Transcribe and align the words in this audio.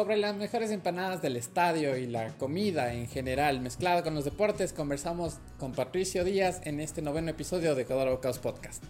sobre 0.00 0.16
las 0.16 0.34
mejores 0.34 0.70
empanadas 0.70 1.20
del 1.20 1.36
estadio 1.36 1.94
y 1.94 2.06
la 2.06 2.30
comida 2.38 2.94
en 2.94 3.06
general, 3.06 3.60
mezclada 3.60 4.02
con 4.02 4.14
los 4.14 4.24
deportes, 4.24 4.72
conversamos 4.72 5.36
con 5.58 5.72
Patricio 5.72 6.24
Díaz 6.24 6.62
en 6.64 6.80
este 6.80 7.02
noveno 7.02 7.32
episodio 7.32 7.74
de 7.74 7.82
Ecuador 7.82 8.08
Bocados 8.08 8.38
Podcast. 8.38 8.82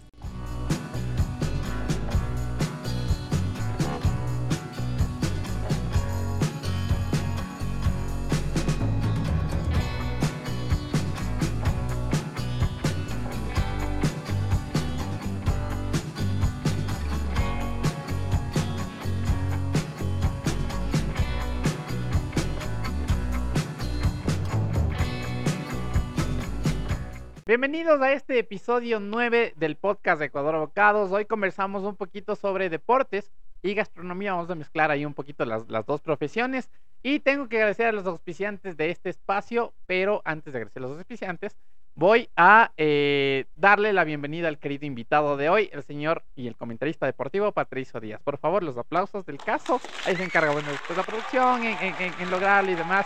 Bienvenidos 27.61 28.01
a 28.01 28.11
este 28.11 28.39
episodio 28.39 28.99
9 28.99 29.53
del 29.55 29.75
podcast 29.75 30.17
de 30.17 30.25
Ecuador 30.25 30.55
Abocados. 30.55 31.11
Hoy 31.11 31.25
conversamos 31.25 31.83
un 31.83 31.95
poquito 31.95 32.35
sobre 32.35 32.71
deportes 32.71 33.31
y 33.61 33.75
gastronomía. 33.75 34.33
Vamos 34.33 34.49
a 34.49 34.55
mezclar 34.55 34.89
ahí 34.89 35.05
un 35.05 35.13
poquito 35.13 35.45
las, 35.45 35.67
dos 35.67 36.01
profesiones. 36.01 36.71
Y 37.03 37.19
tengo 37.19 37.47
que 37.49 37.57
agradecer 37.57 37.85
a 37.85 37.91
los 37.91 38.07
auspiciantes 38.07 38.77
de 38.77 38.89
este 38.89 39.11
espacio, 39.11 39.75
pero 39.85 40.23
antes 40.25 40.51
de 40.51 40.57
agradecer 40.57 40.81
a 40.81 40.87
los 40.87 40.97
auspiciantes, 40.97 41.55
voy 41.93 42.31
a 42.35 42.71
eh, 42.77 43.45
darle 43.55 43.93
la 43.93 44.05
bienvenida 44.05 44.47
al 44.47 44.57
querido 44.57 44.87
invitado 44.87 45.37
de 45.37 45.49
hoy, 45.49 45.69
el 45.71 45.83
señor 45.83 46.23
y 46.35 46.47
el 46.47 46.55
comentarista 46.55 47.05
deportivo 47.05 47.51
Patricio 47.51 47.99
Díaz. 47.99 48.21
Por 48.23 48.39
favor, 48.39 48.63
los 48.63 48.75
aplausos 48.79 49.23
del 49.27 49.37
caso. 49.37 49.79
Ahí 50.07 50.15
se 50.15 50.23
encarga, 50.23 50.51
bueno, 50.51 50.71
después 50.71 50.97
la 50.97 51.03
producción, 51.03 51.63
en, 51.63 51.93
en 52.19 52.31
lograrlo 52.31 52.71
y 52.71 52.75
demás. 52.75 53.05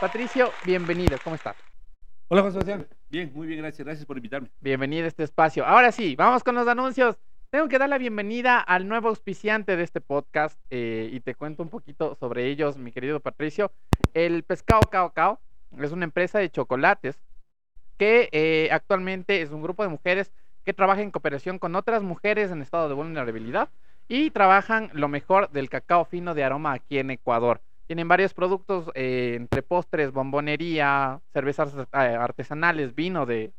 Patricio, 0.00 0.52
bienvenido. 0.64 1.18
¿Cómo 1.24 1.34
estás? 1.34 1.56
Hola, 2.28 2.40
Juan 2.40 2.52
Sebastián. 2.54 2.88
Bien, 3.08 3.30
muy 3.32 3.46
bien, 3.46 3.60
gracias. 3.60 3.86
Gracias 3.86 4.04
por 4.04 4.16
invitarme. 4.16 4.48
Bienvenido 4.60 5.04
a 5.04 5.08
este 5.08 5.22
espacio. 5.22 5.64
Ahora 5.64 5.92
sí, 5.92 6.16
vamos 6.16 6.42
con 6.42 6.56
los 6.56 6.66
anuncios. 6.66 7.16
Tengo 7.50 7.68
que 7.68 7.78
dar 7.78 7.88
la 7.88 7.98
bienvenida 7.98 8.58
al 8.58 8.88
nuevo 8.88 9.10
auspiciante 9.10 9.76
de 9.76 9.84
este 9.84 10.00
podcast 10.00 10.58
eh, 10.70 11.08
y 11.12 11.20
te 11.20 11.36
cuento 11.36 11.62
un 11.62 11.68
poquito 11.68 12.16
sobre 12.16 12.48
ellos, 12.48 12.78
mi 12.78 12.90
querido 12.90 13.20
Patricio. 13.20 13.70
El 14.12 14.42
Pescado 14.42 14.80
Cao 14.90 15.12
Cao 15.12 15.38
es 15.78 15.92
una 15.92 16.02
empresa 16.02 16.40
de 16.40 16.50
chocolates 16.50 17.16
que 17.96 18.28
eh, 18.32 18.70
actualmente 18.72 19.40
es 19.40 19.52
un 19.52 19.62
grupo 19.62 19.84
de 19.84 19.88
mujeres 19.88 20.32
que 20.64 20.74
trabaja 20.74 21.02
en 21.02 21.12
cooperación 21.12 21.60
con 21.60 21.76
otras 21.76 22.02
mujeres 22.02 22.50
en 22.50 22.60
estado 22.60 22.88
de 22.88 22.94
vulnerabilidad 22.94 23.68
y 24.08 24.32
trabajan 24.32 24.90
lo 24.94 25.06
mejor 25.06 25.48
del 25.50 25.70
cacao 25.70 26.04
fino 26.04 26.34
de 26.34 26.42
aroma 26.42 26.72
aquí 26.72 26.98
en 26.98 27.12
Ecuador. 27.12 27.60
Tienen 27.86 28.08
varios 28.08 28.34
productos 28.34 28.90
eh, 28.94 29.34
entre 29.36 29.62
postres, 29.62 30.10
bombonería, 30.10 31.20
cervezas 31.32 31.72
eh, 31.76 31.86
artesanales, 31.92 32.94
vino 32.94 33.26
de, 33.26 33.52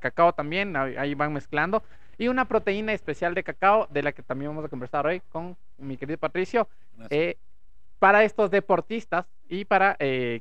cacao 0.00 0.32
también, 0.32 0.74
ahí 0.76 1.14
van 1.14 1.34
mezclando. 1.34 1.82
Y 2.16 2.28
una 2.28 2.46
proteína 2.46 2.94
especial 2.94 3.34
de 3.34 3.42
cacao, 3.42 3.86
de 3.90 4.02
la 4.02 4.12
que 4.12 4.22
también 4.22 4.52
vamos 4.52 4.64
a 4.64 4.68
conversar 4.68 5.06
hoy 5.06 5.20
con 5.28 5.56
mi 5.76 5.98
querido 5.98 6.18
Patricio, 6.18 6.66
eh, 7.10 7.36
para 7.98 8.24
estos 8.24 8.50
deportistas 8.50 9.26
y 9.48 9.64
para 9.64 9.96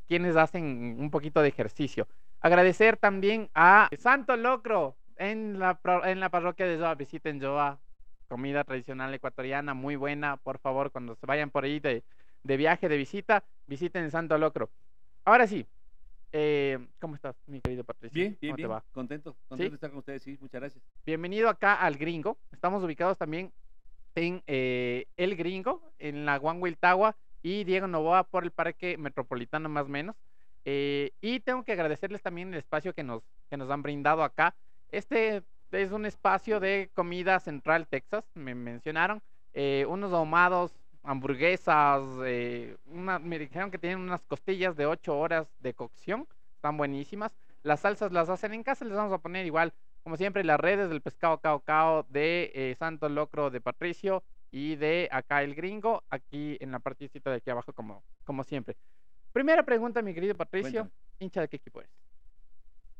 quienes 0.08 0.36
hacen 0.36 0.98
un 1.00 1.10
poquito 1.10 1.42
de 1.42 1.50
ejercicio. 1.50 2.08
Agradecer 2.40 2.98
también 2.98 3.50
a 3.54 3.90
Santo 3.98 4.38
Locro 4.38 4.96
en 5.18 5.60
la, 5.60 5.80
en 6.06 6.20
la 6.20 6.30
parroquia 6.30 6.66
de 6.66 6.78
Joa. 6.78 6.96
Visiten 6.96 7.42
Joa, 7.42 7.80
comida 8.28 8.64
tradicional 8.64 9.14
ecuatoriana, 9.14 9.74
muy 9.74 9.96
buena. 9.96 10.38
Por 10.38 10.60
favor, 10.60 10.92
cuando 10.92 11.16
se 11.16 11.26
vayan 11.26 11.50
por 11.50 11.64
ahí 11.64 11.80
de 11.80 12.04
de 12.44 12.58
viaje, 12.58 12.90
de 12.90 12.98
visita, 12.98 13.44
visiten 13.68 14.12
Santo 14.12 14.38
Locro. 14.38 14.70
Ahora 15.26 15.48
sí, 15.48 15.66
eh, 16.32 16.78
¿cómo 17.00 17.16
estás, 17.16 17.36
mi 17.48 17.62
querido 17.62 17.84
Patricio? 17.84 18.20
Bien, 18.20 18.38
bien, 18.42 18.56
bien. 18.56 18.70
Contento, 18.92 19.36
contento 19.48 19.72
de 19.72 19.76
estar 19.76 19.90
con 19.90 20.00
ustedes, 20.00 20.24
sí, 20.24 20.38
muchas 20.42 20.60
gracias. 20.60 20.84
Bienvenido 21.06 21.48
acá 21.48 21.76
al 21.76 21.96
Gringo. 21.96 22.38
Estamos 22.52 22.84
ubicados 22.84 23.18
también 23.18 23.52
en 24.16 24.44
eh, 24.48 25.06
El 25.16 25.36
Gringo, 25.36 25.82
en 26.00 26.26
la 26.26 26.42
Tawa 26.80 27.16
y 27.42 27.64
Diego 27.64 27.88
Novoa 27.88 28.24
por 28.24 28.44
el 28.44 28.52
Parque 28.52 28.98
Metropolitano 28.98 29.70
más 29.70 29.86
o 29.86 29.90
menos. 29.90 30.16
Eh, 30.66 31.12
y 31.22 31.40
tengo 31.42 31.64
que 31.64 31.74
agradecerles 31.74 32.22
también 32.22 32.50
el 32.50 32.60
espacio 32.60 32.94
que 32.94 33.04
nos, 33.04 33.24
que 33.50 33.58
nos 33.58 33.70
han 33.70 33.82
brindado 33.84 34.24
acá. 34.24 34.56
Este 34.92 35.44
es 35.72 35.92
un 35.92 36.06
espacio 36.06 36.60
de 36.60 36.90
comida 36.94 37.40
central 37.40 37.88
Texas, 37.88 38.26
me 38.34 38.54
mencionaron. 38.54 39.22
unos 39.88 40.14
ahumados 40.14 40.83
hamburguesas, 41.04 42.04
eh, 42.26 42.78
una, 42.86 43.20
me 43.20 43.38
dijeron 43.38 43.72
que 43.72 43.78
tienen 43.78 44.00
unas 44.00 44.22
costillas 44.24 44.76
de 44.76 44.86
8 44.86 45.18
horas 45.18 45.48
de 45.60 45.74
cocción, 45.74 46.28
están 46.56 46.78
buenísimas. 46.78 47.36
Las 47.62 47.82
salsas 47.82 48.12
las 48.12 48.30
hacen 48.30 48.54
en 48.54 48.64
casa, 48.64 48.86
les 48.86 48.96
vamos 48.96 49.14
a 49.14 49.20
poner 49.20 49.46
igual, 49.46 49.74
como 50.04 50.18
siempre, 50.18 50.44
las 50.44 50.60
redes 50.60 50.90
del 50.90 51.02
pescado 51.02 51.40
cao 51.40 51.62
cao 51.62 52.06
de 52.10 52.52
eh, 52.54 52.76
Santo 52.78 53.08
Locro 53.08 53.50
de 53.50 53.62
Patricio 53.62 54.24
y 54.52 54.76
de 54.76 55.10
acá 55.12 55.44
el 55.44 55.56
gringo, 55.56 56.04
aquí 56.10 56.58
en 56.60 56.72
la 56.72 56.80
partecita 56.80 57.30
de 57.30 57.38
aquí 57.38 57.50
abajo, 57.50 57.74
como, 57.74 58.04
como 58.24 58.44
siempre. 58.44 58.76
Primera 59.32 59.64
pregunta, 59.64 60.02
mi 60.02 60.14
querido 60.14 60.36
Patricio, 60.36 60.90
hincha 61.20 61.42
de 61.42 61.48
qué 61.48 61.56
equipo 61.58 61.80
eres? 61.80 61.92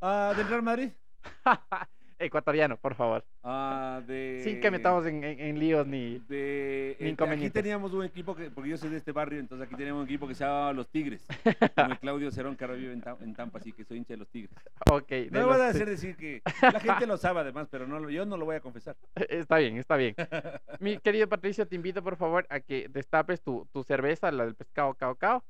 Ah, 0.00 0.34
del 0.36 0.48
Real 0.48 0.62
Madrid. 0.62 0.90
ecuatoriano, 2.18 2.76
por 2.76 2.94
favor. 2.94 3.24
Ah, 3.42 4.02
de... 4.06 4.40
Sin 4.44 4.60
que 4.60 4.70
metamos 4.70 5.06
en, 5.06 5.22
en, 5.24 5.58
líos 5.58 5.86
ni, 5.86 6.18
de, 6.20 6.96
ni 7.00 7.10
inconvenientes. 7.10 7.50
Aquí 7.50 7.62
teníamos 7.62 7.92
un 7.92 8.04
equipo, 8.04 8.34
que, 8.34 8.50
porque 8.50 8.70
yo 8.70 8.76
soy 8.76 8.90
de 8.90 8.98
este 8.98 9.12
barrio, 9.12 9.40
entonces 9.40 9.66
aquí 9.66 9.76
teníamos 9.76 10.02
un 10.02 10.08
equipo 10.08 10.26
que 10.26 10.34
se 10.34 10.44
llamaba 10.44 10.72
Los 10.72 10.88
Tigres. 10.88 11.26
Como 11.76 11.92
el 11.92 11.98
Claudio 11.98 12.30
Cerón, 12.30 12.56
que 12.56 12.64
ahora 12.64 12.76
vive 12.76 12.92
en, 12.92 13.34
Tampa, 13.34 13.58
así 13.58 13.72
que 13.72 13.84
soy 13.84 13.98
hincha 13.98 14.14
de 14.14 14.18
Los 14.18 14.28
Tigres. 14.28 14.56
Ok. 14.90 15.12
No 15.30 15.40
me 15.40 15.44
voy 15.44 15.60
a 15.60 15.68
hacer 15.68 15.88
decir 15.88 16.16
que 16.16 16.42
la 16.62 16.80
gente 16.80 17.06
lo 17.06 17.16
sabe 17.16 17.40
además, 17.40 17.68
pero 17.70 17.86
no, 17.86 18.08
yo 18.10 18.26
no 18.26 18.36
lo 18.36 18.44
voy 18.44 18.56
a 18.56 18.60
confesar. 18.60 18.96
Está 19.28 19.58
bien, 19.58 19.76
está 19.78 19.96
bien. 19.96 20.14
Mi 20.80 20.98
querido 20.98 21.28
Patricio, 21.28 21.66
te 21.66 21.76
invito 21.76 22.02
por 22.02 22.16
favor 22.16 22.46
a 22.50 22.60
que 22.60 22.88
destapes 22.88 23.42
tu, 23.42 23.68
tu 23.72 23.82
cerveza, 23.82 24.30
la 24.30 24.44
del 24.44 24.54
pescado 24.54 24.94
cao 24.94 25.44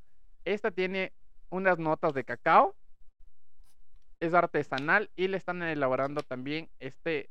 Esta 0.45 0.71
tiene 0.71 1.13
unas 1.51 1.79
notas 1.79 2.15
de 2.15 2.25
cacao 2.25 2.75
es 4.21 4.35
artesanal 4.35 5.11
y 5.17 5.29
le 5.29 5.37
están 5.37 5.63
elaborando 5.63 6.23
también 6.23 6.69
este, 6.79 7.31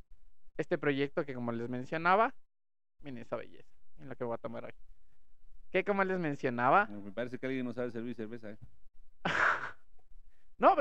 este 0.58 0.78
proyecto 0.78 1.26
que 1.26 1.34
como 1.34 1.52
les 1.52 1.70
mencionaba, 1.70 2.34
miren 3.02 3.20
esa 3.20 3.36
belleza 3.36 3.70
en 4.00 4.10
la 4.10 4.16
que 4.16 4.24
voy 4.24 4.36
a 4.36 4.38
tomar 4.38 4.66
hoy. 4.66 4.74
Que 5.72 5.84
como 5.84 6.04
les 6.04 6.20
mencionaba... 6.20 6.86
Me 6.86 7.12
parece 7.12 7.40
que 7.40 7.48
alguien 7.48 7.66
no 7.66 7.74
sabe 7.74 7.92
servir 7.92 8.16
cerveza. 8.16 8.52
¿eh? 8.52 8.58
no, 10.60 10.76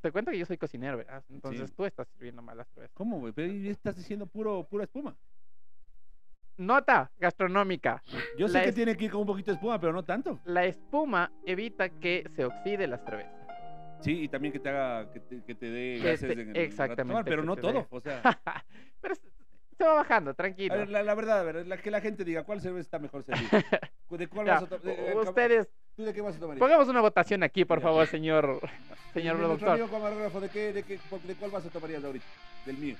te 0.00 0.12
cuento 0.12 0.30
que 0.30 0.38
yo 0.38 0.46
soy 0.46 0.56
cocinero, 0.56 0.98
¿verdad? 0.98 1.24
Entonces 1.30 1.72
tú 1.72 1.84
estás 1.84 2.06
sirviendo 2.08 2.42
malas 2.42 2.68
cerveza. 2.68 2.92
¿Cómo, 2.94 3.18
güey? 3.18 3.32
Pero 3.32 3.52
estás 3.70 3.96
diciendo 3.96 4.26
puro, 4.26 4.64
pura 4.64 4.84
espuma. 4.84 5.16
Nota 6.58 7.10
gastronómica. 7.18 8.02
Yo 8.38 8.48
sé 8.48 8.62
que 8.62 8.72
tiene 8.72 8.96
que 8.96 9.06
ir 9.06 9.10
con 9.10 9.20
un 9.20 9.26
poquito 9.26 9.50
de 9.50 9.56
espuma, 9.56 9.78
pero 9.78 9.92
no 9.92 10.04
tanto. 10.04 10.40
La 10.44 10.64
espuma 10.64 11.30
evita 11.44 11.88
que 11.88 12.24
se 12.34 12.44
oxide 12.44 12.86
la 12.86 12.98
cerveza. 12.98 13.45
Sí, 14.00 14.22
y 14.22 14.28
también 14.28 14.52
que 14.52 14.60
te 14.60 14.68
haga, 14.68 15.10
que 15.12 15.20
te, 15.20 15.42
que 15.42 15.54
te 15.54 15.70
dé 15.70 15.98
gases 16.02 16.30
en 16.30 16.50
el 16.50 16.56
Exactamente. 16.56 17.24
pero 17.24 17.42
no 17.44 17.56
todo, 17.56 17.86
o 17.90 18.00
sea. 18.00 18.22
pero 19.00 19.14
se 19.76 19.84
va 19.84 19.94
bajando, 19.94 20.34
tranquilo. 20.34 20.74
A 20.74 20.78
ver, 20.78 20.88
la, 20.88 21.14
verdad, 21.14 21.40
a 21.40 21.42
ver, 21.42 21.66
la, 21.66 21.76
que 21.76 21.90
la 21.90 22.00
gente 22.00 22.24
diga, 22.24 22.44
¿cuál 22.44 22.60
cerveza 22.60 22.80
está 22.80 22.98
mejor 22.98 23.24
servida? 23.24 23.50
¿De 24.10 24.28
cuál 24.28 24.46
vas 24.46 24.62
a 24.62 24.66
tomar? 24.66 25.16
Ustedes. 25.16 25.68
¿Tú 25.94 26.04
de 26.04 26.14
qué 26.14 26.20
vas 26.20 26.36
a 26.36 26.38
tomar? 26.38 26.58
Pongamos 26.58 26.88
una 26.88 27.00
votación 27.00 27.42
aquí, 27.42 27.64
por 27.64 27.80
favor, 27.80 28.06
señor, 28.06 28.60
señor 29.14 29.36
productor. 29.36 29.70
amigo 29.70 29.88
camarógrafo, 29.88 30.40
¿de, 30.40 30.48
qué, 30.48 30.72
de, 30.72 30.82
qué, 30.82 30.98
¿de 31.24 31.34
cuál 31.34 31.50
vas 31.50 31.66
a 31.66 31.70
tomar 31.70 31.90
ahorita? 31.94 32.24
Del 32.64 32.78
mío. 32.78 32.96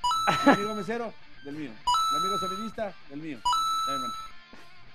¿El 0.47 0.53
amigo 0.53 0.75
mesero? 0.75 1.13
Del 1.45 1.57
mío. 1.57 1.71
¿El 1.71 2.21
amigo 2.21 2.39
sonidista? 2.39 2.93
Del 3.11 3.21
mío. 3.21 3.39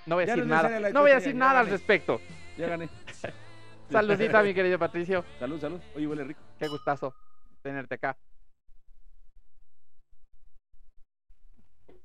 No 0.06 0.16
voy 0.16 0.24
a 0.24 0.26
decir 0.26 0.46
nada. 0.46 0.90
No 0.90 1.00
voy 1.00 1.10
a 1.10 1.14
decir 1.16 1.34
nada 1.34 1.60
al 1.60 1.68
respecto. 1.68 2.20
Ya 2.56 2.68
gané. 2.68 2.88
Saludita, 4.00 4.42
mi 4.42 4.54
querido 4.54 4.78
Patricio. 4.78 5.24
Salud, 5.38 5.60
salud. 5.60 5.80
Oye, 5.94 6.06
huele 6.06 6.24
rico. 6.24 6.40
Qué 6.58 6.68
gustazo 6.68 7.14
tenerte 7.62 7.94
acá. 7.94 8.16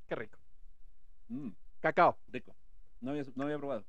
Qué 0.07 0.16
rico. 0.16 0.38
Mm. 1.30 1.50
Cacao. 1.80 2.18
Rico. 2.30 2.56
No 3.01 3.12
había, 3.12 3.24
no 3.36 3.44
había 3.44 3.57
probado. 3.57 3.86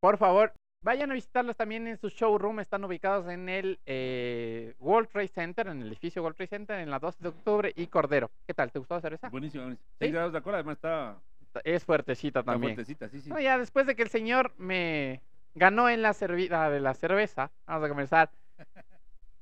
Por 0.00 0.18
favor, 0.18 0.52
vayan 0.82 1.10
a 1.10 1.14
visitarlos 1.14 1.56
también 1.56 1.86
en 1.86 1.96
su 1.96 2.08
showroom. 2.08 2.60
Están 2.60 2.84
ubicados 2.84 3.28
en 3.28 3.48
el 3.48 3.80
eh, 3.86 4.74
World 4.78 5.08
Trade 5.08 5.28
Center, 5.28 5.66
en 5.68 5.82
el 5.82 5.88
edificio 5.88 6.22
World 6.22 6.36
Trade 6.36 6.48
Center, 6.48 6.80
en 6.80 6.90
la 6.90 6.98
12 6.98 7.18
de 7.22 7.28
octubre 7.28 7.72
y 7.74 7.86
Cordero. 7.86 8.30
¿Qué 8.46 8.54
tal? 8.54 8.70
¿Te 8.70 8.78
gustó 8.78 8.94
la 8.94 9.00
cerveza? 9.00 9.28
Buenísimo, 9.30 9.64
buenísimo. 9.64 9.88
¿Sí? 9.98 10.10
grados 10.10 10.32
de 10.32 10.38
alcohol, 10.38 10.54
además 10.54 10.76
está... 10.76 11.20
Es 11.64 11.86
fuertecita 11.86 12.42
también. 12.42 12.74
fuertecita, 12.74 13.08
sí, 13.08 13.18
sí. 13.18 13.30
ya 13.42 13.56
después 13.56 13.86
de 13.86 13.96
que 13.96 14.02
el 14.02 14.10
señor 14.10 14.52
me 14.58 15.22
ganó 15.56 15.88
en 15.88 16.02
la 16.02 16.12
servida 16.12 16.70
de 16.70 16.80
la 16.80 16.94
cerveza. 16.94 17.50
Vamos 17.66 17.84
a 17.84 17.88
comenzar. 17.88 18.30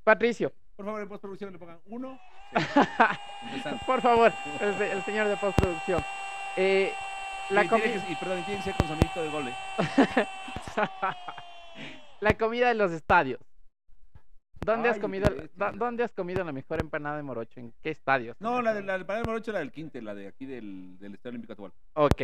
Patricio. 0.03 0.51
Por 0.75 0.85
favor, 0.85 1.01
en 1.01 1.07
postproducción 1.07 1.53
le 1.53 1.59
pongan 1.59 1.79
uno. 1.85 2.19
Por 3.85 4.01
favor, 4.01 4.31
el, 4.61 5.03
señor 5.03 5.27
de 5.27 5.37
postproducción. 5.37 6.03
Eh, 6.57 6.91
la 7.49 7.63
y, 7.63 7.65
y, 7.65 8.15
perdón, 8.15 8.43
tiene 8.45 8.57
que 8.57 8.63
ser 8.63 8.75
con 8.75 8.87
sonito 8.87 9.21
de 9.21 9.29
gole. 9.29 9.53
la 12.21 12.33
comida 12.37 12.69
de 12.69 12.75
los 12.75 12.91
estadios. 12.91 13.39
¿Dónde 14.65 14.89
has 14.89 14.97
comido 14.97 15.29
dónde 15.75 16.03
has 16.03 16.11
comido 16.11 16.43
la 16.43 16.51
mejor 16.51 16.81
empanada 16.81 17.17
de 17.17 17.23
morocho? 17.23 17.59
¿En 17.59 17.71
qué 17.83 17.91
estadios? 17.91 18.35
No, 18.39 18.63
la 18.63 18.73
de 18.73 18.81
la 18.81 18.93
del 18.93 19.05
Panel 19.05 19.23
Morocho, 19.23 19.51
la 19.51 19.59
del 19.59 19.71
Quinte, 19.71 20.01
la 20.01 20.15
de 20.15 20.27
aquí 20.27 20.47
del, 20.47 20.97
del 20.97 21.13
Estadio 21.13 21.31
Olímpico 21.31 21.53
Atahualpa. 21.53 21.77
Ok, 21.93 22.21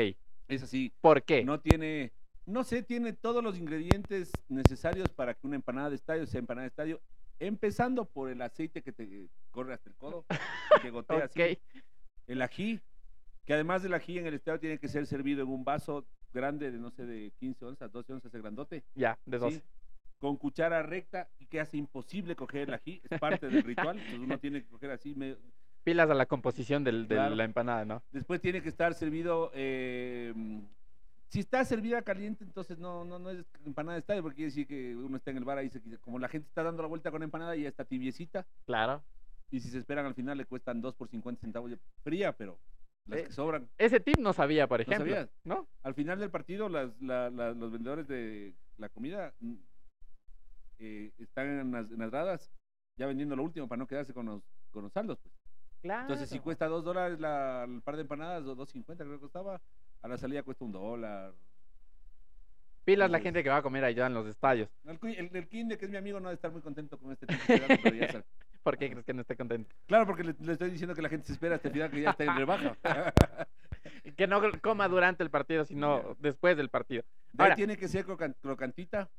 Es 0.47 0.63
así. 0.63 0.91
¿por 1.01 1.21
qué? 1.21 1.43
No 1.45 1.59
tiene, 1.59 2.11
no 2.45 2.63
sé, 2.63 2.83
tiene 2.83 3.13
todos 3.13 3.43
los 3.43 3.57
ingredientes 3.57 4.31
necesarios 4.49 5.09
para 5.09 5.33
que 5.33 5.47
una 5.47 5.55
empanada 5.55 5.89
de 5.89 5.95
estadio 5.95 6.25
sea 6.25 6.39
empanada 6.39 6.63
de 6.63 6.69
estadio, 6.69 7.01
empezando 7.39 8.05
por 8.05 8.29
el 8.29 8.41
aceite 8.41 8.81
que 8.81 8.91
te 8.91 9.27
corre 9.51 9.73
hasta 9.73 9.89
el 9.89 9.95
codo, 9.95 10.25
que 10.81 10.89
gotea 10.91 11.17
ok, 11.25 11.39
así, 11.39 11.59
el 12.27 12.41
ají, 12.41 12.79
que 13.45 13.53
además 13.53 13.83
del 13.83 13.93
ají 13.93 14.19
en 14.19 14.27
el 14.27 14.35
estadio 14.35 14.59
tiene 14.59 14.77
que 14.79 14.87
ser 14.87 15.05
servido 15.07 15.43
en 15.43 15.49
un 15.49 15.63
vaso 15.63 16.05
grande 16.33 16.71
de, 16.71 16.77
no 16.77 16.91
sé, 16.91 17.05
de 17.05 17.31
15 17.39 17.65
onzas, 17.65 17.91
12 17.91 18.13
onzas 18.13 18.31
de 18.31 18.39
grandote, 18.39 18.83
ya, 18.95 19.17
de 19.25 19.37
dos. 19.37 19.53
¿sí? 19.53 19.61
con 20.19 20.37
cuchara 20.37 20.83
recta 20.83 21.27
y 21.39 21.47
que 21.47 21.59
hace 21.59 21.77
imposible 21.77 22.35
coger 22.35 22.67
el 22.69 22.75
ají, 22.75 23.01
es 23.09 23.19
parte 23.19 23.49
del 23.49 23.63
ritual, 23.63 23.97
entonces 23.97 24.19
uno 24.19 24.37
tiene 24.39 24.61
que 24.61 24.69
coger 24.69 24.91
así, 24.91 25.15
medio- 25.15 25.39
Pilas 25.83 26.07
a 26.11 26.13
la 26.13 26.27
composición 26.27 26.83
del- 26.83 27.07
de 27.07 27.15
Claro. 27.15 27.33
la 27.33 27.43
empanada, 27.43 27.85
¿no? 27.85 28.03
Después 28.11 28.39
tiene 28.39 28.61
que 28.61 28.69
estar 28.69 28.93
servido. 28.93 29.49
eh, 29.55 30.31
si 31.31 31.39
está 31.39 31.63
servida 31.63 32.01
caliente, 32.01 32.43
entonces 32.43 32.77
no, 32.77 33.05
no, 33.05 33.17
no 33.17 33.29
es 33.29 33.45
empanada 33.65 33.93
de 33.95 33.99
estadio, 34.01 34.21
porque 34.21 34.35
quiere 34.35 34.49
decir 34.49 34.67
que 34.67 34.95
uno 34.97 35.15
está 35.15 35.31
en 35.31 35.37
el 35.37 35.45
bar 35.45 35.57
ahí, 35.57 35.69
se- 35.69 35.81
como 35.99 36.19
la 36.19 36.27
gente 36.27 36.47
está 36.49 36.61
dando 36.61 36.81
la 36.83 36.89
vuelta 36.89 37.09
con 37.09 37.23
empanada 37.23 37.55
y 37.55 37.63
ya 37.63 37.69
está 37.69 37.85
tibiecita. 37.85 38.45
Claro. 38.65 39.01
Y 39.49 39.61
si 39.61 39.69
se 39.69 39.77
esperan 39.77 40.05
al 40.05 40.13
final 40.13 40.37
le 40.37 40.45
cuestan 40.45 40.81
2 40.81 40.93
por 40.95 41.07
50 41.07 41.39
centavos 41.39 41.71
de 41.71 41.79
fría, 42.03 42.35
pero 42.35 42.59
las 43.05 43.19
Eh, 43.19 43.23
que 43.27 43.31
sobran. 43.31 43.69
Ese 43.77 43.99
tip 44.01 44.17
no 44.17 44.33
sabía, 44.33 44.67
por 44.67 44.79
¿No 44.79 44.83
ejemplo. 44.83 45.05
sabías? 45.13 45.29
¿No? 45.45 45.67
Al 45.83 45.93
final 45.93 46.19
del 46.19 46.29
partido, 46.31 46.67
las, 46.67 47.01
la- 47.01 47.29
la- 47.29 47.53
los 47.53 47.71
vendedores 47.71 48.07
de 48.09 48.53
la 48.77 48.89
comida 48.89 49.33
mm, 49.39 49.53
eh, 50.79 51.11
están 51.17 51.47
en 51.47 51.71
las, 51.71 51.89
en 51.91 51.99
las 51.99 52.11
gradas 52.11 52.51
ya 52.97 53.07
vendiendo 53.07 53.35
lo 53.35 53.43
último 53.43 53.67
para 53.67 53.79
no 53.79 53.87
quedarse 53.87 54.13
con 54.13 54.25
los, 54.25 54.43
con 54.71 54.83
los 54.83 54.91
saldos. 54.91 55.17
pues. 55.19 55.33
Claro. 55.81 56.01
Entonces, 56.01 56.29
si 56.29 56.39
cuesta 56.39 56.67
2 56.67 56.83
dólares 56.83 57.19
la, 57.19 57.63
el 57.63 57.81
par 57.81 57.95
de 57.95 58.01
empanadas 58.03 58.43
o 58.45 58.55
2.50 58.55 58.97
creo 58.97 59.13
que 59.13 59.19
costaba, 59.19 59.61
a 60.01 60.07
la 60.07 60.17
salida 60.17 60.43
cuesta 60.43 60.65
un 60.65 60.71
dólar. 60.71 61.33
Pilas 62.83 63.11
la 63.11 63.19
gente 63.19 63.43
que 63.43 63.49
va 63.49 63.57
a 63.57 63.61
comer 63.61 63.83
allá 63.83 64.07
en 64.07 64.13
los 64.15 64.25
estadios. 64.27 64.67
El, 64.85 64.97
el, 65.15 65.29
el 65.35 65.47
Kinde, 65.47 65.77
que 65.77 65.85
es 65.85 65.91
mi 65.91 65.97
amigo, 65.97 66.19
no 66.19 66.29
debe 66.29 66.35
estar 66.35 66.51
muy 66.51 66.61
contento 66.61 66.97
con 66.97 67.11
este 67.11 67.27
tipo 67.27 67.41
de 67.47 67.79
pero 67.83 67.95
ya 67.95 68.11
sabe. 68.11 68.23
¿Por 68.63 68.77
qué 68.77 68.89
crees 68.91 69.05
que 69.05 69.13
no 69.13 69.21
esté 69.21 69.35
contento? 69.35 69.73
Claro, 69.87 70.05
porque 70.05 70.23
le, 70.23 70.35
le 70.39 70.53
estoy 70.53 70.69
diciendo 70.71 70.93
que 70.95 71.01
la 71.01 71.09
gente 71.09 71.25
se 71.27 71.33
espera 71.33 71.55
hasta 71.55 71.67
el 71.67 71.73
final 71.73 71.89
que 71.91 72.01
ya 72.01 72.11
está 72.11 72.23
en 72.23 72.35
rebaja. 72.35 72.75
Que 74.15 74.27
no 74.27 74.39
coma 74.61 74.87
durante 74.87 75.23
el 75.23 75.29
partido, 75.31 75.65
sino 75.65 76.15
después 76.19 76.55
del 76.57 76.69
partido. 76.69 77.03
De 77.33 77.43
Ahora- 77.43 77.55
tiene 77.55 77.77
que 77.77 77.87
ser 77.87 78.05
crocan- 78.05 78.35
crocantita. 78.41 79.09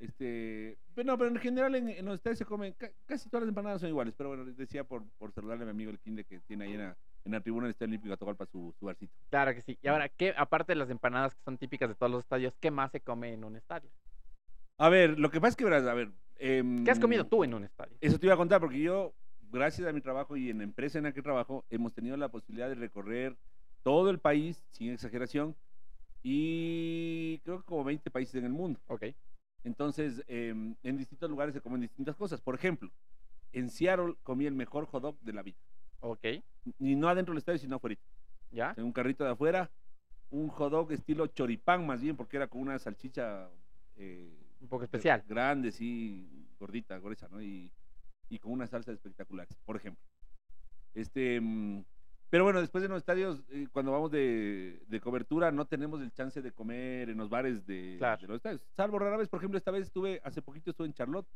Este, 0.00 0.78
pero 0.94 1.06
no, 1.06 1.18
pero 1.18 1.30
en 1.30 1.36
general 1.36 1.74
en, 1.74 1.88
en 1.88 2.04
los 2.04 2.14
estadios 2.14 2.38
se 2.38 2.44
comen, 2.44 2.72
ca- 2.74 2.90
casi 3.06 3.28
todas 3.28 3.42
las 3.42 3.48
empanadas 3.48 3.80
son 3.80 3.90
iguales, 3.90 4.14
pero 4.16 4.30
bueno, 4.30 4.44
les 4.44 4.56
decía 4.56 4.84
por, 4.84 5.04
por 5.18 5.32
saludarle 5.32 5.62
a 5.64 5.66
mi 5.66 5.70
amigo 5.72 5.90
el 5.90 5.98
Kinde 5.98 6.24
que 6.24 6.38
tiene 6.40 6.64
ahí 6.66 6.72
en 6.74 6.78
la, 6.80 6.96
en 7.24 7.32
la 7.32 7.40
tribuna 7.40 7.64
del 7.64 7.72
Estadio 7.72 7.90
Olímpico 7.90 8.08
de 8.08 8.14
Atahualpa 8.14 8.46
su, 8.46 8.74
su 8.78 8.86
barcito. 8.86 9.12
Claro 9.30 9.54
que 9.54 9.62
sí. 9.62 9.78
Y 9.82 9.88
ahora, 9.88 10.08
¿qué, 10.08 10.34
aparte 10.36 10.72
de 10.72 10.76
las 10.76 10.90
empanadas 10.90 11.34
que 11.34 11.42
son 11.42 11.58
típicas 11.58 11.88
de 11.88 11.94
todos 11.94 12.10
los 12.10 12.22
estadios, 12.22 12.54
¿qué 12.60 12.70
más 12.70 12.90
se 12.92 13.00
come 13.00 13.32
en 13.32 13.44
un 13.44 13.56
estadio? 13.56 13.90
A 14.78 14.88
ver, 14.88 15.18
lo 15.18 15.30
que 15.30 15.40
pasa 15.40 15.50
es 15.50 15.56
que, 15.56 15.64
verás, 15.64 15.86
a 15.86 15.94
ver. 15.94 16.10
em, 16.36 16.84
¿Qué 16.84 16.90
has 16.90 17.00
comido 17.00 17.26
tú 17.26 17.44
en 17.44 17.54
un 17.54 17.64
estadio? 17.64 17.96
Eso 18.00 18.18
te 18.18 18.26
iba 18.26 18.34
a 18.34 18.38
contar, 18.38 18.60
porque 18.60 18.80
yo, 18.80 19.12
gracias 19.50 19.88
a 19.88 19.92
mi 19.92 20.00
trabajo 20.00 20.36
y 20.36 20.50
en 20.50 20.58
la 20.58 20.64
empresa 20.64 20.98
en 20.98 21.04
la 21.04 21.12
que 21.12 21.22
trabajo, 21.22 21.64
hemos 21.70 21.92
tenido 21.92 22.16
la 22.16 22.28
posibilidad 22.28 22.68
de 22.68 22.76
recorrer 22.76 23.36
todo 23.82 24.10
el 24.10 24.20
país, 24.20 24.64
sin 24.70 24.92
exageración, 24.92 25.56
y 26.22 27.38
creo 27.40 27.58
que 27.58 27.64
como 27.64 27.84
20 27.84 28.10
países 28.10 28.34
en 28.36 28.44
el 28.44 28.52
mundo. 28.52 28.80
Ok. 28.86 29.04
Entonces, 29.64 30.22
em, 30.28 30.76
en 30.82 30.96
distintos 30.96 31.28
lugares 31.28 31.54
se 31.54 31.60
comen 31.60 31.80
distintas 31.80 32.16
cosas. 32.16 32.40
Por 32.40 32.54
ejemplo, 32.54 32.90
en 33.52 33.70
Seattle 33.70 34.14
comí 34.22 34.46
el 34.46 34.54
mejor 34.54 34.86
hot 34.86 35.02
dog 35.02 35.20
de 35.20 35.32
la 35.32 35.42
vida. 35.42 35.58
Ok. 36.00 36.24
Y 36.78 36.94
no 36.96 37.08
adentro 37.08 37.32
del 37.32 37.38
estadio, 37.38 37.58
sino 37.58 37.76
afuera. 37.76 37.96
¿Ya? 38.50 38.74
En 38.76 38.84
un 38.84 38.92
carrito 38.92 39.24
de 39.24 39.30
afuera, 39.30 39.70
un 40.30 40.48
hot 40.48 40.70
dog 40.70 40.92
estilo 40.92 41.26
choripán 41.26 41.86
más 41.86 42.00
bien, 42.00 42.16
porque 42.16 42.36
era 42.36 42.46
con 42.48 42.60
una 42.60 42.78
salchicha 42.78 43.48
eh, 43.96 44.30
Un 44.60 44.68
poco 44.68 44.84
especial. 44.84 45.22
grande, 45.28 45.70
sí, 45.72 46.46
gordita, 46.58 46.98
gruesa, 46.98 47.28
¿no? 47.30 47.42
Y, 47.42 47.70
y 48.28 48.38
con 48.38 48.52
una 48.52 48.66
salsa 48.66 48.92
espectacular, 48.92 49.46
por 49.64 49.76
ejemplo. 49.76 50.02
Este, 50.94 51.40
mm, 51.40 51.84
pero 52.30 52.44
bueno, 52.44 52.60
después 52.60 52.84
en 52.84 52.90
los 52.90 52.98
estadios, 52.98 53.42
eh, 53.50 53.68
cuando 53.72 53.92
vamos 53.92 54.10
de, 54.10 54.82
de 54.86 55.00
cobertura, 55.00 55.50
no 55.50 55.66
tenemos 55.66 56.00
el 56.02 56.12
chance 56.12 56.42
de 56.42 56.52
comer 56.52 57.08
en 57.10 57.16
los 57.18 57.28
bares 57.30 57.66
de, 57.66 57.96
Claro. 57.98 58.20
de 58.22 58.28
los 58.28 58.36
estadios. 58.36 58.60
Salvo 58.76 58.98
rara 58.98 59.16
vez, 59.16 59.28
por 59.28 59.40
ejemplo, 59.40 59.56
esta 59.58 59.70
vez 59.70 59.82
estuve, 59.86 60.20
hace 60.24 60.42
poquito 60.42 60.70
estuve 60.70 60.86
en 60.88 60.94
Charlotte 60.94 61.26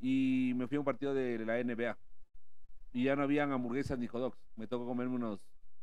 y 0.00 0.52
me 0.56 0.66
fui 0.66 0.76
a 0.76 0.80
un 0.80 0.84
partido 0.84 1.14
de 1.14 1.38
la 1.44 1.58
NBA. 1.62 1.96
Y 2.96 3.04
ya 3.04 3.14
no 3.14 3.24
habían 3.24 3.52
hamburguesas 3.52 3.98
ni 3.98 4.06
hot 4.06 4.22
dogs. 4.22 4.38
Me 4.56 4.66
tocó 4.66 4.86
comerme 4.86 5.16
unos, 5.16 5.38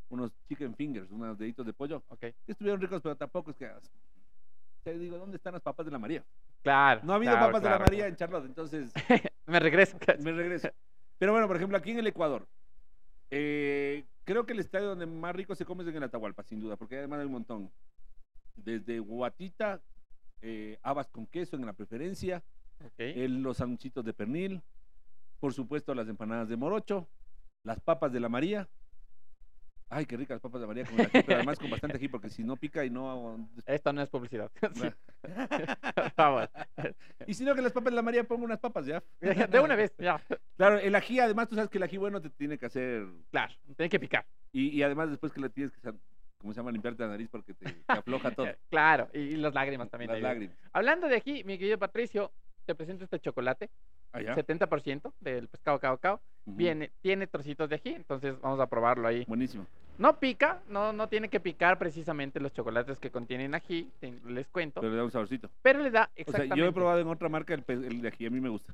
unos 0.09 0.31
chicken 0.47 0.73
fingers, 0.73 1.11
unos 1.11 1.37
deditos 1.37 1.63
de 1.63 1.71
pollo. 1.71 2.03
Ok. 2.07 2.19
que 2.21 2.35
estuvieron 2.47 2.81
ricos, 2.81 3.03
pero 3.03 3.15
tampoco 3.15 3.51
es 3.51 3.57
que... 3.57 3.69
Te 4.83 4.97
digo, 4.97 5.19
¿dónde 5.19 5.37
están 5.37 5.53
las 5.53 5.61
papas 5.61 5.85
de 5.85 5.91
la 5.91 5.99
María? 5.99 6.25
Claro. 6.63 7.01
No 7.03 7.13
ha 7.13 7.17
habido 7.17 7.33
claro, 7.33 7.45
papas 7.47 7.61
de 7.61 7.67
claro, 7.67 7.79
la 7.79 7.85
María 7.85 7.99
claro. 7.99 8.09
en 8.09 8.15
Charlotte, 8.15 8.45
entonces 8.45 8.91
Me 9.45 9.59
regreso. 9.59 9.95
me 10.23 10.31
regreso. 10.31 10.69
Pero 11.19 11.33
bueno, 11.33 11.45
por 11.47 11.55
ejemplo, 11.57 11.77
aquí 11.77 11.91
en 11.91 11.99
el 11.99 12.07
Ecuador, 12.07 12.47
eh, 13.29 14.05
creo 14.23 14.45
que 14.47 14.53
el 14.53 14.59
estadio 14.59 14.87
donde 14.87 15.05
más 15.05 15.35
rico 15.35 15.53
se 15.53 15.65
come 15.65 15.83
es 15.83 15.89
en 15.89 15.97
el 15.97 16.03
Atahualpa, 16.03 16.43
sin 16.43 16.59
duda, 16.59 16.75
porque 16.77 16.97
además 16.97 17.19
hay 17.19 17.27
un 17.27 17.31
montón. 17.33 17.71
Desde 18.55 18.99
guatita, 18.99 19.81
eh, 20.41 20.79
habas 20.81 21.07
con 21.09 21.27
queso 21.27 21.55
en 21.57 21.65
la 21.65 21.73
preferencia, 21.73 22.43
Ok. 22.83 22.93
el- 22.97 23.41
los 23.43 23.57
sanchitos 23.57 24.03
de 24.03 24.13
pernil, 24.13 24.61
por 25.43 25.53
supuesto 25.53 25.93
las 25.93 26.07
empanadas 26.07 26.47
de 26.47 26.55
morocho, 26.55 27.09
las 27.65 27.81
papas 27.81 28.13
de 28.13 28.21
la 28.21 28.29
María. 28.29 28.69
Ay, 29.89 30.05
qué 30.05 30.15
ricas 30.15 30.35
las 30.35 30.41
papas 30.41 30.61
de 30.61 30.67
María 30.67 30.85
con 30.85 31.01
ají, 31.01 31.09
pero 31.11 31.35
además 31.35 31.59
con 31.59 31.69
bastante 31.69 31.97
ají, 31.97 32.07
porque 32.07 32.29
si 32.29 32.45
no 32.45 32.55
pica 32.55 32.85
y 32.85 32.89
no... 32.89 33.49
Esto 33.65 33.91
no 33.91 34.01
es 34.01 34.09
publicidad. 34.09 34.49
Favor. 36.15 36.49
y 37.27 37.33
si 37.33 37.43
no, 37.43 37.55
que 37.55 37.61
las 37.61 37.73
papas 37.73 37.91
de 37.91 37.97
la 37.97 38.01
María 38.01 38.23
pongo 38.23 38.45
unas 38.45 38.59
papas 38.59 38.85
ya. 38.85 39.03
De 39.19 39.59
una 39.59 39.75
vez, 39.75 39.93
ya. 39.97 40.23
Claro, 40.55 40.79
el 40.79 40.95
ají, 40.95 41.19
además 41.19 41.49
tú 41.49 41.55
sabes 41.55 41.69
que 41.69 41.77
el 41.77 41.83
ají 41.83 41.97
bueno 41.97 42.21
te 42.21 42.29
tiene 42.29 42.57
que 42.57 42.67
hacer 42.67 43.05
Claro, 43.29 43.53
tiene 43.75 43.89
que 43.89 43.99
picar. 43.99 44.25
Y, 44.53 44.69
y 44.69 44.81
además 44.81 45.09
después 45.09 45.33
que 45.33 45.41
le 45.41 45.49
tienes 45.49 45.73
que, 45.73 45.91
¿cómo 46.37 46.53
se 46.53 46.61
llama? 46.61 46.71
Limpiarte 46.71 47.03
la 47.03 47.09
nariz 47.09 47.27
porque 47.29 47.53
te, 47.53 47.69
te 47.69 47.83
afloja 47.87 48.31
todo. 48.31 48.47
Claro, 48.69 49.09
y, 49.11 49.35
las 49.35 49.53
lágrimas 49.53 49.89
también. 49.89 50.09
Las 50.09 50.21
lágrimas. 50.21 50.55
Hablando 50.71 51.09
de 51.09 51.17
aquí, 51.17 51.43
mi 51.43 51.57
querido 51.57 51.77
Patricio, 51.77 52.31
te 52.65 52.75
presento 52.75 53.03
este 53.03 53.19
chocolate. 53.19 53.69
Allá. 54.13 54.35
70% 54.35 55.11
del 55.19 55.47
pescado 55.49 55.79
cao 55.79 55.97
cao. 55.97 56.21
Viene, 56.45 56.91
tiene 57.01 57.25
trocitos 57.27 57.69
de 57.69 57.75
ají, 57.75 57.89
entonces 57.93 58.39
vamos 58.41 58.59
a 58.59 58.67
probarlo 58.67 59.07
ahí. 59.07 59.23
Buenísimo. 59.27 59.65
No 59.97 60.19
pica, 60.19 60.61
no, 60.69 60.91
no 60.91 61.07
tiene 61.07 61.29
que 61.29 61.39
picar 61.39 61.77
precisamente 61.77 62.39
los 62.39 62.51
chocolates 62.51 62.97
que 62.99 63.11
contienen 63.11 63.53
ají, 63.55 63.91
te- 63.99 64.19
les 64.25 64.47
cuento, 64.47 64.81
Pero 64.81 64.91
le 64.91 64.97
da 64.97 65.03
un 65.05 65.11
saborcito. 65.11 65.49
pero 65.61 65.79
le 65.79 65.91
da 65.91 66.03
O 66.03 66.05
sea, 66.05 66.13
exactamente 66.17 66.57
yo 66.59 66.65
he 66.65 66.71
probado 66.73 66.99
en 66.99 67.07
otra 67.07 67.29
marca 67.29 67.53
el, 67.53 67.63
el 67.67 68.01
de 68.01 68.07
ají, 68.07 68.25
a 68.25 68.29
mí 68.29 68.41
me 68.41 68.49
gusta. 68.49 68.73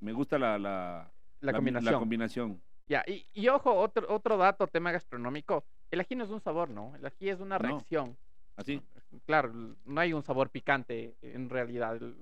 Me 0.00 0.12
gusta 0.12 0.38
la, 0.38 0.58
la, 0.58 1.52
combinación. 1.52 1.92
La 1.92 1.98
combinación. 1.98 2.60
Ya, 2.88 3.04
y, 3.06 3.26
y 3.34 3.48
ojo, 3.48 3.72
otro, 3.74 4.06
otro 4.08 4.36
dato, 4.36 4.66
tema 4.66 4.92
gastronómico, 4.92 5.64
el 5.90 6.00
ají 6.00 6.14
no 6.16 6.24
es 6.24 6.30
un 6.30 6.40
sabor, 6.40 6.70
¿no? 6.70 6.94
El 6.96 7.04
ají 7.04 7.28
es 7.28 7.40
una 7.40 7.58
No. 7.58 7.68
reacción. 7.68 8.16
Así. 8.56 8.80
Claro, 9.26 9.50
l- 9.52 9.74
no 9.84 10.00
hay 10.00 10.12
un 10.12 10.22
sabor 10.22 10.50
picante 10.50 11.16
en 11.22 11.50
realidad. 11.50 11.96
El, 11.96 12.14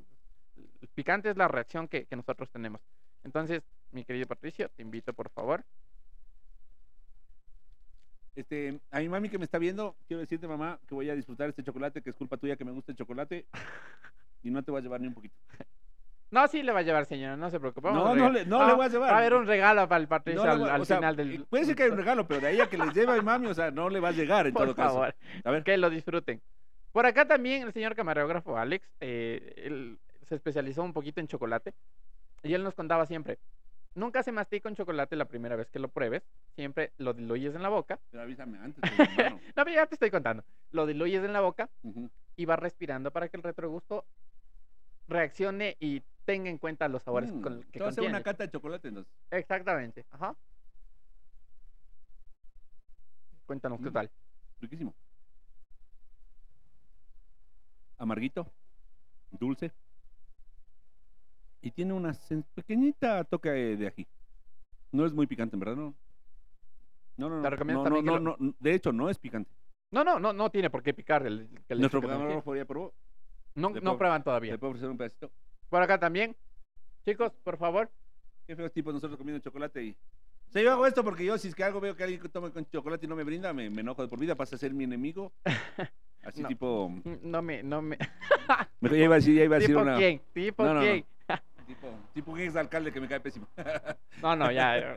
el 0.80 0.88
picante 0.88 1.30
es 1.30 1.36
la 1.36 1.48
reacción 1.48 1.88
que, 1.88 2.04
que 2.06 2.16
nosotros 2.16 2.50
tenemos. 2.50 2.80
Entonces, 3.24 3.62
mi 3.92 4.04
querido 4.04 4.26
Patricio, 4.26 4.68
te 4.70 4.82
invito 4.82 5.12
por 5.12 5.30
favor. 5.30 5.64
Este, 8.34 8.78
a 8.92 9.00
mi 9.00 9.08
mami 9.08 9.28
que 9.28 9.38
me 9.38 9.44
está 9.44 9.58
viendo, 9.58 9.96
quiero 10.06 10.20
decirte, 10.20 10.46
mamá, 10.46 10.78
que 10.86 10.94
voy 10.94 11.10
a 11.10 11.14
disfrutar 11.16 11.48
este 11.48 11.64
chocolate, 11.64 12.02
que 12.02 12.10
es 12.10 12.16
culpa 12.16 12.36
tuya 12.36 12.56
que 12.56 12.64
me 12.64 12.70
gusta 12.72 12.92
el 12.92 12.98
chocolate. 12.98 13.46
Y 14.40 14.52
no 14.52 14.62
te 14.62 14.70
voy 14.70 14.78
a 14.78 14.82
llevar 14.84 15.00
ni 15.00 15.08
un 15.08 15.14
poquito. 15.14 15.34
No, 16.30 16.46
sí 16.46 16.62
le 16.62 16.70
va 16.70 16.78
a 16.78 16.82
llevar, 16.82 17.06
señora, 17.06 17.36
no 17.36 17.50
se 17.50 17.58
preocupe. 17.58 17.90
No, 17.90 18.14
no 18.14 18.30
le, 18.30 18.46
no 18.46 18.58
va- 18.60 18.68
le 18.68 18.74
voy 18.74 18.86
a 18.86 18.88
llevar. 18.88 19.10
Va 19.10 19.16
a 19.16 19.18
haber 19.18 19.34
un 19.34 19.46
regalo 19.48 19.88
para 19.88 20.00
el 20.00 20.06
Patricio 20.06 20.44
No 20.44 20.48
al, 20.52 20.58
voy 20.60 20.68
a- 20.68 20.74
al 20.76 20.80
o 20.80 20.84
sea, 20.84 20.98
final 20.98 21.16
del... 21.16 21.34
eh, 21.34 21.44
Puede 21.50 21.64
ser 21.64 21.74
que 21.74 21.82
hay 21.82 21.90
un 21.90 21.96
regalo, 21.96 22.28
pero 22.28 22.40
de 22.42 22.46
ahí 22.46 22.60
a 22.60 22.68
que 22.70 22.78
les 22.78 22.94
lleve 22.94 23.12
a 23.12 23.16
mi 23.16 23.22
mami, 23.22 23.48
o 23.48 23.54
sea, 23.54 23.72
no 23.72 23.88
le 23.90 23.98
va 23.98 24.10
a 24.10 24.12
llegar 24.12 24.46
en 24.46 24.52
Por 24.54 24.62
todo 24.66 24.76
caso. 24.76 24.88
favor, 24.94 25.16
A 25.42 25.50
ver. 25.50 25.64
que 25.64 25.76
lo 25.76 25.90
disfruten. 25.90 26.40
Por 26.92 27.04
acá 27.04 27.26
también 27.26 27.62
el 27.64 27.72
señor 27.72 27.96
camarógrafo 27.96 28.56
Alex, 28.56 28.88
eh, 29.00 29.54
él 29.56 29.98
se 30.28 30.35
especializó 30.37 30.82
un 30.82 30.92
poquito 30.92 31.20
en 31.20 31.26
chocolate 31.28 31.75
y 32.42 32.54
él 32.54 32.62
nos 32.62 32.75
contaba 32.75 33.06
siempre, 33.06 33.38
nunca 33.94 34.23
se 34.23 34.30
mastica 34.32 34.68
un 34.68 34.76
chocolate 34.76 35.16
la 35.16 35.25
primera 35.26 35.56
vez 35.56 35.68
que 35.70 35.78
lo 35.78 35.88
pruebes, 35.88 36.23
siempre 36.54 36.92
lo 36.99 37.14
diluyes 37.14 37.54
en 37.54 37.62
la 37.62 37.68
boca. 37.68 37.99
Pero 38.11 38.23
avísame 38.23 38.58
antes, 38.58 38.82
hermano. 38.85 39.40
No, 39.56 39.64
pero 39.64 39.73
ya 39.75 39.87
te 39.87 39.94
estoy 39.97 40.11
contando. 40.11 40.44
Lo 40.70 40.87
diluyes 40.87 41.25
en 41.25 41.32
la 41.32 41.40
boca 41.40 41.70
y 42.37 42.44
vas 42.44 42.58
respirando 42.58 43.11
para 43.11 43.28
que 43.28 43.37
el 43.37 43.42
retrogusto 43.42 44.06
reaccione 45.08 45.76
y 45.80 46.02
tenga 46.25 46.50
en 46.50 46.58
cuenta 46.58 46.87
los 46.88 47.02
sabores 47.02 47.32
Mm, 47.32 47.40
con- 47.40 47.62
que 47.64 47.78
hacer 47.82 48.04
una 48.04 48.18
contiene. 48.18 48.23
cata 48.23 48.44
de 48.44 48.50
chocolate 48.50 48.88
entonces. 48.88 49.12
Exactamente. 49.30 50.04
Ajá. 50.11 50.37
Cuéntanos 53.47 53.80
qué 53.80 53.88
Mm. 53.90 53.92
tal. 53.94 54.11
Riquísimo. 54.61 54.94
Amarguito, 57.97 58.52
dulce, 59.30 59.73
y 61.60 61.70
tiene 61.70 61.92
una 61.92 62.14
pequeñita 62.54 63.24
toque 63.24 63.50
de 63.50 63.86
ají. 63.88 64.06
No 64.92 65.04
es 65.06 65.12
muy 65.12 65.26
picante, 65.26 65.56
en 65.56 65.60
verdad, 65.60 65.76
no. 65.76 65.94
No, 67.16 67.28
no, 67.28 67.36
no. 67.36 67.42
No, 67.42 67.56
también 67.56 68.04
no, 68.06 68.14
que 68.16 68.20
no, 68.20 68.36
no, 68.38 68.54
De 68.60 68.74
hecho, 68.74 68.92
no 68.92 69.10
es 69.10 69.18
picante. 69.18 69.50
No, 69.90 70.04
no, 70.04 70.18
no, 70.20 70.32
no 70.32 70.50
tiene 70.50 70.70
por 70.70 70.82
qué 70.82 70.94
picar 70.94 71.26
el, 71.26 71.48
le 71.68 71.76
Nuestro 71.76 72.00
programa 72.00 72.42
ya 72.56 72.64
probó. 72.64 72.94
No, 73.54 73.70
no 73.70 73.80
puedo- 73.80 73.98
prueban 73.98 74.22
todavía. 74.22 74.52
¿Le 74.52 74.58
puedo 74.58 74.70
ofrecer 74.70 74.90
un 74.90 74.96
pedacito? 74.98 75.30
Por 75.68 75.82
acá 75.82 75.98
también. 75.98 76.36
Chicos, 77.04 77.32
por 77.42 77.56
favor. 77.56 77.90
Qué 78.46 78.54
feos 78.54 78.72
tipos 78.72 78.94
nosotros 78.94 79.18
comiendo 79.18 79.42
chocolate 79.42 79.82
y... 79.84 79.90
O 79.90 80.50
sea, 80.50 80.62
yo 80.62 80.72
hago 80.72 80.86
esto 80.86 81.04
porque 81.04 81.24
yo, 81.24 81.36
si 81.36 81.48
es 81.48 81.54
que 81.54 81.64
algo 81.64 81.80
veo 81.80 81.94
que 81.94 82.04
alguien 82.04 82.20
toma 82.30 82.50
con 82.50 82.64
chocolate 82.70 83.04
y 83.04 83.08
no 83.08 83.16
me 83.16 83.24
brinda, 83.24 83.52
me, 83.52 83.68
me 83.68 83.82
enojo 83.82 84.00
de 84.02 84.08
por 84.08 84.18
vida, 84.18 84.34
pasa 84.34 84.56
a 84.56 84.58
ser 84.58 84.72
mi 84.72 84.84
enemigo. 84.84 85.32
Así 86.24 86.40
No. 86.42 86.48
tipo... 86.48 86.90
No 87.22 87.42
me, 87.42 87.62
no 87.62 87.82
me. 87.82 87.98
Ya 88.80 88.96
iba 88.96 89.14
a 89.16 89.18
decir, 89.18 89.34
ya 89.36 89.44
iba 89.44 89.56
a 89.56 89.58
decir 89.58 89.74
¿Tipo 89.74 89.82
una... 89.82 89.96
quién? 89.96 90.20
¿Tipo 90.32 90.62
No, 90.64 90.74
no, 90.74 90.80
no. 90.80 90.80
quién? 90.80 91.04
Tipo, 91.68 91.87
tipo 92.14 92.32
un 92.32 92.40
ex 92.40 92.56
alcalde 92.56 92.90
que 92.92 93.00
me 93.00 93.06
cae 93.08 93.20
pésimo. 93.20 93.46
No, 94.22 94.34
no, 94.34 94.50
ya. 94.50 94.96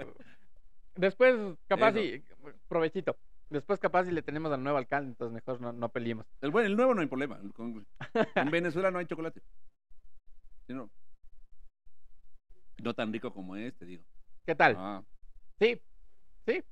Después, 0.96 1.36
capaz 1.68 1.96
y. 1.98 2.24
Provechito. 2.68 3.16
Después, 3.50 3.80
capaz 3.80 4.08
y 4.08 4.12
le 4.12 4.22
tenemos 4.22 4.52
al 4.52 4.64
nuevo 4.64 4.78
alcalde, 4.78 5.10
entonces 5.10 5.34
mejor 5.34 5.60
no, 5.62 5.74
no 5.74 5.90
peleemos. 5.90 6.26
El, 6.40 6.52
bueno, 6.52 6.68
el 6.68 6.76
nuevo 6.78 6.94
no 6.96 7.02
hay 7.02 7.08
problema. 7.08 7.40
con- 7.54 7.86
en 8.36 8.50
Venezuela 8.52 8.90
no 8.90 8.98
hay 9.00 9.06
chocolate. 9.06 9.42
No. 10.70 10.90
Tan 12.96 13.14
rico 13.14 13.32
como 13.32 13.56
este, 13.58 13.86
digo. 13.86 14.04
¿Qué 14.46 14.56
tal? 14.56 14.76
Ah, 14.78 15.04
Sí, 15.60 15.80
sí. 16.48 16.64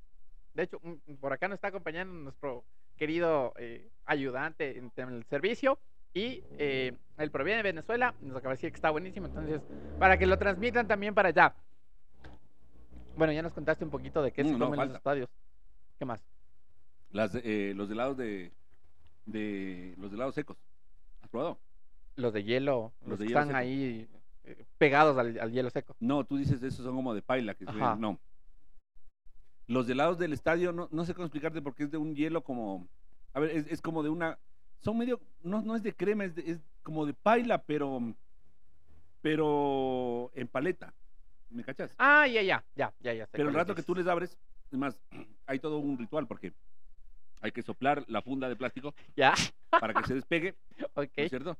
De 0.54 0.62
hecho, 0.64 0.80
mm, 0.82 1.14
por 1.20 1.32
acá 1.32 1.46
nos 1.46 1.56
está 1.56 1.68
acompañando 1.68 2.12
nuestro 2.14 2.64
querido 2.96 3.52
eh, 3.58 3.88
ayudante 4.06 4.76
en, 4.78 4.90
en 4.96 5.08
el 5.10 5.24
servicio. 5.26 5.78
Y 6.12 6.42
eh, 6.58 6.92
él 7.18 7.30
proviene 7.30 7.58
de 7.58 7.62
Venezuela. 7.62 8.14
Nos 8.20 8.36
acaba 8.36 8.50
de 8.52 8.56
decir 8.56 8.70
que 8.70 8.76
está 8.76 8.90
buenísimo. 8.90 9.26
Entonces, 9.26 9.60
para 9.98 10.18
que 10.18 10.26
lo 10.26 10.38
transmitan 10.38 10.88
también 10.88 11.14
para 11.14 11.28
allá. 11.28 11.54
Bueno, 13.16 13.32
ya 13.32 13.42
nos 13.42 13.52
contaste 13.52 13.84
un 13.84 13.90
poquito 13.90 14.22
de 14.22 14.32
qué 14.32 14.42
se 14.44 14.50
Mm, 14.54 14.58
no, 14.58 14.64
come 14.70 14.82
en 14.82 14.88
los 14.88 14.96
estadios. 14.96 15.28
¿Qué 15.98 16.04
más? 16.04 16.20
las, 17.12 17.34
eh, 17.34 17.72
los 17.74 17.90
helados 17.90 18.16
de, 18.16 18.52
de... 19.26 19.94
Los 19.98 20.12
helados 20.12 20.34
secos. 20.34 20.56
¿Has 21.22 21.28
probado? 21.28 21.58
Los 22.16 22.32
de 22.32 22.44
hielo, 22.44 22.92
Los 23.02 23.10
los, 23.10 23.18
de 23.18 23.24
que 23.24 23.28
hielo 23.30 23.40
están 23.40 23.48
seco. 23.48 23.58
ahí 23.58 24.08
eh, 24.44 24.64
pegados 24.78 25.18
al, 25.18 25.38
al 25.40 25.52
hielo 25.52 25.70
seco. 25.70 25.96
No, 26.00 26.24
tú 26.24 26.36
dices 26.36 26.62
esos 26.62 26.84
son 26.84 26.94
como 26.96 27.14
de 27.14 27.22
paila. 27.22 27.54
Que 27.54 27.64
se 27.64 27.70
Ajá. 27.72 27.96
no. 27.96 28.18
Los 29.66 29.88
helados 29.88 30.18
del 30.18 30.32
estadio, 30.32 30.72
no, 30.72 30.88
no 30.90 31.04
sé 31.04 31.14
cómo 31.14 31.26
explicarte 31.26 31.60
porque 31.62 31.84
es 31.84 31.90
de 31.90 31.98
un 31.98 32.14
hielo 32.14 32.42
como... 32.42 32.88
A 33.34 33.40
ver, 33.40 33.50
es, 33.50 33.66
es 33.68 33.80
como 33.82 34.02
de 34.02 34.08
una... 34.08 34.38
Son 34.80 34.96
medio... 34.98 35.20
No, 35.42 35.62
no 35.62 35.76
es 35.76 35.82
de 35.82 35.94
crema, 35.94 36.24
es, 36.24 36.34
de- 36.34 36.50
es 36.50 36.58
como 36.82 37.06
de 37.06 37.14
paila, 37.14 37.62
pero... 37.62 38.14
Pero 39.22 40.30
en 40.34 40.48
paleta. 40.48 40.94
¿Me 41.50 41.64
cachas? 41.64 41.94
Ah, 41.98 42.26
ya, 42.26 42.42
ya, 42.42 42.64
ya, 42.74 42.92
ya, 43.00 43.12
ya. 43.12 43.26
Pero 43.30 43.48
el 43.48 43.54
rato 43.54 43.74
que 43.74 43.82
tú 43.82 43.94
les 43.94 44.06
abres, 44.06 44.38
es 44.70 44.78
más, 44.78 44.96
hay 45.46 45.58
todo 45.58 45.78
un 45.78 45.98
ritual 45.98 46.26
porque 46.26 46.52
hay 47.40 47.50
que 47.52 47.62
soplar 47.62 48.04
la 48.08 48.22
funda 48.22 48.48
de 48.48 48.56
plástico 48.56 48.94
Ya, 49.16 49.34
para 49.70 49.94
que 49.94 50.04
se 50.06 50.14
despegue, 50.14 50.54
ok. 50.94 51.10
¿no 51.16 51.22
es 51.24 51.30
cierto? 51.30 51.50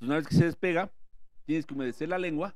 una 0.00 0.16
vez 0.16 0.28
que 0.28 0.34
se 0.34 0.44
despega, 0.44 0.90
tienes 1.46 1.64
que 1.64 1.74
humedecer 1.74 2.08
la 2.08 2.18
lengua, 2.18 2.54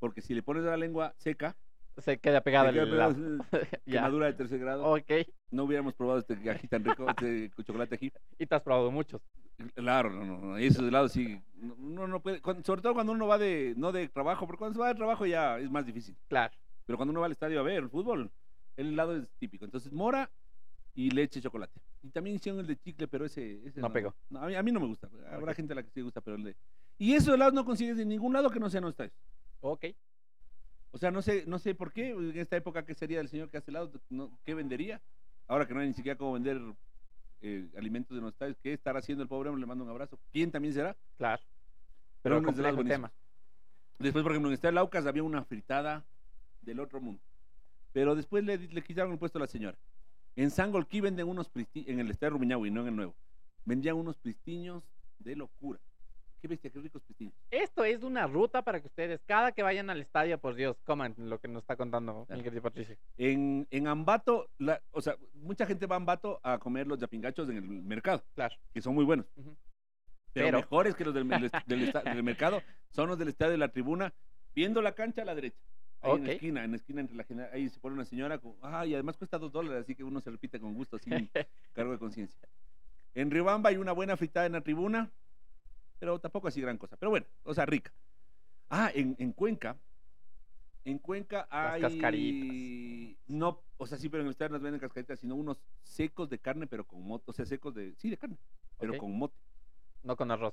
porque 0.00 0.20
si 0.20 0.34
le 0.34 0.42
pones 0.42 0.64
la 0.64 0.76
lengua 0.76 1.14
seca, 1.18 1.56
Se 1.98 2.18
queda 2.18 2.40
pegado 2.40 2.66
te 2.68 2.72
queda 2.72 2.82
el 2.84 2.90
pegado, 2.90 3.14
Ya, 3.86 3.92
quemadura 4.00 4.26
de 4.26 4.32
tercer 4.34 4.58
grado. 4.58 4.84
ok. 4.84 5.10
No 5.50 5.64
hubiéramos 5.64 5.94
probado 5.94 6.18
este 6.18 6.34
ají 6.50 6.66
tan 6.66 6.84
rico, 6.84 7.06
este 7.08 7.50
chocolate 7.64 7.94
ají. 7.94 8.12
Y 8.38 8.46
te 8.46 8.54
has 8.54 8.62
probado 8.62 8.90
muchos. 8.90 9.22
Claro, 9.74 10.10
no, 10.10 10.24
no, 10.24 10.38
no, 10.38 10.56
esos 10.56 10.82
helados 10.88 11.12
sí, 11.12 11.40
no, 11.54 11.74
uno 11.74 12.08
no 12.08 12.20
puede, 12.20 12.40
cuando- 12.40 12.64
sobre 12.64 12.82
todo 12.82 12.92
cuando 12.94 13.12
uno 13.12 13.28
va 13.28 13.38
de, 13.38 13.74
no 13.76 13.92
de 13.92 14.08
trabajo, 14.08 14.46
porque 14.46 14.58
cuando 14.58 14.74
se 14.74 14.80
va 14.80 14.88
de 14.88 14.96
trabajo 14.96 15.24
ya 15.26 15.58
es 15.60 15.70
más 15.70 15.86
difícil. 15.86 16.16
Claro. 16.28 16.52
Pero 16.86 16.96
cuando 16.98 17.12
uno 17.12 17.20
va 17.20 17.26
al 17.26 17.32
estadio 17.32 17.60
a 17.60 17.62
ver 17.62 17.84
el 17.84 17.88
fútbol, 17.88 18.30
el 18.76 18.88
helado 18.88 19.16
es 19.16 19.28
típico. 19.38 19.64
Entonces, 19.64 19.92
mora 19.92 20.28
y 20.94 21.10
leche 21.10 21.40
chocolate. 21.40 21.80
Y 22.02 22.10
también 22.10 22.34
hicieron 22.36 22.60
el 22.60 22.66
de 22.66 22.76
chicle, 22.76 23.06
pero 23.06 23.24
ese, 23.24 23.64
ese 23.64 23.80
No 23.80 23.92
pegó. 23.92 24.12
A, 24.34 24.46
mí, 24.48 24.54
a 24.56 24.62
mí 24.62 24.72
no 24.72 24.80
me 24.80 24.86
gusta. 24.86 25.08
Habrá 25.30 25.54
gente 25.54 25.72
a 25.72 25.76
la 25.76 25.82
que 25.84 25.90
sí 25.90 26.00
gusta, 26.02 26.20
pero 26.20 26.36
el 26.36 26.42
de... 26.44 26.56
Y 26.98 27.14
esos 27.14 27.32
helados 27.34 27.54
no 27.54 27.64
consigues 27.64 27.98
en 28.00 28.08
ningún 28.08 28.32
lado 28.32 28.50
que 28.50 28.58
no 28.60 28.68
sean 28.68 28.82
los 28.84 28.90
estadios. 28.90 29.14
Ok. 29.60 29.86
O 30.94 30.98
sea, 30.98 31.10
no 31.10 31.22
sé, 31.22 31.42
no 31.48 31.58
sé 31.58 31.74
por 31.74 31.92
qué, 31.92 32.10
en 32.10 32.38
esta 32.38 32.56
época, 32.56 32.86
¿qué 32.86 32.94
sería 32.94 33.20
el 33.20 33.28
señor 33.28 33.50
que 33.50 33.56
hace 33.56 33.72
helados? 33.72 33.90
No, 34.10 34.38
¿Qué 34.44 34.54
vendería? 34.54 35.02
Ahora 35.48 35.66
que 35.66 35.74
no 35.74 35.80
hay 35.80 35.88
ni 35.88 35.92
siquiera 35.92 36.16
cómo 36.16 36.34
vender 36.34 36.60
eh, 37.42 37.68
alimentos 37.76 38.16
de 38.16 38.22
los 38.22 38.32
estadios, 38.32 38.56
¿qué 38.62 38.74
estará 38.74 39.00
haciendo 39.00 39.24
el 39.24 39.28
pobre 39.28 39.48
hombre? 39.48 39.62
Le 39.62 39.66
mando 39.66 39.82
un 39.82 39.90
abrazo. 39.90 40.20
¿Quién 40.30 40.52
también 40.52 40.72
será? 40.72 40.96
Claro. 41.18 41.42
Pero 42.22 42.38
el 42.38 42.44
buenísimos. 42.44 42.86
tema. 42.86 43.12
Después, 43.98 44.22
por 44.22 44.30
ejemplo, 44.30 44.48
en 44.48 44.52
el 44.52 44.54
Estadio 44.54 44.76
Laucas 44.76 45.04
había 45.04 45.24
una 45.24 45.42
fritada 45.42 46.04
del 46.62 46.78
otro 46.78 47.00
mundo. 47.00 47.20
Pero 47.92 48.14
después 48.14 48.44
le, 48.44 48.56
le 48.56 48.82
quitaron 48.84 49.10
el 49.10 49.18
puesto 49.18 49.38
a 49.38 49.40
la 49.40 49.48
señora. 49.48 49.76
En 50.36 50.52
Sangolquí 50.52 51.00
venden 51.00 51.26
unos 51.26 51.48
pristiños, 51.48 51.88
en 51.88 51.98
el 51.98 52.10
Estadio 52.12 52.34
Rumiñahui, 52.34 52.70
no 52.70 52.82
en 52.82 52.86
el 52.86 52.94
nuevo. 52.94 53.16
Vendían 53.64 53.96
unos 53.96 54.16
pristiños 54.16 54.84
de 55.18 55.34
locura. 55.34 55.80
Qué 56.44 56.48
bestia, 56.48 56.70
qué 56.70 56.78
ricos. 56.78 57.02
Esto 57.50 57.84
es 57.84 58.02
una 58.02 58.26
ruta 58.26 58.60
para 58.60 58.78
que 58.78 58.86
ustedes, 58.86 59.18
cada 59.24 59.52
que 59.52 59.62
vayan 59.62 59.88
al 59.88 60.02
estadio, 60.02 60.36
por 60.36 60.54
Dios, 60.54 60.76
coman 60.84 61.14
lo 61.16 61.40
que 61.40 61.48
nos 61.48 61.62
está 61.62 61.74
contando 61.74 62.26
Claro. 62.26 62.36
mi 62.36 62.44
querido 62.44 62.60
Patricio. 62.60 62.98
En, 63.16 63.66
en 63.70 63.86
Ambato, 63.86 64.50
la- 64.58 64.82
o 64.90 65.00
sea, 65.00 65.16
mucha 65.32 65.64
gente 65.64 65.86
va 65.86 65.96
a 65.96 66.04
Ambato 66.04 66.40
a 66.42 66.58
comer 66.58 66.86
los 66.86 66.98
yapingachos 66.98 67.48
en 67.48 67.56
el 67.56 67.62
mercado, 67.62 68.22
Claro. 68.34 68.54
que 68.74 68.82
son 68.82 68.94
muy 68.94 69.06
buenos. 69.06 69.24
Pero, 69.34 69.54
Pero- 70.34 70.58
mejores 70.58 70.94
que 70.94 71.06
los 71.06 71.14
del, 71.14 71.26
del 71.64 71.92
del 72.04 72.22
mercado 72.22 72.60
son 72.90 73.08
los 73.08 73.18
del 73.18 73.28
estadio 73.28 73.52
de 73.52 73.56
la 73.58 73.68
tribuna, 73.68 74.12
viendo 74.54 74.82
la 74.82 74.92
cancha 74.94 75.22
a 75.22 75.24
la 75.24 75.34
derecha. 75.34 75.56
Ahí 76.02 76.12
en 76.12 76.26
la 76.26 76.32
esquina, 76.32 76.64
en 76.64 76.70
la 76.72 76.76
esquina 76.76 77.00
entre 77.00 77.16
la 77.16 77.24
general, 77.24 77.48
ahí 77.54 77.70
se 77.70 77.80
pone 77.80 77.94
una 77.94 78.04
señora, 78.04 78.36
con, 78.36 78.54
ah, 78.60 78.84
y 78.84 78.92
además 78.92 79.16
cuesta 79.16 79.38
dos 79.38 79.50
dólares, 79.50 79.84
así 79.84 79.94
que 79.94 80.04
uno 80.04 80.20
se 80.20 80.30
repite 80.30 80.60
con 80.60 80.74
gusto, 80.74 80.98
sin 80.98 81.08
cargo 81.72 81.92
de 81.92 81.98
conciencia. 81.98 82.38
En 83.14 83.30
Riobamba 83.30 83.70
hay 83.70 83.78
una 83.78 83.92
buena 83.92 84.14
fritada 84.18 84.44
en 84.44 84.52
la 84.52 84.60
tribuna, 84.60 85.10
pero 86.04 86.18
tampoco 86.18 86.48
así 86.48 86.60
gran 86.60 86.76
cosa. 86.76 86.98
Pero 86.98 87.08
bueno, 87.08 87.24
o 87.44 87.54
sea, 87.54 87.64
rica. 87.64 87.90
Ah, 88.68 88.90
en, 88.94 89.16
en 89.18 89.32
Cuenca, 89.32 89.78
en 90.84 90.98
Cuenca 90.98 91.48
Las 91.50 91.72
hay... 91.74 91.80
cascaritas. 91.80 93.22
No, 93.26 93.62
o 93.78 93.86
sea, 93.86 93.96
sí, 93.96 94.10
pero 94.10 94.20
en 94.20 94.26
el 94.26 94.32
estadio 94.32 94.50
no 94.52 94.60
venden 94.60 94.80
cascaritas, 94.80 95.18
sino 95.18 95.34
unos 95.34 95.62
secos 95.82 96.28
de 96.28 96.38
carne, 96.38 96.66
pero 96.66 96.86
con 96.86 97.02
mote, 97.02 97.24
o 97.28 97.32
sea, 97.32 97.46
secos 97.46 97.74
de, 97.74 97.94
sí, 97.96 98.10
de 98.10 98.18
carne, 98.18 98.36
pero 98.78 98.98
con 98.98 99.16
mote. 99.16 99.34
No 100.02 100.14
con 100.14 100.30
arroz. 100.30 100.52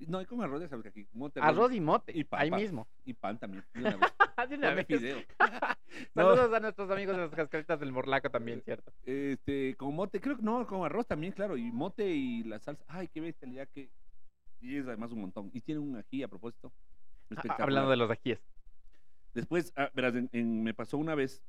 No, 0.00 0.18
hay 0.18 0.26
como 0.26 0.42
arroz, 0.42 0.60
ya 0.60 0.68
sabes 0.68 0.82
que 0.82 0.88
aquí, 0.90 1.08
mote, 1.14 1.40
Arroz 1.40 1.72
y 1.72 1.80
mote. 1.80 2.12
y 2.12 2.18
ahí 2.32 2.50
papa. 2.50 2.60
mismo. 2.60 2.86
y 3.06 3.14
pan 3.14 3.38
también. 3.38 3.64
de 3.72 3.80
una 3.80 3.96
vez. 3.96 4.12
De 4.50 4.56
una 4.56 4.68
Ponle 4.68 4.74
vez. 4.74 4.86
fideo. 4.86 5.18
No. 6.14 6.22
Saludos 6.24 6.52
a 6.54 6.60
nuestros 6.60 6.90
amigos 6.90 7.16
de 7.16 7.22
las 7.22 7.30
cascaritas 7.34 7.78
del 7.78 7.92
Morlaco 7.92 8.30
también, 8.30 8.60
¿cierto? 8.62 8.92
Este, 9.04 9.74
con 9.76 9.94
mote, 9.94 10.20
creo 10.20 10.36
que 10.36 10.42
no, 10.42 10.66
con 10.66 10.84
arroz 10.84 11.06
también, 11.06 11.32
claro, 11.32 11.56
y 11.56 11.70
mote 11.70 12.08
y 12.08 12.42
la 12.44 12.58
salsa. 12.58 12.82
Ay, 12.88 13.08
qué 13.08 13.20
bestialidad 13.20 13.68
que. 13.68 13.90
Y 14.62 14.76
es 14.78 14.86
además 14.86 15.12
un 15.12 15.20
montón. 15.20 15.50
Y 15.52 15.60
tiene 15.60 15.80
un 15.80 15.96
ají 15.96 16.22
a 16.22 16.28
propósito. 16.28 16.72
Ah. 17.36 17.56
Hablando 17.58 17.90
de 17.90 17.96
los 17.96 18.10
ajíes. 18.10 18.40
Después, 19.34 19.72
ah, 19.76 19.90
verás, 19.94 20.14
en- 20.14 20.28
en- 20.32 20.62
me 20.62 20.72
pasó 20.74 20.98
una 20.98 21.14
vez 21.14 21.42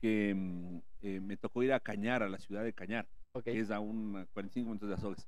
que 0.00 0.34
mm, 0.34 0.78
eh, 1.02 1.20
me 1.20 1.36
tocó 1.36 1.62
ir 1.62 1.72
a 1.72 1.80
Cañar, 1.80 2.22
a 2.22 2.28
la 2.28 2.38
ciudad 2.38 2.62
de 2.64 2.72
Cañar, 2.72 3.08
Ok. 3.32 3.44
que 3.44 3.58
es 3.60 3.70
a 3.70 3.80
un 3.80 4.26
45 4.32 4.66
minutos 4.68 4.88
de 4.88 4.94
Azogues. 4.96 5.26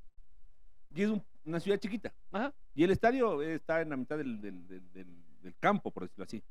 Y 0.95 1.03
es 1.03 1.11
un- 1.11 1.23
una 1.45 1.61
ciudad 1.61 1.79
chiquita. 1.79 2.13
Ajá. 2.33 2.53
Y 2.75 2.85
el 2.85 2.91
estadio 2.91 3.41
está 3.43 3.81
en 3.81 3.91
la 3.91 3.97
mitad 3.97 4.19
del, 4.19 4.41
del- 4.41 4.67
del- 4.67 4.93
del- 4.93 5.25
del 5.43 5.55
campo, 5.59 5.91
por 5.91 6.03
decirlo 6.05 6.25
así. 6.25 6.43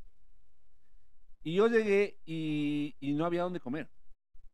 Y 1.43 1.55
yo 1.55 1.67
llegué 1.67 2.17
y, 2.25 2.95
y 3.00 3.13
no 3.13 3.25
había 3.25 3.43
dónde 3.43 3.60
comer. 3.60 3.89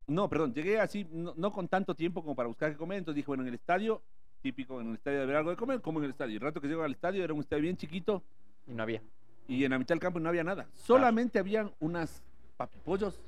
No, 0.08 0.28
perdón, 0.28 0.54
llegué 0.54 0.80
así, 0.80 1.06
no, 1.10 1.34
no 1.38 1.52
con 1.52 1.68
tanto 1.70 1.96
tiempo 1.96 2.22
como 2.22 2.36
para 2.36 2.48
buscar 2.48 2.72
qué 2.72 2.78
comer. 2.78 2.98
Entonces 2.98 3.18
dije, 3.18 3.28
bueno, 3.28 3.44
en 3.44 3.50
el 3.50 3.54
estadio, 3.56 4.04
típico, 4.42 4.82
en 4.82 4.90
el 4.90 4.94
estadio 4.96 5.18
de 5.20 5.24
haber 5.24 5.36
algo 5.38 5.50
de 5.52 5.56
comer, 5.56 5.82
como 5.82 6.00
en 6.00 6.06
el 6.06 6.12
estadio. 6.12 6.34
Y 6.34 6.36
el 6.36 6.42
rato 6.42 6.60
que 6.62 6.68
llego 6.68 6.84
al 6.84 6.92
estadio 6.92 7.24
era 7.24 7.34
un 7.34 7.40
estadio 7.42 7.64
bien 7.64 7.78
chiquito 7.78 8.24
Y 8.68 8.74
no 8.74 8.84
había. 8.84 9.02
y 9.48 9.64
en 9.64 9.72
la 9.72 9.80
mitad 9.80 9.94
del 9.96 10.00
campo 10.00 10.20
no 10.20 10.30
había 10.30 10.44
nada. 10.44 10.68
Solamente 10.74 11.40
habían 11.40 11.72
unas 11.80 12.22
papipollos 12.58 13.20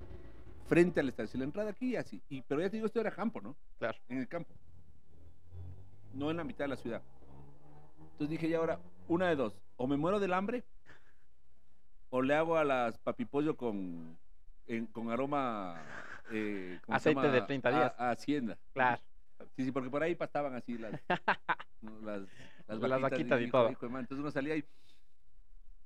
frente 0.67 0.99
al 0.99 1.09
estadio. 1.09 1.27
Si 1.29 1.37
la 1.37 1.43
entrada 1.43 1.69
aquí, 1.71 1.95
así. 1.95 2.21
Y, 2.29 2.41
pero 2.41 2.61
ya 2.61 2.69
te 2.69 2.77
digo, 2.77 2.87
esto 2.87 2.99
era 2.99 3.11
campo, 3.11 3.41
¿no? 3.41 3.55
Claro. 3.79 3.97
En 4.09 4.17
el 4.19 4.27
campo. 4.27 4.53
No 6.13 6.29
en 6.31 6.37
la 6.37 6.43
mitad 6.43 6.65
de 6.65 6.69
la 6.69 6.75
ciudad. 6.77 7.01
Entonces 8.13 8.29
dije, 8.29 8.47
ya 8.49 8.57
ahora, 8.57 8.79
una 9.07 9.27
de 9.29 9.35
dos. 9.35 9.57
O 9.77 9.87
me 9.87 9.97
muero 9.97 10.19
del 10.19 10.33
hambre, 10.33 10.63
o 12.09 12.21
le 12.21 12.35
hago 12.35 12.57
a 12.57 12.63
las 12.63 12.97
papipollo 12.99 13.57
con, 13.57 14.15
en- 14.67 14.85
con 14.87 15.09
aroma... 15.09 15.81
eh, 16.31 16.79
¿cómo 16.85 16.99
se 16.99 17.09
Aceite 17.09 17.31
de 17.31 17.41
30 17.41 17.69
días. 17.71 17.93
A, 17.97 18.09
a 18.09 18.11
Hacienda. 18.11 18.57
Claro. 18.73 19.01
Sí, 19.55 19.65
sí, 19.65 19.71
porque 19.71 19.89
por 19.89 20.03
ahí 20.03 20.15
pastaban 20.15 20.53
así 20.55 20.77
las, 20.77 20.91
las, 22.03 22.21
las, 22.67 22.79
Las 22.89 23.01
vaquitas 23.01 23.41
y 23.41 23.49
todo. 23.49 23.69
Entonces 23.69 24.17
uno 24.19 24.31
salía 24.31 24.55
y 24.57 24.63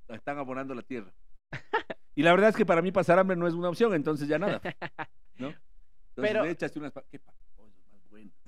están 0.08 0.38
abonando 0.38 0.74
la 0.74 0.82
tierra. 0.82 1.12
Y 2.14 2.22
la 2.24 2.32
verdad 2.32 2.48
es 2.48 2.56
que 2.56 2.66
para 2.66 2.82
mí 2.82 2.90
pasar 2.90 3.16
hambre 3.20 3.36
no 3.36 3.46
es 3.46 3.54
una 3.54 3.68
opción, 3.68 3.94
entonces 3.94 4.26
ya 4.26 4.40
nada. 4.40 4.60
¿no? 5.38 5.48
Entonces 5.48 5.60
Pero- 6.16 6.42
le 6.44 6.50
echaste 6.50 6.76
unas... 6.80 6.92
¿Qué 7.12 7.20
más? 7.24 7.34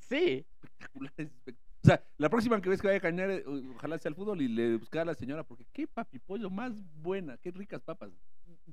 Sí. 0.00 0.44
Espectaculares. 0.60 1.30
espe- 1.30 1.54
O 1.54 1.86
sea, 1.86 2.02
la 2.18 2.28
próxima 2.28 2.60
que 2.60 2.68
ves 2.68 2.80
que 2.80 2.88
vaya 2.88 2.98
a 2.98 3.00
cañar, 3.00 3.30
eh, 3.30 3.44
ojalá 3.76 3.96
sea 3.98 4.08
el 4.08 4.16
fútbol 4.16 4.42
y 4.42 4.48
le 4.48 4.76
buscar 4.76 5.02
a 5.02 5.04
la 5.04 5.14
señora, 5.14 5.44
porque 5.44 5.64
qué 5.72 5.86
papi 5.86 6.18
pollo 6.18 6.50
más 6.50 6.72
buena, 7.00 7.36
qué 7.38 7.52
ricas 7.52 7.80
papas. 7.80 8.10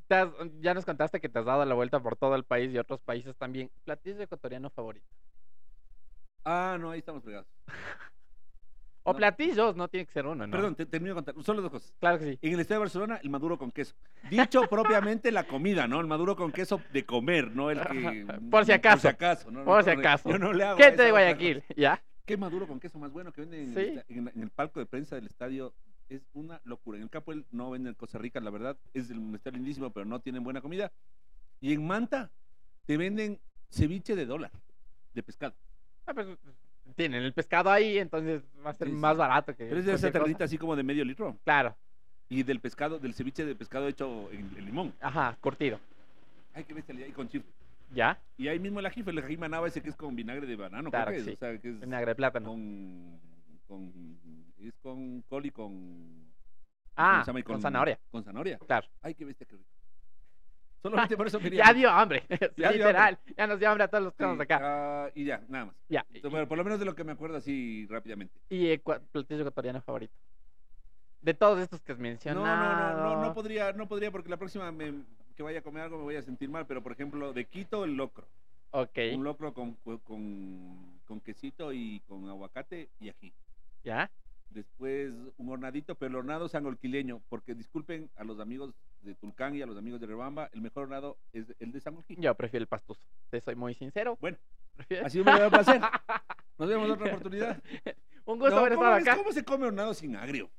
Has- 0.09 0.29
ya 0.61 0.73
nos 0.73 0.83
contaste 0.83 1.21
que 1.21 1.29
te 1.29 1.37
has 1.37 1.45
dado 1.45 1.63
la 1.63 1.75
vuelta 1.75 1.99
por 1.99 2.15
todo 2.15 2.33
el 2.33 2.43
país 2.43 2.73
y 2.73 2.79
otros 2.79 2.99
países 3.01 3.35
también. 3.37 3.69
Platillo 3.83 4.19
ecuatoriano 4.23 4.71
favorito. 4.71 5.05
Ah, 6.49 6.77
no, 6.79 6.91
ahí 6.91 6.99
estamos 6.99 7.21
pegados. 7.23 7.47
O 9.09 9.13
No. 9.13 9.17
platillos, 9.19 9.73
no 9.77 9.87
tiene 9.87 10.05
que 10.05 10.11
ser 10.11 10.25
uno, 10.25 10.45
¿no? 10.45 10.51
Perdón, 10.51 10.75
te, 10.75 10.85
termino 10.85 11.15
de 11.15 11.23
contar. 11.23 11.41
Solo 11.41 11.61
dos 11.61 11.71
cosas. 11.71 11.93
Claro 11.97 12.19
que 12.19 12.25
sí. 12.33 12.39
En 12.41 12.53
el 12.55 12.59
estadio 12.59 12.79
de 12.79 12.83
Barcelona, 12.87 13.19
el 13.23 13.29
maduro 13.29 13.57
con 13.57 13.71
queso. 13.71 13.95
Dicho 14.29 14.63
propiamente 14.69 15.31
la 15.31 15.45
comida, 15.47 15.87
¿no? 15.87 16.01
El 16.01 16.07
maduro 16.07 16.35
con 16.35 16.51
queso 16.51 16.81
de 16.91 17.05
comer, 17.05 17.49
no 17.55 17.71
el 17.71 17.79
que. 17.79 18.25
Por 18.51 18.65
si 18.65 18.73
acaso. 18.73 18.95
Por 18.95 19.01
si 19.01 19.07
acaso, 19.07 19.49
¿no? 19.51 19.63
Por 19.63 19.81
si 19.85 19.91
No, 19.93 19.99
acaso. 19.99 20.29
Yo 20.29 20.37
no 20.37 20.51
le 20.51 20.65
hago. 20.65 20.73
a 20.73 20.77
¿Qué 20.77 20.87
esa 20.87 20.95
te 20.97 21.03
de 21.03 21.11
otra 21.11 21.21
Guayaquil? 21.23 21.61
cosa. 21.61 21.73
¿Ya? 21.77 22.03
Qué 22.25 22.35
maduro 22.35 22.67
con 22.67 22.81
queso 22.81 22.99
más 22.99 23.13
bueno 23.13 23.31
que 23.31 23.39
venden 23.41 23.61
en, 23.61 23.73
Sí. 23.73 23.79
el, 23.79 23.97
esta- 23.99 24.13
en 24.13 24.25
la- 24.25 24.31
en 24.31 24.43
el 24.43 24.49
palco 24.49 24.81
de 24.81 24.85
prensa 24.85 25.15
del 25.15 25.27
estadio. 25.27 25.73
Es 26.09 26.27
una 26.33 26.59
locura. 26.65 26.97
En 26.97 27.03
el 27.05 27.09
Capo 27.09 27.33
no 27.51 27.69
venden 27.71 27.93
cosas 27.93 28.19
ricas, 28.19 28.43
la 28.43 28.49
verdad. 28.49 28.77
Es 28.93 29.09
el 29.09 29.33
está 29.35 29.51
lindísimo, 29.51 29.89
pero 29.91 30.05
no 30.05 30.19
tienen 30.19 30.43
buena 30.43 30.59
comida. 30.59 30.91
Y 31.61 31.71
en 31.73 31.87
Manta 31.87 32.29
te 32.85 32.97
venden 32.97 33.39
ceviche 33.71 34.17
de 34.17 34.25
dólar, 34.25 34.51
de 35.13 35.23
pescado. 35.23 35.55
Ah, 36.07 36.13
pues, 36.13 36.27
tienen 36.95 37.21
el 37.23 37.33
pescado 37.33 37.69
ahí, 37.69 37.97
entonces 37.99 38.41
va 38.65 38.71
a 38.71 38.73
ser 38.73 38.87
Sí, 38.87 38.93
sí. 38.93 38.99
más 38.99 39.15
barato 39.17 39.55
que. 39.55 39.65
Pero 39.65 39.79
es 39.79 39.85
de 39.85 39.93
esa 39.93 40.09
cualquier 40.11 40.33
cosa. 40.33 40.43
así 40.45 40.57
como 40.57 40.75
de 40.75 40.83
medio 40.83 41.03
litro. 41.05 41.37
Claro, 41.43 41.75
Y 42.29 42.43
del 42.43 42.59
pescado, 42.59 42.97
del 42.99 43.13
ceviche 43.13 43.45
de 43.45 43.55
pescado 43.55 43.87
hecho 43.87 44.29
en, 44.31 44.49
en 44.57 44.65
limón. 44.65 44.93
ajá, 45.01 45.37
curtido. 45.41 45.79
Ay, 46.53 46.63
qué 46.63 46.73
bestialidad. 46.73 47.07
Y 47.07 47.11
con 47.11 47.27
chifre. 47.29 47.49
¿Ya? 47.93 48.19
Y 48.37 48.47
ahí 48.47 48.59
mismo 48.59 48.79
el 48.79 48.85
ají, 48.85 49.03
el 49.05 49.17
ají 49.19 49.37
manaba 49.37 49.67
ese 49.67 49.81
que 49.81 49.89
es 49.89 49.95
con 49.95 50.15
vinagre 50.15 50.45
de 50.47 50.55
banano, 50.55 50.89
creo 50.89 51.03
Claro 51.03 51.11
que 51.11 51.17
que 51.17 51.19
es. 51.21 51.25
sí. 51.27 51.33
O 51.33 51.37
sea, 51.37 51.57
que 51.57 51.69
es 51.69 51.79
Vinagre 51.79 52.11
de 52.11 52.15
plátano. 52.15 52.47
con, 52.49 53.19
con, 53.67 54.17
es 54.59 54.73
con 54.81 55.21
col 55.23 55.45
y 55.45 55.51
con... 55.51 55.71
¿cómo 55.73 56.27
Ah, 56.95 57.21
se 57.23 57.27
llama? 57.29 57.39
Y 57.39 57.43
con 57.43 57.61
zanahoria. 57.61 57.99
Con 58.11 58.23
zanahoria. 58.23 58.57
Claro. 58.59 58.87
Ay, 59.01 59.13
qué 59.13 59.23
bestia, 59.23 59.45
qué 59.47 59.55
rico. 59.55 59.69
Solamente 60.81 61.17
por 61.17 61.27
eso 61.27 61.39
quería... 61.39 61.65
Ya 61.65 61.73
dio 61.73 61.89
hambre. 61.89 62.23
Ya 62.57 62.71
dio 62.71 62.85
literal. 62.85 63.17
Ya 63.35 63.47
nos 63.47 63.59
dio 63.59 63.69
hambre 63.69 63.83
a 63.83 63.87
todos 63.87 64.03
los 64.05 64.13
que 64.13 64.17
Sí, 64.17 64.23
estamos 64.23 64.39
acá. 64.41 64.59
ah, 64.61 65.09
y 65.15 65.25
ya, 65.25 65.41
nada 65.49 65.65
más. 65.65 65.75
Ya. 65.89 66.05
Bueno, 66.29 66.47
por 66.47 66.57
lo 66.57 66.63
menos 66.63 66.79
de 66.79 66.85
lo 66.85 66.95
que 66.95 67.03
me 67.03 67.11
acuerdo 67.13 67.37
así 67.37 67.85
rápidamente. 67.89 68.33
Y 68.49 68.67
ecua- 68.67 69.01
platillo 69.11 69.41
ecuatoriano 69.41 69.81
favorito. 69.81 70.13
De 71.21 71.33
todos 71.33 71.59
estos 71.59 71.81
que 71.81 71.91
has 71.91 71.97
No, 71.97 72.03
mencionado. 72.03 72.45
no, 72.45 72.97
no, 73.03 73.15
no, 73.15 73.25
no 73.27 73.33
podría, 73.33 73.73
no 73.73 73.87
podría 73.87 74.11
porque 74.11 74.29
la 74.29 74.37
próxima 74.37 74.71
me- 74.71 75.03
que 75.35 75.43
vaya 75.43 75.59
a 75.59 75.61
comer 75.61 75.83
algo 75.83 75.97
me 75.97 76.03
voy 76.03 76.15
a 76.15 76.21
sentir 76.21 76.49
mal, 76.49 76.65
pero 76.65 76.81
por 76.81 76.91
ejemplo, 76.91 77.33
de 77.33 77.45
Quito 77.45 77.83
el 77.83 77.95
locro. 77.95 78.27
Ok, 78.71 78.97
Un 79.15 79.23
locro 79.23 79.53
con, 79.53 79.73
con, 80.03 80.99
con 81.05 81.19
quesito 81.21 81.71
y 81.73 82.01
con 82.07 82.27
aguacate 82.29 82.89
y 82.99 83.09
ají. 83.09 83.33
ya. 83.83 84.09
Después 84.49 85.13
un 85.37 85.49
hornadito, 85.49 85.95
pero 85.95 86.09
el 86.09 86.15
hornado 86.15 86.47
sangolquileño, 86.47 87.21
porque 87.29 87.53
disculpen 87.53 88.09
a 88.15 88.23
los 88.23 88.39
amigos 88.39 88.73
de 89.01 89.13
Tulcán 89.15 89.55
y 89.55 89.61
a 89.61 89.65
los 89.65 89.77
amigos 89.77 89.99
de 89.99 90.07
Rebamba, 90.07 90.49
el 90.53 90.61
mejor 90.61 90.83
hornado 90.83 91.17
es 91.33 91.53
el 91.59 91.71
de 91.71 91.79
Sangolquí. 91.81 92.15
Yo 92.17 92.33
prefiero 92.35 92.63
el 92.63 92.67
pastuso. 92.67 93.01
Te 93.29 93.39
soy 93.41 93.55
muy 93.55 93.73
sincero. 93.75 94.17
Bueno, 94.19 94.37
Prefiero- 94.75 95.05
así 95.05 95.19
me 95.19 95.25
da 95.25 95.49
placer. 95.49 95.81
Nos 96.57 96.69
vemos 96.69 96.85
en 96.87 96.91
otra 96.91 97.07
oportunidad. 97.07 97.61
Un 98.25 98.39
gusto 98.39 98.55
No, 98.55 98.61
haber 98.61 98.73
¿cómo, 98.75 98.85
estado 98.85 99.01
acá. 99.01 99.15
¿Cómo 99.17 99.31
se 99.31 99.43
come 99.43 99.67
hornado 99.67 99.93
sin 99.93 100.15
agrio? 100.15 100.49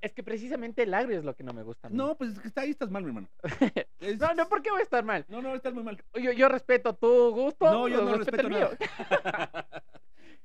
Es 0.00 0.12
que 0.12 0.22
precisamente 0.22 0.82
el 0.82 0.94
agrio 0.94 1.18
es 1.18 1.24
lo 1.24 1.34
que 1.34 1.42
no 1.42 1.52
me 1.52 1.62
gusta. 1.62 1.88
No, 1.88 2.16
pues 2.16 2.32
es 2.34 2.38
que 2.38 2.48
está 2.48 2.60
ahí, 2.60 2.70
estás 2.70 2.90
mal, 2.90 3.02
mi 3.02 3.08
hermano. 3.08 3.28
Es- 3.98 4.18
no, 4.20 4.34
no, 4.34 4.48
¿por 4.48 4.62
qué 4.62 4.70
voy 4.70 4.80
a 4.80 4.84
estar 4.84 5.04
mal? 5.04 5.24
No, 5.28 5.42
no, 5.42 5.54
estás 5.54 5.72
muy 5.74 5.82
mal. 5.82 6.00
Yo, 6.14 6.32
yo 6.32 6.48
respeto 6.48 6.94
tu 6.94 7.30
gusto. 7.32 7.64
No, 7.70 7.88
yo 7.88 8.02
no 8.04 8.16
respeto 8.16 8.48
respeto 8.48 8.48
el 8.48 8.54
mío. 8.54 8.78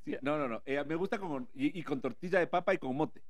Sí, 0.03 0.15
no, 0.21 0.37
no, 0.37 0.47
no. 0.47 0.61
eh, 0.65 0.83
me 0.85 0.95
gusta 0.95 1.19
con, 1.19 1.47
y, 1.53 1.79
y 1.79 1.83
con 1.83 2.01
tortilla 2.01 2.39
de 2.39 2.47
papa 2.47 2.73
y 2.73 2.77
con 2.77 2.95
mote. 2.95 3.21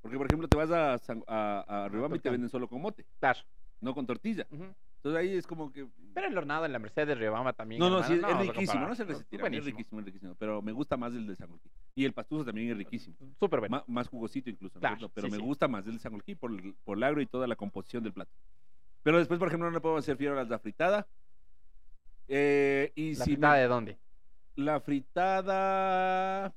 Porque, 0.00 0.16
por 0.16 0.26
ejemplo, 0.26 0.48
te 0.48 0.56
vas 0.56 0.70
a, 0.70 0.98
San- 0.98 1.22
a, 1.26 1.84
a 1.84 1.88
Riobamba 1.88 2.16
y 2.16 2.20
te 2.20 2.30
venden 2.30 2.48
solo 2.50 2.68
con 2.68 2.80
mote, 2.80 3.06
Claro. 3.20 3.40
no 3.80 3.94
con 3.94 4.06
tortilla. 4.06 4.46
ujú. 4.50 4.64
Entonces 5.04 5.20
ahí 5.20 5.36
es 5.36 5.48
como 5.48 5.72
que... 5.72 5.88
Pero 6.14 6.28
el 6.28 6.38
hornado 6.38 6.64
en 6.64 6.72
la 6.72 6.78
Merced 6.78 7.06
de 7.08 7.16
Riobamba 7.16 7.52
también. 7.52 7.80
No, 7.80 7.90
no, 7.90 7.98
hermano, 7.98 8.14
sí, 8.14 8.32
es 8.32 8.38
riquísimo, 8.38 8.66
comparar. 8.66 8.88
no 8.88 8.94
se 8.94 9.02
Es 9.02 9.08
resistirá, 9.08 9.40
es 9.40 9.42
buenísimo. 9.50 9.76
riquísimo, 9.76 10.00
es 10.00 10.06
riquísimo, 10.06 10.34
pero 10.36 10.62
me 10.62 10.70
gusta 10.70 10.96
más 10.96 11.12
el 11.14 11.26
de 11.26 11.34
Sangolquí. 11.34 11.70
Y 11.96 12.04
el 12.04 12.12
pastuso 12.12 12.44
también 12.44 12.70
es 12.70 12.76
riquísimo, 12.76 13.16
Súper 13.40 13.58
bueno. 13.60 13.76
Ma- 13.78 13.84
más 13.88 14.06
jugosito 14.08 14.48
incluso, 14.48 14.74
¿no 14.74 14.78
es 14.78 14.80
Claro, 14.82 14.96
cierto? 14.98 15.12
pero 15.14 15.26
sí, 15.26 15.30
me 15.32 15.38
sí. 15.38 15.42
gusta 15.42 15.66
más 15.66 15.84
el 15.88 15.94
de 15.94 15.98
Sangolquí 15.98 16.36
por, 16.36 16.52
el- 16.52 16.74
por 16.84 16.96
el 16.96 17.02
agro 17.02 17.20
y 17.20 17.26
toda 17.26 17.48
la 17.48 17.56
composición 17.56 18.04
del 18.04 18.12
plato. 18.12 18.30
Pero 19.02 19.18
después, 19.18 19.40
por 19.40 19.48
ejemplo, 19.48 19.68
no 19.68 19.74
le 19.74 19.80
puedo 19.80 19.96
hacer 19.96 20.16
fiero 20.16 20.38
a 20.38 20.44
la 20.44 20.58
fritada. 20.60 21.08
Eh, 22.28 22.92
y 22.94 23.16
¿La 23.16 23.24
si 23.24 23.30
me- 23.32 23.36
fritada 23.36 23.54
de 23.56 23.66
dónde? 23.66 23.98
La 24.56 24.80
fritada, 24.80 26.52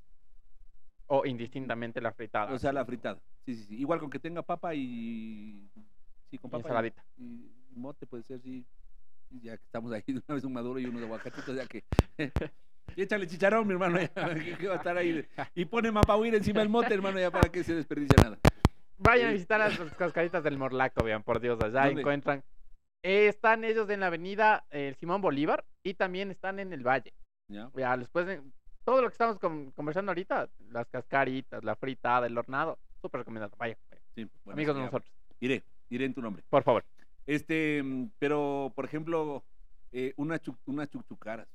O 1.07 1.25
indistintamente 1.25 2.01
la 2.01 2.11
fritada. 2.13 2.53
o 2.53 2.57
sea, 2.59 2.73
la 2.73 2.85
fritada, 2.85 3.19
sí, 3.45 3.55
sí, 3.55 3.63
sí, 3.65 3.75
igual 3.79 3.99
con 3.99 4.09
que 4.09 4.19
tenga 4.19 4.41
papa 4.41 4.73
y, 4.73 5.69
sí, 6.31 6.37
con 6.37 6.49
papa 6.51 6.59
y- 6.59 6.61
ensaladita. 6.65 7.05
y 7.17 7.51
mote 7.75 8.05
puede 8.07 8.23
ser, 8.23 8.39
sí. 8.41 8.65
Ya 9.41 9.57
que 9.57 9.63
estamos 9.65 9.91
ahí 9.91 10.03
de 10.07 10.13
una 10.27 10.35
vez 10.35 10.43
un 10.43 10.53
maduro 10.53 10.79
y 10.79 10.85
unos 10.85 11.01
aguacatitos, 11.03 11.55
ya 11.55 11.65
que. 11.65 11.83
y 12.95 13.01
échale 13.01 13.27
chicharrón, 13.27 13.67
mi 13.67 13.73
hermano, 13.73 13.99
ya, 13.99 14.07
que, 14.59 14.67
va 14.67 14.73
a 14.75 14.77
estar 14.77 14.97
ahí. 14.97 15.25
Y 15.55 15.65
pone 15.65 15.91
mapahuir 15.91 16.35
encima 16.35 16.59
del 16.59 16.69
mote, 16.69 16.93
hermano, 16.93 17.19
ya 17.19 17.31
para 17.31 17.49
que 17.49 17.63
se 17.63 17.75
desperdicie 17.75 18.15
nada. 18.21 18.37
Vayan 18.97 19.27
a 19.27 19.31
Eh, 19.31 19.33
visitar 19.33 19.59
las 19.59 19.77
cascaditas 19.95 20.41
del 20.43 20.57
Morlaco, 20.57 21.03
vean, 21.03 21.21
por 21.23 21.39
Dios, 21.41 21.59
allá 21.61 21.85
¿Dónde? 21.85 22.01
encuentran. 22.01 22.43
Eh, 23.03 23.27
están 23.27 23.63
ellos 23.63 23.89
en 23.89 23.99
la 23.99 24.07
avenida 24.07 24.65
eh, 24.71 24.95
Simón 24.99 25.21
Bolívar 25.21 25.65
y 25.83 25.95
también 25.95 26.31
están 26.31 26.59
en 26.59 26.71
el 26.71 26.83
Valle. 26.83 27.13
¿Ya? 27.47 27.69
Ya, 27.75 27.97
después 27.97 28.25
de 28.25 28.41
todo 28.83 29.01
lo 29.01 29.07
que 29.07 29.13
estamos 29.13 29.39
con- 29.39 29.71
conversando 29.71 30.11
ahorita, 30.11 30.49
las 30.69 30.87
cascaritas, 30.87 31.63
la 31.63 31.75
fritada, 31.75 32.27
el 32.27 32.37
hornado, 32.37 32.79
súper 33.01 33.19
recomendado. 33.19 33.55
Vaya, 33.57 33.77
vaya. 33.89 34.01
Sí, 34.15 34.23
bueno, 34.43 34.55
amigos 34.55 34.75
de 34.75 34.81
nosotros, 34.81 35.11
Iré, 35.39 35.63
iré 35.89 36.05
en 36.05 36.13
tu 36.13 36.21
nombre. 36.21 36.43
por 36.49 36.63
favor. 36.63 36.85
Este, 37.25 37.81
mm, 37.83 38.11
pero, 38.19 38.71
por 38.75 38.85
ejemplo, 38.85 39.43
eh, 39.91 40.13
una 40.17 40.39
unas 40.65 40.89
chuchucaras. 40.89 41.47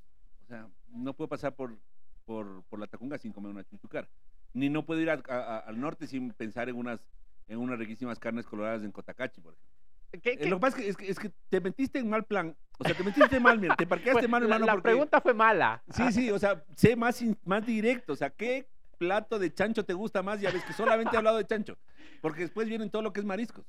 O 0.42 0.46
sea, 0.46 0.68
no 0.88 1.14
puedo 1.14 1.29
pasar 1.29 1.55
por, 1.55 1.79
por, 2.24 2.64
por 2.64 2.79
la 2.81 2.87
Tacunga 2.87 3.18
sin 3.18 3.33
comer 3.33 3.50
una 3.53 3.64
chuchucara. 3.64 4.09
Ni 4.53 4.68
no 4.68 4.85
puedo 4.85 5.00
ir 5.00 5.11
a- 5.11 5.22
a- 5.29 5.57
a- 5.57 5.59
al 5.61 5.81
norte 5.81 6.07
sin 6.07 6.33
pensar 6.33 6.68
en 6.68 6.76
unas, 6.76 7.00
en 7.46 7.59
unas 7.59 7.79
riquísimas 7.79 8.18
carnes 8.18 8.46
coloradas 8.46 8.83
en 8.83 8.90
Cotacachi, 8.90 9.40
por 9.40 9.55
ejemplo. 9.55 9.79
¿Qué- 10.12 10.33
Eh, 10.33 10.38
qué- 10.38 10.49
Lo 10.49 10.57
que 10.57 10.61
pasa 10.61 10.79
es 10.79 10.83
que, 10.83 10.90
es, 10.90 10.96
que, 10.96 11.11
es 11.11 11.18
que 11.18 11.31
te 11.49 11.61
metiste 11.61 11.99
en 11.99 12.09
mal 12.11 12.25
plan. 12.25 12.57
O 12.79 12.85
sea, 12.85 12.94
te 12.94 13.05
metiste 13.05 13.38
mal, 13.40 13.59
mira, 13.59 13.77
te 13.77 13.87
parqueaste 13.87 14.20
Pues, 14.20 14.29
mal, 14.31 14.40
la, 14.42 14.46
hermano. 14.57 14.66
la 14.66 14.73
porque- 14.73 14.83
pregunta 14.90 15.20
fue 15.20 15.35
mala. 15.35 15.83
Sí, 15.90 16.11
sí, 16.12 16.31
o 16.31 16.38
sea, 16.38 16.64
sé 16.77 16.96
más, 16.96 17.23
más 17.44 17.64
directo. 17.66 18.14
O 18.14 18.16
sea, 18.16 18.31
¿qué 18.31 18.68
plato 18.99 19.38
de 19.38 19.53
chancho 19.53 19.85
te 19.85 19.92
gusta 19.94 20.23
más? 20.23 20.40
Ya 20.40 20.51
ves 20.51 20.64
que 20.64 20.73
solamente 20.73 21.14
he 21.14 21.18
hablado 21.18 21.37
de 21.38 21.46
chancho. 21.46 21.77
Porque 22.20 22.40
después 22.42 22.68
vienen 22.68 22.90
todo 22.90 23.03
lo 23.03 23.12
que 23.12 23.20
es 23.20 23.27
mariscos. 23.27 23.64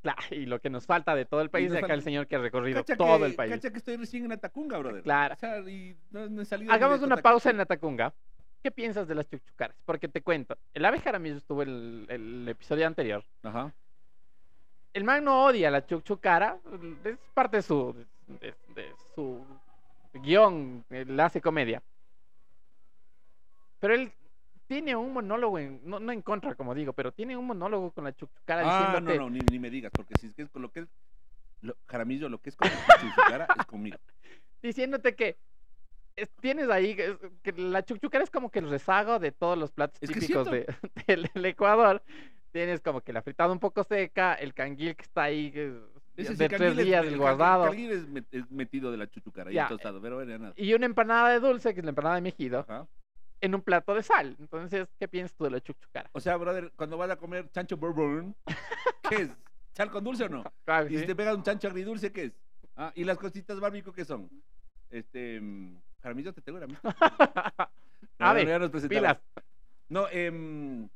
Claro, 0.00 0.22
y 0.30 0.46
lo 0.46 0.58
que 0.60 0.70
nos 0.70 0.86
falta 0.86 1.14
de 1.14 1.24
todo 1.26 1.42
el 1.42 1.50
país, 1.50 1.70
de 1.70 1.78
acá 1.78 1.82
falta- 1.88 1.94
el 1.94 2.02
señor 2.02 2.26
que 2.26 2.36
ha 2.36 2.38
recorrido 2.40 2.80
Cacha 2.80 2.96
todo 2.96 3.18
que, 3.18 3.26
el 3.26 3.34
país. 3.34 3.52
cacha 3.52 3.70
que 3.70 3.78
estoy 3.78 3.96
recién 3.96 4.24
en 4.24 4.30
la 4.30 4.36
Tacunga, 4.38 4.78
brother. 4.78 5.02
Claro. 5.02 5.34
O 5.34 5.36
sea, 5.36 5.58
y 5.60 5.96
no, 6.10 6.28
no 6.28 6.42
he 6.42 6.44
salido 6.44 6.72
Hagamos 6.72 6.98
una 7.00 7.16
Cotacachi. 7.16 7.22
pausa 7.22 7.50
en 7.50 7.56
la 7.58 7.66
Tacunga. 7.66 8.14
¿Qué 8.62 8.70
piensas 8.70 9.06
de 9.08 9.14
las 9.14 9.28
chuchucaras? 9.28 9.76
Porque 9.84 10.08
te 10.08 10.22
cuento, 10.22 10.56
el 10.72 10.84
ave 10.84 11.00
Jaramillo 11.00 11.36
estuvo 11.36 11.62
el, 11.62 12.06
el 12.08 12.48
episodio 12.48 12.86
anterior. 12.86 13.24
Ajá. 13.42 13.72
El 14.92 15.04
man 15.04 15.24
no 15.24 15.44
odia 15.46 15.70
la 15.70 15.86
chuchucara, 15.86 16.58
es 17.04 17.18
parte 17.32 17.56
de 17.58 17.62
su, 17.62 17.94
de, 18.26 18.54
de 18.74 18.92
su 19.14 19.44
guion, 20.14 20.84
él 20.90 21.18
hace 21.20 21.40
comedia. 21.40 21.82
Pero 23.80 23.94
él 23.94 24.12
tiene 24.66 24.94
un 24.94 25.12
monólogo, 25.12 25.58
en- 25.58 25.80
no, 25.84 25.98
no 25.98 26.12
en 26.12 26.22
contra, 26.22 26.54
como 26.54 26.74
digo, 26.74 26.92
pero 26.92 27.12
tiene 27.12 27.36
un 27.36 27.46
monólogo 27.46 27.90
con 27.92 28.04
la 28.04 28.12
chuchucara 28.14 28.62
Ah, 28.64 28.86
diciéndote, 28.86 29.18
no, 29.18 29.24
no, 29.24 29.30
ni, 29.30 29.40
ni 29.40 29.58
me 29.58 29.70
digas, 29.70 29.90
porque 29.94 30.14
si 30.20 30.26
es 30.26 30.34
que 30.34 30.42
es 30.42 30.50
con 30.50 30.62
lo 30.62 30.70
que 30.70 30.80
es. 30.80 30.88
Lo, 31.62 31.76
Jaramillo, 31.86 32.28
lo 32.28 32.38
que 32.40 32.50
es 32.50 32.56
con 32.56 32.68
su 32.68 32.76
cara 33.28 33.46
es 33.58 33.66
conmigo. 33.66 33.96
diciéndote 34.60 35.14
que 35.14 35.36
es- 36.16 36.30
tienes 36.40 36.68
ahí, 36.70 36.94
que, 36.94 37.06
es- 37.12 37.18
que 37.42 37.52
la 37.52 37.82
chuchucara 37.84 38.22
es 38.24 38.30
como 38.30 38.50
que 38.50 38.58
el 38.58 38.68
rezago 38.68 39.18
de 39.18 39.32
todos 39.32 39.56
los 39.56 39.72
platos 39.72 39.98
es 40.02 40.10
típicos 40.10 40.50
de, 40.50 40.66
del, 41.06 41.30
del 41.34 41.44
Ecuador. 41.46 42.02
Tienes 42.52 42.80
como 42.82 43.00
que 43.00 43.12
la 43.12 43.22
fritada 43.22 43.50
un 43.52 43.58
poco 43.58 43.82
seca, 43.82 44.34
el 44.34 44.52
canguil 44.52 44.94
que 44.94 45.02
está 45.02 45.22
ahí 45.24 45.50
que 45.50 45.74
es 46.16 46.36
de 46.38 46.48
tres 46.48 46.60
canguil 46.60 46.78
es- 46.80 46.84
días, 46.86 47.00
el 47.02 47.06
el 47.06 47.12
can- 47.14 47.18
guardado. 47.20 47.64
canguil 47.64 47.90
es, 47.92 48.06
met- 48.08 48.26
es 48.30 48.50
metido 48.50 48.90
de 48.90 48.98
la 48.98 49.08
chuchucara 49.08 49.50
y 49.50 49.54
Ya, 49.54 49.68
tostado, 49.68 50.00
pero 50.02 50.16
bueno, 50.16 50.38
nada. 50.38 50.52
Y 50.56 50.74
una 50.74 50.84
empanada 50.86 51.30
de 51.30 51.40
dulce, 51.40 51.72
que 51.72 51.80
es 51.80 51.84
la 51.84 51.90
empanada 51.90 52.16
de 52.16 52.20
mejido, 52.20 52.60
Ajá. 52.60 52.86
en 53.40 53.54
un 53.54 53.62
plato 53.62 53.94
de 53.94 54.02
sal. 54.02 54.36
Entonces, 54.38 54.86
¿qué 54.98 55.08
piensas 55.08 55.34
tú 55.34 55.44
de 55.44 55.50
la 55.50 55.60
chuchucara? 55.60 56.10
O 56.12 56.20
sea, 56.20 56.36
brother, 56.36 56.70
cuando 56.76 56.98
vas 56.98 57.10
a 57.10 57.16
comer 57.16 57.50
chancho 57.50 57.76
bourbon, 57.78 58.36
¿qué 59.08 59.22
es? 59.22 59.30
¿Sal 59.72 59.90
con 59.90 60.04
dulce 60.04 60.24
o 60.24 60.28
no? 60.28 60.44
Claro 60.66 60.88
Y 60.90 60.98
si 60.98 61.06
te 61.06 61.16
pegas 61.16 61.34
un 61.34 61.42
chancho 61.42 61.68
agridulce, 61.68 62.12
¿qué 62.12 62.24
es? 62.24 62.32
Ah, 62.76 62.92
¿Y 62.94 63.04
las 63.04 63.16
cositas 63.16 63.58
barbecue 63.58 63.94
qué 63.94 64.04
son? 64.04 64.28
Este. 64.90 65.40
mm, 65.40 65.80
Jaramillo, 66.02 66.34
te 66.34 66.42
tengo 66.42 66.58
misma. 66.66 66.80
A 68.18 68.32
ver, 68.34 68.46
ya 68.46 68.58
nos 68.58 68.70
pilas. 68.86 69.16
No, 69.88 70.06
em, 70.10 70.88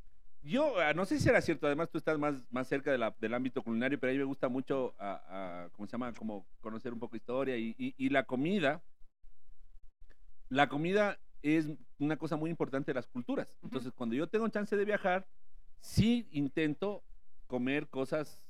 yo 0.46 0.78
ah, 0.80 0.92
no 0.94 1.04
sé 1.04 1.18
si 1.18 1.24
será 1.24 1.40
cierto, 1.40 1.66
además 1.66 1.90
tú 1.90 1.98
estás 1.98 2.18
más, 2.18 2.44
más 2.50 2.68
cerca 2.68 2.90
de 2.90 2.98
la- 2.98 3.14
del 3.20 3.35
ámbito 3.35 3.62
culinario, 3.62 3.98
pero 3.98 4.11
a 4.11 4.14
mí 4.14 4.18
me 4.18 4.24
gusta 4.24 4.48
mucho, 4.48 4.94
ah, 4.98 5.22
ah, 5.28 5.68
¿cómo 5.72 5.87
se 5.87 5.92
llama? 5.92 6.12
Como 6.14 6.46
conocer 6.61 6.92
un 6.92 7.00
poco 7.00 7.16
historia 7.16 7.56
y, 7.56 7.74
y- 7.78 7.94
y 7.98 8.09
la 8.11 8.24
comida. 8.24 8.82
La 10.48 10.68
comida 10.68 11.18
es 11.42 11.68
una 11.98 12.16
cosa 12.16 12.37
muy 12.37 12.50
importante 12.50 12.90
de 12.90 12.94
las 12.94 13.06
culturas. 13.06 13.48
Entonces, 13.62 13.92
cuando 13.92 14.14
yo 14.14 14.28
tengo 14.28 14.48
chance 14.48 14.76
de 14.76 14.85
viajar, 14.85 15.26
sí 15.80 16.28
intento 16.30 17.02
comer 17.46 17.88
cosas 17.88 18.40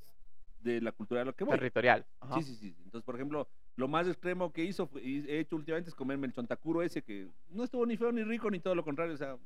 de 0.61 0.80
la 0.80 0.92
cultura 0.92 1.20
de 1.20 1.26
lo 1.26 1.35
que 1.35 1.44
voy. 1.44 1.54
Territorial. 1.56 2.04
Ajá. 2.20 2.35
Sí, 2.37 2.42
sí, 2.42 2.54
sí. 2.56 2.76
Entonces, 2.85 3.04
por 3.04 3.14
ejemplo, 3.14 3.48
lo 3.76 3.88
más 3.88 4.06
extremo 4.06 4.52
que 4.52 4.64
hizo, 4.64 4.90
he 4.96 5.38
hecho 5.38 5.56
últimamente 5.56 5.90
es 5.90 5.94
comerme 5.94 6.26
el 6.26 6.32
chontacuro 6.32 6.82
ese, 6.82 7.02
que 7.02 7.28
no 7.48 7.64
estuvo 7.64 7.87
ni 7.87 7.96
feo 7.96 8.12
ni 8.12 8.24
rico 8.24 8.50
ni 8.50 8.61
todo 8.61 8.74
lo 8.74 8.85
contrario. 8.85 9.14
O 9.14 9.18
sea, 9.18 9.38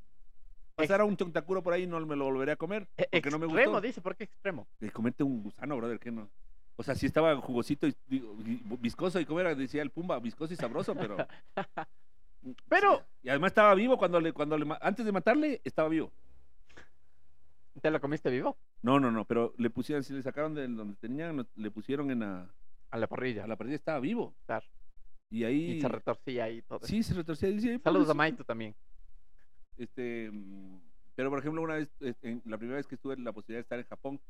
pasar 0.80 1.00
a 1.00 1.04
un 1.04 1.16
chontacuro 1.16 1.62
por 1.62 1.72
ahí 1.72 1.86
no 1.86 1.98
me 2.06 2.16
lo 2.16 2.24
volveré 2.24 2.52
a 2.52 2.56
comer, 2.56 2.88
E- 2.96 3.08
porque 3.12 3.30
no 3.30 3.38
me 3.38 3.46
extremo, 3.46 3.72
gustó. 3.72 3.86
dice, 3.86 4.00
¿por 4.00 4.16
qué 4.16 4.24
extremo? 4.24 4.66
De 4.78 4.90
comerte 4.90 5.22
un 5.22 5.42
gusano, 5.42 5.76
brother, 5.76 5.98
que 5.98 6.10
no. 6.10 6.28
O 6.76 6.82
sea, 6.82 6.94
sí 6.94 7.06
estaba 7.06 7.36
jugosito 7.36 7.86
y 7.86 7.94
digo, 8.06 8.34
viscoso 8.78 9.20
y 9.20 9.26
comer, 9.26 9.54
decía 9.56 9.82
el 9.82 9.90
Pumba, 9.90 10.18
viscoso 10.18 10.52
y 10.54 10.56
sabroso, 10.56 10.94
pero. 10.94 11.16
Pero- 12.70 13.04
Y 13.22 13.28
además 13.28 13.50
estaba 13.50 13.74
vivo 13.74 13.98
cuando 13.98 14.18
le, 14.20 14.32
cuando 14.32 14.56
le, 14.56 14.66
antes 14.80 15.04
de 15.04 15.12
matarle, 15.12 15.60
estaba 15.64 15.88
vivo. 15.90 16.10
¿Te 17.82 17.90
lo 17.90 18.00
comiste 18.00 18.30
vivo? 18.30 18.56
No, 18.82 18.98
no, 18.98 19.10
no, 19.10 19.24
pero 19.26 19.54
le 19.58 19.70
pusieron, 19.70 20.02
si 20.04 20.12
le 20.12 20.22
sacaron 20.22 20.54
de 20.54 20.66
donde 20.68 20.96
tenían, 20.96 21.46
le 21.54 21.70
pusieron 21.70 22.10
en 22.10 22.20
la, 22.20 22.50
A 22.90 22.96
la 22.98 23.06
parrilla. 23.06 23.44
a 23.44 23.46
la 23.46 23.56
partida, 23.56 23.76
estaba 23.76 24.00
vivo. 24.00 24.34
Claro. 24.46 24.66
Y 25.30 25.44
ahí. 25.44 25.72
Y 25.72 25.80
se 25.80 25.88
retorcía 25.88 26.44
ahí 26.44 26.62
todo. 26.62 26.80
Sí, 26.82 27.02
se 27.02 27.14
retorcía. 27.14 27.48
y 27.50 27.54
decía, 27.56 27.72
"Ay, 27.72 27.78
Saludos 27.84 28.08
a 28.10 28.14
pobrecito". 28.14 28.14
Maito 28.16 28.44
también. 28.44 28.74
Este, 29.80 30.30
mm, 30.30 30.78
pero 31.14 31.30
por 31.30 31.38
ejemplo, 31.38 31.62
una 31.62 31.74
vez, 31.74 31.90
eh, 32.00 32.14
en 32.22 32.42
la 32.44 32.58
primera 32.58 32.76
vez 32.76 32.86
que 32.86 32.96
estuve 32.96 33.16
la 33.16 33.32
posibilidad 33.32 33.58
de 33.58 33.62
estar 33.62 33.78
en 33.78 33.86
Japón, 33.86 34.20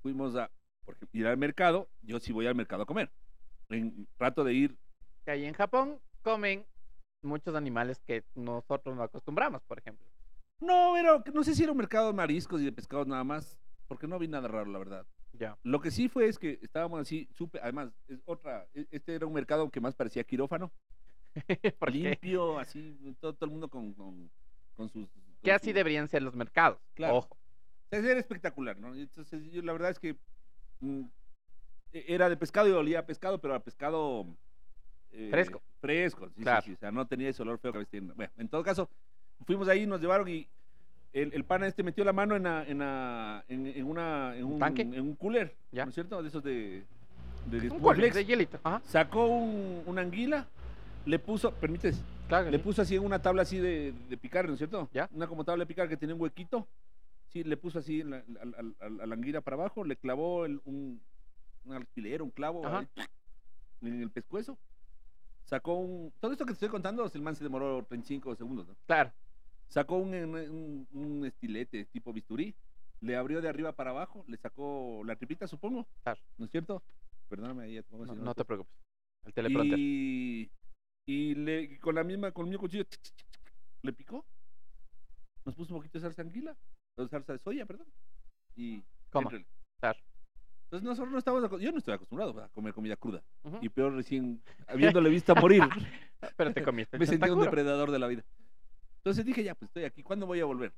fuimos 0.00 0.36
a 0.36 0.48
por 0.84 0.94
ejemplo, 0.94 1.20
ir 1.20 1.26
al 1.26 1.36
mercado. 1.36 1.88
Yo 2.02 2.20
sí 2.20 2.32
voy 2.32 2.46
al 2.46 2.54
mercado 2.54 2.84
a 2.84 2.86
comer. 2.86 3.10
En, 3.68 4.06
trato 4.16 4.44
de 4.44 4.54
ir. 4.54 4.78
Que 5.24 5.32
ahí 5.32 5.44
en 5.44 5.54
Japón 5.54 6.00
comen 6.22 6.64
muchos 7.22 7.54
animales 7.54 8.00
que 8.06 8.24
nosotros 8.34 8.96
no 8.96 9.02
acostumbramos, 9.02 9.62
por 9.64 9.78
ejemplo. 9.78 10.06
No, 10.60 10.92
pero 10.94 11.22
no 11.34 11.42
sé 11.42 11.54
si 11.54 11.64
era 11.64 11.72
un 11.72 11.78
mercado 11.78 12.08
de 12.08 12.12
mariscos 12.12 12.60
y 12.60 12.64
de 12.64 12.72
pescados 12.72 13.06
nada 13.06 13.24
más, 13.24 13.58
porque 13.88 14.06
no 14.06 14.18
vi 14.18 14.28
nada 14.28 14.46
raro, 14.46 14.70
la 14.70 14.78
verdad. 14.78 15.06
Ya. 15.32 15.58
Lo 15.64 15.80
que 15.80 15.90
sí 15.90 16.08
fue 16.08 16.28
es 16.28 16.38
que 16.38 16.58
estábamos 16.62 17.00
así, 17.00 17.28
supe, 17.32 17.58
además, 17.60 17.92
es 18.06 18.20
otra, 18.24 18.68
e- 18.74 18.86
este 18.90 19.14
era 19.14 19.26
un 19.26 19.32
mercado 19.32 19.68
que 19.70 19.80
más 19.80 19.94
parecía 19.94 20.22
quirófano, 20.24 20.70
¿Por 21.78 21.90
qué? 21.90 21.98
limpio, 21.98 22.58
así, 22.58 22.96
todo, 23.20 23.32
todo 23.34 23.46
el 23.46 23.50
mundo 23.52 23.68
con, 23.68 23.94
con, 23.94 24.30
con 24.76 24.88
sus... 24.88 25.08
Que 25.42 25.52
así 25.52 25.70
su- 25.70 25.74
deberían 25.74 26.08
ser 26.08 26.22
los 26.22 26.34
mercados. 26.34 26.78
Claro. 26.94 27.16
Ojo. 27.16 27.36
Es- 27.90 28.04
Era 28.04 28.18
espectacular, 28.20 28.78
¿no? 28.78 28.94
Entonces, 28.94 29.42
yo 29.52 29.62
la 29.62 29.72
verdad 29.72 29.90
es 29.90 29.98
que 29.98 30.16
mm, 30.80 31.02
e- 31.92 32.04
era 32.08 32.28
de 32.28 32.36
pescado 32.36 32.68
y 32.68 32.72
olía 32.72 33.00
a 33.00 33.06
pescado, 33.06 33.40
pero 33.40 33.54
a 33.54 33.60
pescado 33.60 34.26
eh, 35.12 35.28
Fresco. 35.30 35.62
Fresco, 35.80 36.28
sí, 36.28 36.34
sí, 36.36 36.42
Claro. 36.42 36.62
sí, 36.62 36.72
o 36.72 36.76
sea, 36.76 36.90
no 36.90 37.06
tenía 37.06 37.28
ese 37.28 37.42
olor 37.42 37.58
feo 37.58 37.72
que 37.72 37.78
a 37.80 37.84
tiene. 37.84 38.12
Bueno, 38.14 38.32
en 38.38 38.48
todo 38.48 38.62
caso, 38.62 38.88
fuimos 39.46 39.68
ahí, 39.68 39.86
nos 39.86 40.00
llevaron 40.00 40.26
y 40.28 40.48
el, 41.12 41.34
el 41.34 41.44
pana 41.44 41.66
este 41.66 41.82
metió 41.82 42.02
la 42.04 42.12
mano 42.14 42.34
en, 42.36 42.44
la- 42.44 42.64
en, 42.66 42.78
la- 42.78 43.44
en, 43.48 43.66
en 43.66 43.84
una, 43.84 44.34
en 44.36 44.44
¿Un 44.44 44.58
tanque? 44.58 44.82
en 44.82 45.00
un 45.00 45.14
cooler, 45.16 45.54
Ya. 45.72 45.84
¿no 45.84 45.90
es 45.90 45.94
cierto? 45.94 46.22
De 46.22 46.28
esos 46.28 46.42
de, 46.42 46.84
de, 47.50 47.60
de 47.60 47.70
Un 47.70 47.80
cuerno 47.80 48.06
de 48.06 48.24
hielito. 48.24 48.58
Ajá. 48.62 48.80
Sacó 48.86 49.26
un, 49.26 49.82
una 49.84 50.00
anguila, 50.00 50.46
le 51.04 51.18
puso, 51.18 51.50
permites, 51.52 52.00
Claro. 52.32 52.50
le 52.50 52.56
sí. 52.58 52.62
puso 52.62 52.82
así 52.82 52.96
en 52.96 53.04
una 53.04 53.20
tabla 53.20 53.42
así 53.42 53.58
de, 53.58 53.92
de 54.08 54.16
picar, 54.16 54.46
¿no 54.46 54.52
es 54.54 54.58
cierto? 54.58 54.88
Ya. 54.92 55.08
Una 55.12 55.26
como 55.26 55.44
tabla 55.44 55.62
de 55.64 55.66
picar 55.66 55.88
que 55.88 55.96
tenía 55.96 56.14
un 56.14 56.20
huequito. 56.20 56.66
Sí, 57.28 57.44
le 57.44 57.56
puso 57.56 57.78
así 57.78 58.02
la, 58.02 58.24
a 58.80 58.88
la 58.88 59.14
anguila 59.14 59.40
para 59.40 59.56
abajo, 59.56 59.84
le 59.84 59.96
clavó 59.96 60.44
el- 60.46 60.60
un, 60.64 61.00
un 61.64 61.72
alfiler, 61.74 62.22
un 62.22 62.30
clavo 62.30 62.66
ahí, 62.66 62.86
en 63.82 64.00
el 64.02 64.10
pescuezo. 64.10 64.58
Sacó 65.44 65.74
un... 65.74 66.12
Todo 66.20 66.32
esto 66.32 66.44
que 66.44 66.50
te 66.52 66.54
estoy 66.54 66.68
contando, 66.68 67.10
el 67.12 67.22
man 67.22 67.34
se 67.36 67.44
demoró 67.44 67.84
35 67.84 68.34
segundos, 68.36 68.66
¿no? 68.66 68.76
Claro. 68.86 69.12
Sacó 69.68 69.96
un, 69.96 70.14
un, 70.14 70.86
un 70.92 71.24
estilete 71.26 71.84
tipo 71.86 72.12
bisturí, 72.12 72.54
le 73.00 73.16
abrió 73.16 73.40
de 73.40 73.48
arriba 73.48 73.72
para 73.72 73.90
abajo, 73.90 74.24
le 74.28 74.36
sacó 74.36 75.02
la 75.04 75.16
tripita, 75.16 75.46
supongo. 75.46 75.86
Claro. 76.02 76.20
¿No 76.38 76.44
es 76.44 76.50
cierto? 76.50 76.82
Perdóname 77.28 77.64
ahí. 77.64 77.80
No, 77.90 78.14
no 78.14 78.34
te 78.34 78.44
preocupes. 78.44 78.72
El 79.24 79.32
teleprompter. 79.32 79.78
y, 79.78 80.50
y 81.06 81.34
le, 81.34 81.78
con 81.78 81.94
la 81.94 82.04
misma, 82.04 82.32
con 82.32 82.46
el 82.46 82.50
mismo 82.50 82.60
cuchillo, 82.60 82.84
le 83.82 83.92
picó. 83.92 84.24
Nos 85.44 85.54
puso 85.54 85.74
un 85.74 85.80
poquito 85.80 85.98
de 85.98 86.02
salsa 86.02 86.22
anguila, 86.22 86.56
o 86.96 87.06
salsa 87.08 87.32
de 87.32 87.38
soya, 87.38 87.66
perdón. 87.66 87.86
Y. 88.56 88.82
Claro. 89.10 89.30
Entonces 90.72 90.88
nosotros 90.88 91.12
no 91.12 91.18
estamos, 91.18 91.60
yo 91.60 91.70
no 91.70 91.78
estoy 91.78 91.92
acostumbrado 91.92 92.40
a 92.42 92.48
comer 92.48 92.72
comida 92.72 92.96
cruda. 92.96 93.22
Ujú. 93.42 93.58
Y 93.60 93.68
peor 93.68 93.94
recién, 93.94 94.42
habiéndole 94.66 95.10
visto 95.10 95.34
morir, 95.34 95.62
Pero 96.36 96.52
te 96.54 96.62
comiste. 96.62 96.98
me 96.98 97.04
sentí 97.04 97.28
un 97.28 97.42
depredador 97.42 97.90
de 97.90 97.98
la 97.98 98.06
vida. 98.06 98.24
Entonces 98.98 99.26
dije, 99.26 99.44
ya, 99.44 99.54
pues 99.54 99.68
estoy 99.68 99.84
aquí, 99.84 100.02
¿cuándo 100.02 100.26
voy 100.26 100.40
a 100.40 100.46
volver? 100.46 100.72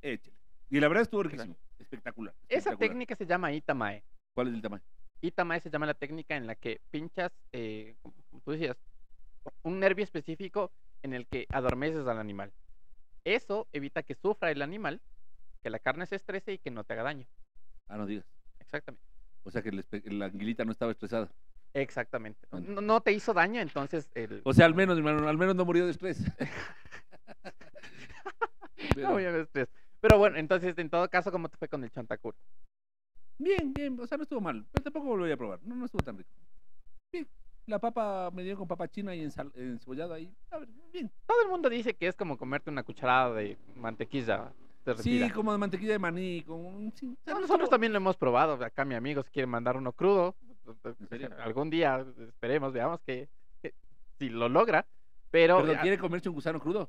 Échele. 0.00 0.36
Y 0.70 0.80
la 0.80 0.88
verdad 0.88 1.02
estuvo 1.02 1.22
riquísimo, 1.24 1.56
espectacular. 1.78 2.34
Esa 2.48 2.56
espectacular. 2.70 2.78
técnica 2.88 3.16
se 3.16 3.26
llama 3.26 3.52
Itamae. 3.52 4.02
¿Cuál 4.34 4.48
es 4.48 4.54
el 4.54 4.62
tamaño? 4.62 4.82
Itamae 5.20 5.60
se 5.60 5.70
llama 5.70 5.84
la 5.86 5.94
técnica 5.94 6.36
en 6.36 6.46
la 6.46 6.54
que 6.54 6.80
pinchas, 6.90 7.32
eh, 7.52 7.96
como 8.00 8.14
tú 8.44 8.52
decías, 8.52 8.76
un 9.62 9.80
nervio 9.80 10.04
específico 10.04 10.72
en 11.02 11.14
el 11.14 11.26
que 11.26 11.46
adormeces 11.50 12.06
al 12.06 12.18
animal. 12.18 12.52
Eso 13.24 13.66
evita 13.72 14.02
que 14.02 14.14
sufra 14.14 14.50
el 14.50 14.62
animal, 14.62 15.00
que 15.62 15.70
la 15.70 15.78
carne 15.78 16.06
se 16.06 16.16
estrese 16.16 16.54
y 16.54 16.58
que 16.58 16.70
no 16.70 16.84
te 16.84 16.92
haga 16.94 17.02
daño. 17.04 17.26
Ah, 17.88 17.96
no 17.96 18.06
digas. 18.06 18.26
Exactamente. 18.60 19.04
O 19.44 19.50
sea 19.50 19.62
que 19.62 19.68
el 19.70 20.18
la 20.18 20.26
anguilita 20.26 20.64
no 20.64 20.72
estaba 20.72 20.92
estresada. 20.92 21.30
Exactamente. 21.74 22.46
Bueno. 22.50 22.74
No, 22.74 22.80
no 22.80 23.00
te 23.00 23.12
hizo 23.12 23.34
daño, 23.34 23.60
entonces 23.60 24.08
el... 24.14 24.40
O 24.44 24.52
sea, 24.54 24.66
al 24.66 24.74
menos, 24.74 24.96
hermano, 24.96 25.28
al 25.28 25.36
menos 25.38 25.54
no 25.54 25.64
murió 25.64 25.84
de 25.84 25.90
estrés. 25.92 26.20
Pero- 28.94 29.08
No, 29.08 29.14
a 29.14 29.16
ver 29.16 29.34
estrés. 29.40 29.68
Pero 30.00 30.18
bueno, 30.18 30.36
entonces 30.38 30.76
en 30.78 30.90
todo 30.90 31.08
caso, 31.10 31.30
¿cómo 31.32 31.48
te 31.48 31.56
fue 31.56 31.68
con 31.68 31.82
el 31.84 31.90
chontacuro? 31.90 32.36
Bien, 33.38 33.72
bien, 33.72 33.98
o 34.00 34.06
sea, 34.06 34.16
no 34.16 34.22
estuvo 34.22 34.40
mal, 34.40 34.66
pero 34.72 34.84
tampoco 34.84 35.06
volvería 35.06 35.34
a 35.34 35.38
probar, 35.38 35.60
no, 35.62 35.74
no 35.74 35.84
estuvo 35.84 36.02
tan 36.02 36.16
rico. 36.16 36.30
Bien, 37.12 37.28
la 37.66 37.78
papa 37.78 38.30
me 38.32 38.42
dio 38.42 38.56
con 38.56 38.66
papa 38.68 38.88
china 38.88 39.14
y 39.14 39.24
ensal- 39.24 39.52
encebollada 39.54 40.16
ahí, 40.16 40.32
a 40.50 40.58
ver, 40.58 40.68
bien. 40.92 41.10
Todo 41.26 41.42
el 41.42 41.48
mundo 41.48 41.68
dice 41.68 41.94
que 41.94 42.06
es 42.06 42.16
como 42.16 42.38
comerte 42.38 42.70
una 42.70 42.82
cucharada 42.82 43.34
de 43.34 43.58
mantequilla. 43.74 44.52
Sí, 44.98 45.28
como 45.30 45.50
de 45.50 45.58
mantequilla 45.58 45.92
de 45.92 45.98
maní, 45.98 46.42
con 46.42 46.92
sí, 46.94 47.16
No, 47.26 47.40
nosotros 47.40 47.68
también 47.68 47.92
lo 47.92 47.96
hemos 47.96 48.16
probado. 48.16 48.62
Acá 48.64 48.84
mi 48.84 48.94
amigo 48.94 49.22
si 49.24 49.30
quiere 49.30 49.46
mandar 49.46 49.76
uno 49.76 49.92
crudo. 49.92 50.36
¿En 50.84 51.08
serio? 51.08 51.30
Algún 51.40 51.70
día 51.70 52.06
esperemos, 52.28 52.72
veamos 52.72 53.00
que, 53.00 53.28
que 53.60 53.74
si 54.18 54.28
lo 54.28 54.48
logra. 54.48 54.86
Pero 55.32 55.58
ah, 55.58 55.80
¿quiere 55.82 55.98
comerse 55.98 56.28
un 56.28 56.36
gusano 56.36 56.60
crudo? 56.60 56.88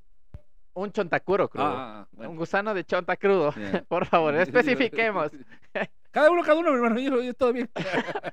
un 0.76 0.92
chontacuro 0.92 1.50
crudo. 1.50 1.66
Ah, 1.66 2.02
ah, 2.02 2.08
bueno. 2.12 2.30
Un 2.32 2.38
gusano 2.38 2.72
de 2.76 2.84
chonta 2.84 3.18
crudo. 3.18 3.52
Por 3.90 4.06
favor, 4.06 4.36
especifiquemos. 4.36 5.32
Cada 6.12 6.30
uno, 6.30 6.44
cada 6.44 6.60
uno, 6.60 6.70
mi 6.70 6.76
hermano, 6.78 7.00
yo, 7.00 7.22
yo 7.24 7.34
todo 7.34 7.52
bien. 7.52 7.68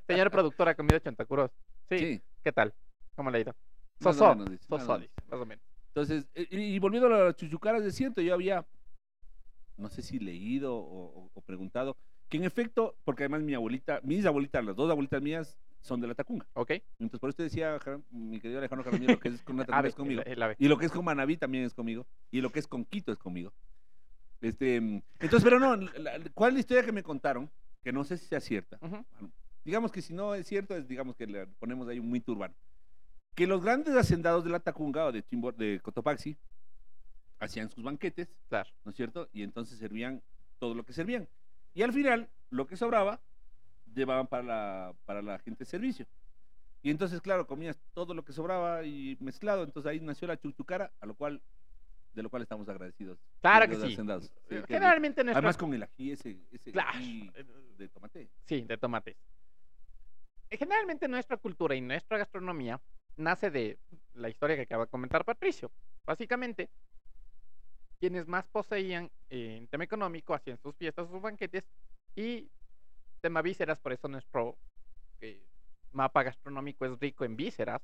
Señora 0.07 0.29
productora, 0.29 0.73
¿ha 0.73 0.75
comido 0.75 0.99
chontacuros? 0.99 1.51
Sí. 1.89 1.99
Sí, 1.99 2.23
¿Qué 2.45 2.53
tal? 2.53 2.73
¿Cómo 3.17 3.31
le 3.31 3.39
ha 3.39 3.41
ido? 3.41 3.55
más 4.01 4.17
o 4.17 4.19
Sosó. 4.19 4.25
más 4.27 4.35
o 4.35 4.37
menos. 4.37 4.51
dice, 4.51 4.67
más 5.31 5.41
o 5.41 5.47
menos. 5.47 5.65
Entonces, 5.89 6.29
eh, 6.35 6.47
y, 6.51 6.57
y 6.75 6.79
volviendo 6.79 7.09
a 7.09 7.25
las 7.27 7.37
chuchucaras 7.37 7.83
de 7.83 7.91
ciento, 7.91 8.21
yo 8.21 8.35
había, 8.35 8.67
no 9.77 9.89
sé 9.89 10.03
si 10.03 10.19
leído 10.19 10.77
o, 10.77 11.25
o- 11.25 11.31
o 11.33 11.41
preguntado, 11.41 11.97
que 12.29 12.37
en 12.37 12.45
efecto, 12.45 12.97
porque 13.05 13.23
además 13.25 13.43
mi 13.43 13.55
abuelita, 13.55 14.01
mis 14.03 14.27
abuelitas, 14.27 14.65
las 14.65 14.77
dos 14.77 14.91
abuelitas 14.91 15.23
mías, 15.23 15.57
son 15.81 16.01
de 16.01 16.09
la 16.09 16.15
Tacunga. 16.15 16.47
¿Ok? 16.55 16.71
Entonces, 16.99 17.21
por 17.21 17.29
eso 17.31 17.37
te 17.37 17.43
decía, 17.45 17.79
mi 18.11 18.41
querido 18.41 18.59
Alejandro 18.59 18.85
Jaramillo, 18.85 19.13
lo 19.15 19.21
que 19.21 19.29
es 19.29 19.43
con 19.43 19.57
la 19.57 19.65
Tacunga 19.67 19.89
es 19.89 19.95
conmigo. 19.95 20.23
el- 20.23 20.33
el 20.33 20.43
ave. 20.43 20.57
Y 20.59 20.69
lo 20.69 20.77
que 20.79 20.87
es 20.87 20.93
con 20.93 21.05
Manaví 21.05 21.37
también 21.37 21.65
es 21.65 21.75
conmigo. 21.75 22.07
Y 22.31 22.41
lo 22.41 22.51
que 22.51 22.59
es 22.59 22.67
con 22.67 22.85
Quito 22.85 23.13
es 23.13 23.19
conmigo. 23.19 23.53
Este, 24.41 24.77
entonces, 24.77 25.43
pero 25.45 25.59
no, 25.61 25.77
la- 25.77 26.19
¿cuál 26.35 26.51
es 26.51 26.55
la 26.55 26.61
historia 26.61 26.85
que 26.85 26.93
me 26.93 27.03
contaron? 27.03 27.51
Que 27.83 27.93
no 27.93 28.03
sé 28.05 28.17
si 28.19 28.27
sea 28.27 28.41
cierta. 28.41 28.79
Ujú. 28.81 29.05
Digamos 29.65 29.91
que 29.93 30.03
si 30.03 30.13
no 30.13 30.35
es 30.35 30.47
cierto, 30.47 30.77
es 30.77 30.87
digamos 30.87 31.17
que 31.17 31.27
le 31.27 31.47
ponemos 31.47 31.89
ahí 31.89 31.99
un 31.99 32.11
mito 32.11 32.33
urbano. 32.33 32.55
Que 33.35 33.47
los 33.47 33.63
grandes 33.63 33.97
hacendados 33.97 34.45
de 34.45 34.51
la 34.51 34.61
Tacunga 34.61 35.07
o 35.07 35.13
de, 35.13 35.25
Chimbo- 35.27 35.55
de 35.55 35.81
Cotopaxi 35.81 36.37
hacían 37.39 37.71
sus 37.71 37.83
banquetes, 37.83 38.29
Claro. 38.49 38.71
¿no 38.85 38.91
es 38.91 38.97
cierto? 38.97 39.29
Y 39.33 39.43
entonces 39.43 39.79
servían 39.79 40.23
todo 40.59 40.75
lo 40.75 40.85
que 40.85 40.93
servían. 40.93 41.29
Y 41.75 41.83
al 41.83 41.93
final, 41.93 42.29
lo 42.51 42.67
que 42.67 42.77
sobraba, 42.77 43.21
llevaban 43.95 44.27
para 44.27 44.43
la, 44.43 44.95
para 45.05 45.23
la 45.23 45.39
gente 45.41 45.65
de 45.65 45.71
servicio. 45.71 46.07
Y 46.83 46.91
entonces, 46.91 47.21
claro, 47.21 47.47
comías 47.47 47.79
todo 47.95 48.15
lo 48.15 48.25
que 48.25 48.33
sobraba 48.33 48.85
y 48.85 49.17
mezclado. 49.21 49.65
Entonces 49.65 49.91
ahí 49.91 50.01
nació 50.01 50.29
la 50.29 50.39
chuchucara, 50.39 50.93
a 51.01 51.07
lo 51.07 51.15
cual, 51.15 51.41
de 52.13 52.23
lo 52.23 52.29
cual 52.31 52.43
estamos 52.43 52.69
agradecidos. 52.69 53.19
Claro 53.41 53.69
que 53.69 53.77
sí. 53.77 53.93
hacendados. 53.95 54.31
Sí, 54.49 54.55
rico. 54.57 54.67
Generalmente 54.69 55.25
nuestra... 55.25 55.39
Además 55.39 55.57
con 55.57 55.73
el 55.75 55.83
ají 55.83 56.13
ese, 56.13 56.39
ese 56.53 56.71
Claro. 56.73 56.91
ají 56.99 57.31
de 57.79 57.89
tomate. 57.89 58.29
Sí, 58.45 58.61
de 58.63 58.77
tomates. 58.79 59.17
Generalmente 60.59 61.09
nuestra 61.09 61.37
cultura 61.37 61.75
y 61.75 61.81
nuestra 61.81 62.19
gastronomía 62.19 62.81
nace 63.17 63.51
de 63.51 63.79
la 64.15 64.29
historia 64.29 64.57
que 64.57 64.63
acaba 64.63 64.85
de 64.85 64.91
comentar 64.91 65.25
Patricio. 65.25 65.71
Básicamente, 66.07 66.69
quienes 68.01 68.27
más 68.27 68.45
poseían 68.47 69.11
eh, 69.31 69.57
en 69.59 69.69
tema 69.69 69.85
económico 69.85 70.35
hacían 70.35 70.59
sus 70.59 70.75
fiestas, 70.77 71.09
sus 71.09 71.21
banquetes 71.23 71.71
y 72.15 72.51
tema 73.21 73.41
vísceras, 73.43 73.81
por 73.81 73.93
eso 73.93 74.09
nuestro 74.09 74.59
eh, 75.21 75.43
mapa 75.93 76.23
gastronómico 76.23 76.85
es 76.85 76.99
rico 76.99 77.25
en 77.25 77.37
vísceras. 77.37 77.83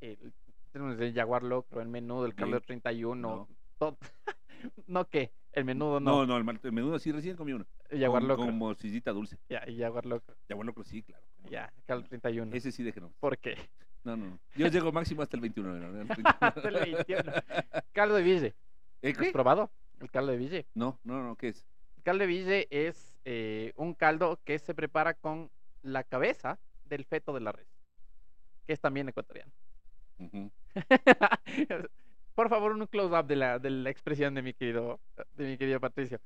El 0.00 0.32
Tenemos 0.72 1.00
el 1.00 1.14
jaguar 1.14 1.42
locro, 1.42 1.80
el 1.80 1.88
menudo, 1.88 2.26
el 2.26 2.34
caldo 2.34 2.56
de 2.60 2.66
31. 2.66 3.16
No. 3.28 3.48
todo- 3.78 3.98
¿No 4.86 5.08
qué? 5.08 5.32
El 5.56 5.64
menudo 5.64 6.00
no. 6.00 6.26
No, 6.26 6.38
no, 6.38 6.50
el, 6.52 6.72
menudo 6.72 6.98
sí 6.98 7.10
recién 7.10 7.34
comí 7.34 7.54
uno. 7.54 7.64
el 7.88 7.98
jaguar 7.98 8.20
con, 8.20 8.28
locro. 8.28 8.44
con 8.44 8.58
morcillita 8.58 9.10
dulce. 9.10 9.38
Ya, 9.48 9.60
el 9.60 9.78
jaguar 9.78 10.04
locro. 10.04 10.36
Bueno, 10.54 10.74
creo 10.74 10.84
sí, 10.84 11.02
claro. 11.02 11.24
cómo 11.34 11.44
no. 11.44 11.50
Ya, 11.50 11.72
caldo 11.86 12.06
31. 12.06 12.54
Ese 12.54 12.70
sí 12.70 12.82
déjenos. 12.82 13.10
¿Por 13.18 13.38
qué? 13.38 13.56
No, 14.04 14.18
no, 14.18 14.26
no. 14.26 14.38
Yo 14.54 14.68
llego 14.68 14.92
máximo 14.92 15.22
hasta 15.22 15.34
el 15.38 15.40
21. 15.40 15.74
¿no? 15.74 16.00
El 16.02 16.08
31. 16.08 16.36
Hasta 16.40 16.68
el 16.68 16.74
21. 16.74 17.32
Caldo 17.92 18.14
de 18.16 18.22
ville. 18.22 18.54
¿Eh, 19.00 19.12
¿Has 19.12 19.18
qué? 19.18 19.32
probado? 19.32 19.70
El 19.98 20.10
caldo 20.10 20.32
de 20.32 20.36
ville. 20.36 20.66
No, 20.74 21.00
no, 21.04 21.22
no, 21.22 21.36
¿qué 21.36 21.48
es? 21.48 21.64
El 21.96 22.02
caldo 22.02 22.20
de 22.20 22.26
ville 22.26 22.68
es 22.70 23.16
eh, 23.24 23.72
un 23.76 23.94
caldo 23.94 24.38
que 24.44 24.58
se 24.58 24.74
prepara 24.74 25.14
con 25.14 25.50
la 25.80 26.04
cabeza 26.04 26.58
del 26.84 27.06
feto 27.06 27.32
de 27.32 27.40
la 27.40 27.52
res, 27.52 27.66
que 28.66 28.74
es 28.74 28.80
también 28.80 29.08
ecuatoriano. 29.08 29.50
Ujú. 30.18 30.50
Por 32.36 32.48
favor, 32.50 32.70
un 32.72 32.86
close-up 32.86 33.26
de 33.26 33.34
la, 33.34 33.58
de 33.58 33.70
la 33.70 33.90
expresión 33.90 34.34
de 34.34 34.42
mi 34.42 34.52
querido, 34.52 35.00
de 35.34 35.46
mi 35.46 35.56
querido 35.58 35.80
Patricio. 35.80 36.20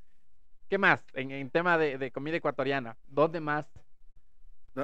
¿Qué 0.68 0.76
más? 0.76 1.02
En, 1.14 1.30
en 1.30 1.48
tema 1.50 1.78
de, 1.78 1.96
de 1.98 2.10
comida 2.10 2.36
ecuatoriana, 2.36 2.96
¿dónde 3.08 3.40
más 3.40 3.72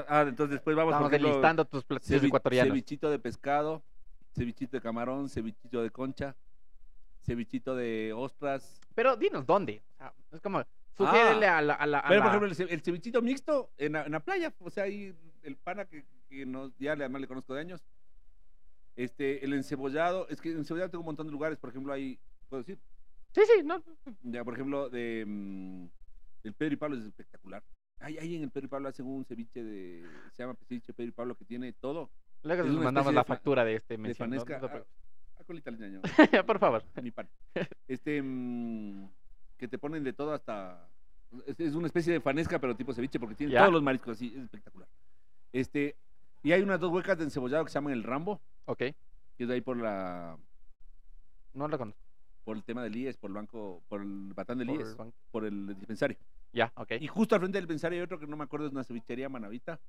Ah, 0.09 0.25
entonces 0.27 0.55
después 0.55 0.75
vamos, 0.77 0.93
estamos 0.95 1.13
enlistando 1.13 1.65
tus 1.65 1.85
platillos 1.85 2.23
cevi- 2.23 2.27
ecuatorianos? 2.27 2.71
Cevichito 2.73 3.09
de 3.11 3.19
pescado, 3.19 3.83
cevichito 4.35 4.77
de 4.77 4.81
camarón, 4.81 5.29
cevichito 5.29 5.83
de 5.83 5.91
concha, 5.91 6.35
cevichito 7.23 7.75
de 7.77 8.13
ostras. 8.15 8.81
Pero 8.95 9.17
dinos 9.17 9.47
dónde. 9.47 9.83
Es 10.33 10.41
como, 10.41 10.65
sugiérele 10.97 11.47
a 11.47 11.61
la... 11.63 11.75
A 11.75 11.87
la, 11.87 11.99
a 12.01 12.09
Pero, 12.09 12.23
por 12.23 12.33
la- 12.33 12.47
ejemplo, 12.49 12.67
el 12.75 12.83
cevichito 12.83 13.21
mixto 13.23 13.71
en 13.79 13.93
la, 13.93 14.05
en 14.07 14.13
la 14.13 14.21
playa, 14.21 14.53
o 14.61 14.71
sea, 14.71 14.85
ahí 14.85 15.15
el 15.43 15.57
pana 15.57 15.85
que, 15.87 16.05
que 16.29 16.45
nos, 16.47 16.77
ya 16.79 16.95
le, 16.97 17.05
además 17.05 17.21
le 17.23 17.29
conozco 17.29 17.55
de 17.55 17.61
años. 17.61 17.83
Este, 18.97 19.45
el 19.45 19.53
encebollado, 19.53 20.27
es 20.29 20.41
que 20.41 20.51
en 20.51 20.59
encebollado 20.59 20.91
tengo 20.91 21.03
un 21.03 21.07
montón 21.07 21.27
de 21.27 21.33
lugares, 21.33 21.59
por 21.59 21.71
ejemplo, 21.71 21.93
ahí, 21.93 22.19
puedo 22.49 22.63
decir, 22.63 22.79
Sí, 23.35 23.43
sí, 23.45 23.63
no. 23.63 23.83
ya, 24.23 24.43
por 24.43 24.55
ejemplo, 24.55 24.89
de 24.89 25.25
mm, 25.27 25.87
el 26.45 26.55
Pedro 26.55 26.73
y 26.75 26.77
Pablo 26.77 26.97
es 26.97 27.05
espectacular. 27.05 27.63
Ahí, 28.01 28.17
ahí 28.19 28.37
en 28.37 28.45
el 28.45 28.51
Pedro 28.51 28.67
y 28.67 28.69
Pablo 28.71 28.89
hacen 28.89 29.07
un 29.07 29.25
ceviche 29.27 29.63
de, 29.63 30.07
se 30.33 30.43
llama 30.43 30.55
ceviche 30.67 30.95
Pedro 30.95 31.09
y 31.11 31.13
Pablo, 31.13 31.35
que 31.37 31.45
tiene 31.45 31.73
todo, 31.75 32.11
Luego 32.43 32.63
Es 32.63 32.69
nos 32.69 32.77
una 32.77 32.85
mandamos 32.85 33.13
la 33.15 33.21
de 33.23 33.25
fa- 33.25 33.35
factura 33.35 33.65
de 33.65 33.75
este 33.77 33.95
de 33.95 33.99
mención. 33.99 34.31
no- 34.31 34.37
no 34.37 34.43
fanesca. 34.45 34.67
ah, 34.79 34.85
ah, 35.41 35.45
colita 35.45 35.71
liñaño, 35.71 36.01
Por 36.47 36.59
favor. 36.59 36.83
mi 37.03 37.11
pan. 37.11 37.29
Este, 37.89 38.23
mm, 38.23 39.09
que 39.59 39.69
te 39.69 39.79
ponen 39.79 40.05
de 40.05 40.13
todo 40.13 40.33
hasta, 40.33 40.89
es, 41.47 41.59
es 41.61 41.75
una 41.75 41.87
especie 41.87 42.13
de 42.13 42.21
fanesca, 42.21 42.59
pero 42.59 42.77
tipo 42.77 42.93
ceviche, 42.95 43.19
porque 43.19 43.35
tiene 43.35 43.53
Ya. 43.53 43.61
todos 43.61 43.73
los 43.73 43.83
mariscos 43.83 44.17
así, 44.17 44.29
es 44.37 44.43
espectacular. 44.45 44.89
Este, 45.53 45.97
y 46.47 46.53
hay 46.53 46.63
unas 46.63 46.79
dos 46.79 46.93
huecas 46.93 47.19
de 47.19 47.25
encebollado 47.25 47.65
que 47.65 47.71
se 47.73 47.75
llaman 47.75 47.93
el 47.93 48.05
Rambo, 48.05 48.41
Ok, 48.67 48.79
que 48.79 48.95
es 49.37 49.49
de 49.49 49.55
ahí 49.55 49.61
por 49.61 49.77
la, 49.77 50.39
no 51.55 51.67
lo 51.67 51.77
conozco. 51.77 52.01
por 52.45 52.57
el 52.57 52.63
tema 52.63 52.85
del 52.85 52.95
IES, 52.95 53.17
por 53.17 53.31
el 53.31 53.35
banco, 53.35 53.83
por 53.89 54.01
el 54.01 54.33
batán 54.33 54.59
del 54.59 54.69
Por 54.69 54.77
IES, 54.77 54.91
el 54.91 54.97
banco. 54.97 55.17
por 55.33 55.45
el 55.45 55.77
dispensario. 55.77 56.17
Ya, 56.53 56.73
ok. 56.77 56.93
Y 57.01 57.09
justo 57.09 57.35
al 57.35 57.41
frente 57.41 57.59
del 57.59 57.65
dispensario 57.65 57.99
hay 57.99 58.05
otro 58.05 58.21
que 58.21 58.29
no 58.29 58.37
me 58.37 58.45
acuerdo, 58.45 58.67
es 58.67 58.73
una 58.73 58.85
cevichería 58.85 59.29
manavita, 59.29 59.81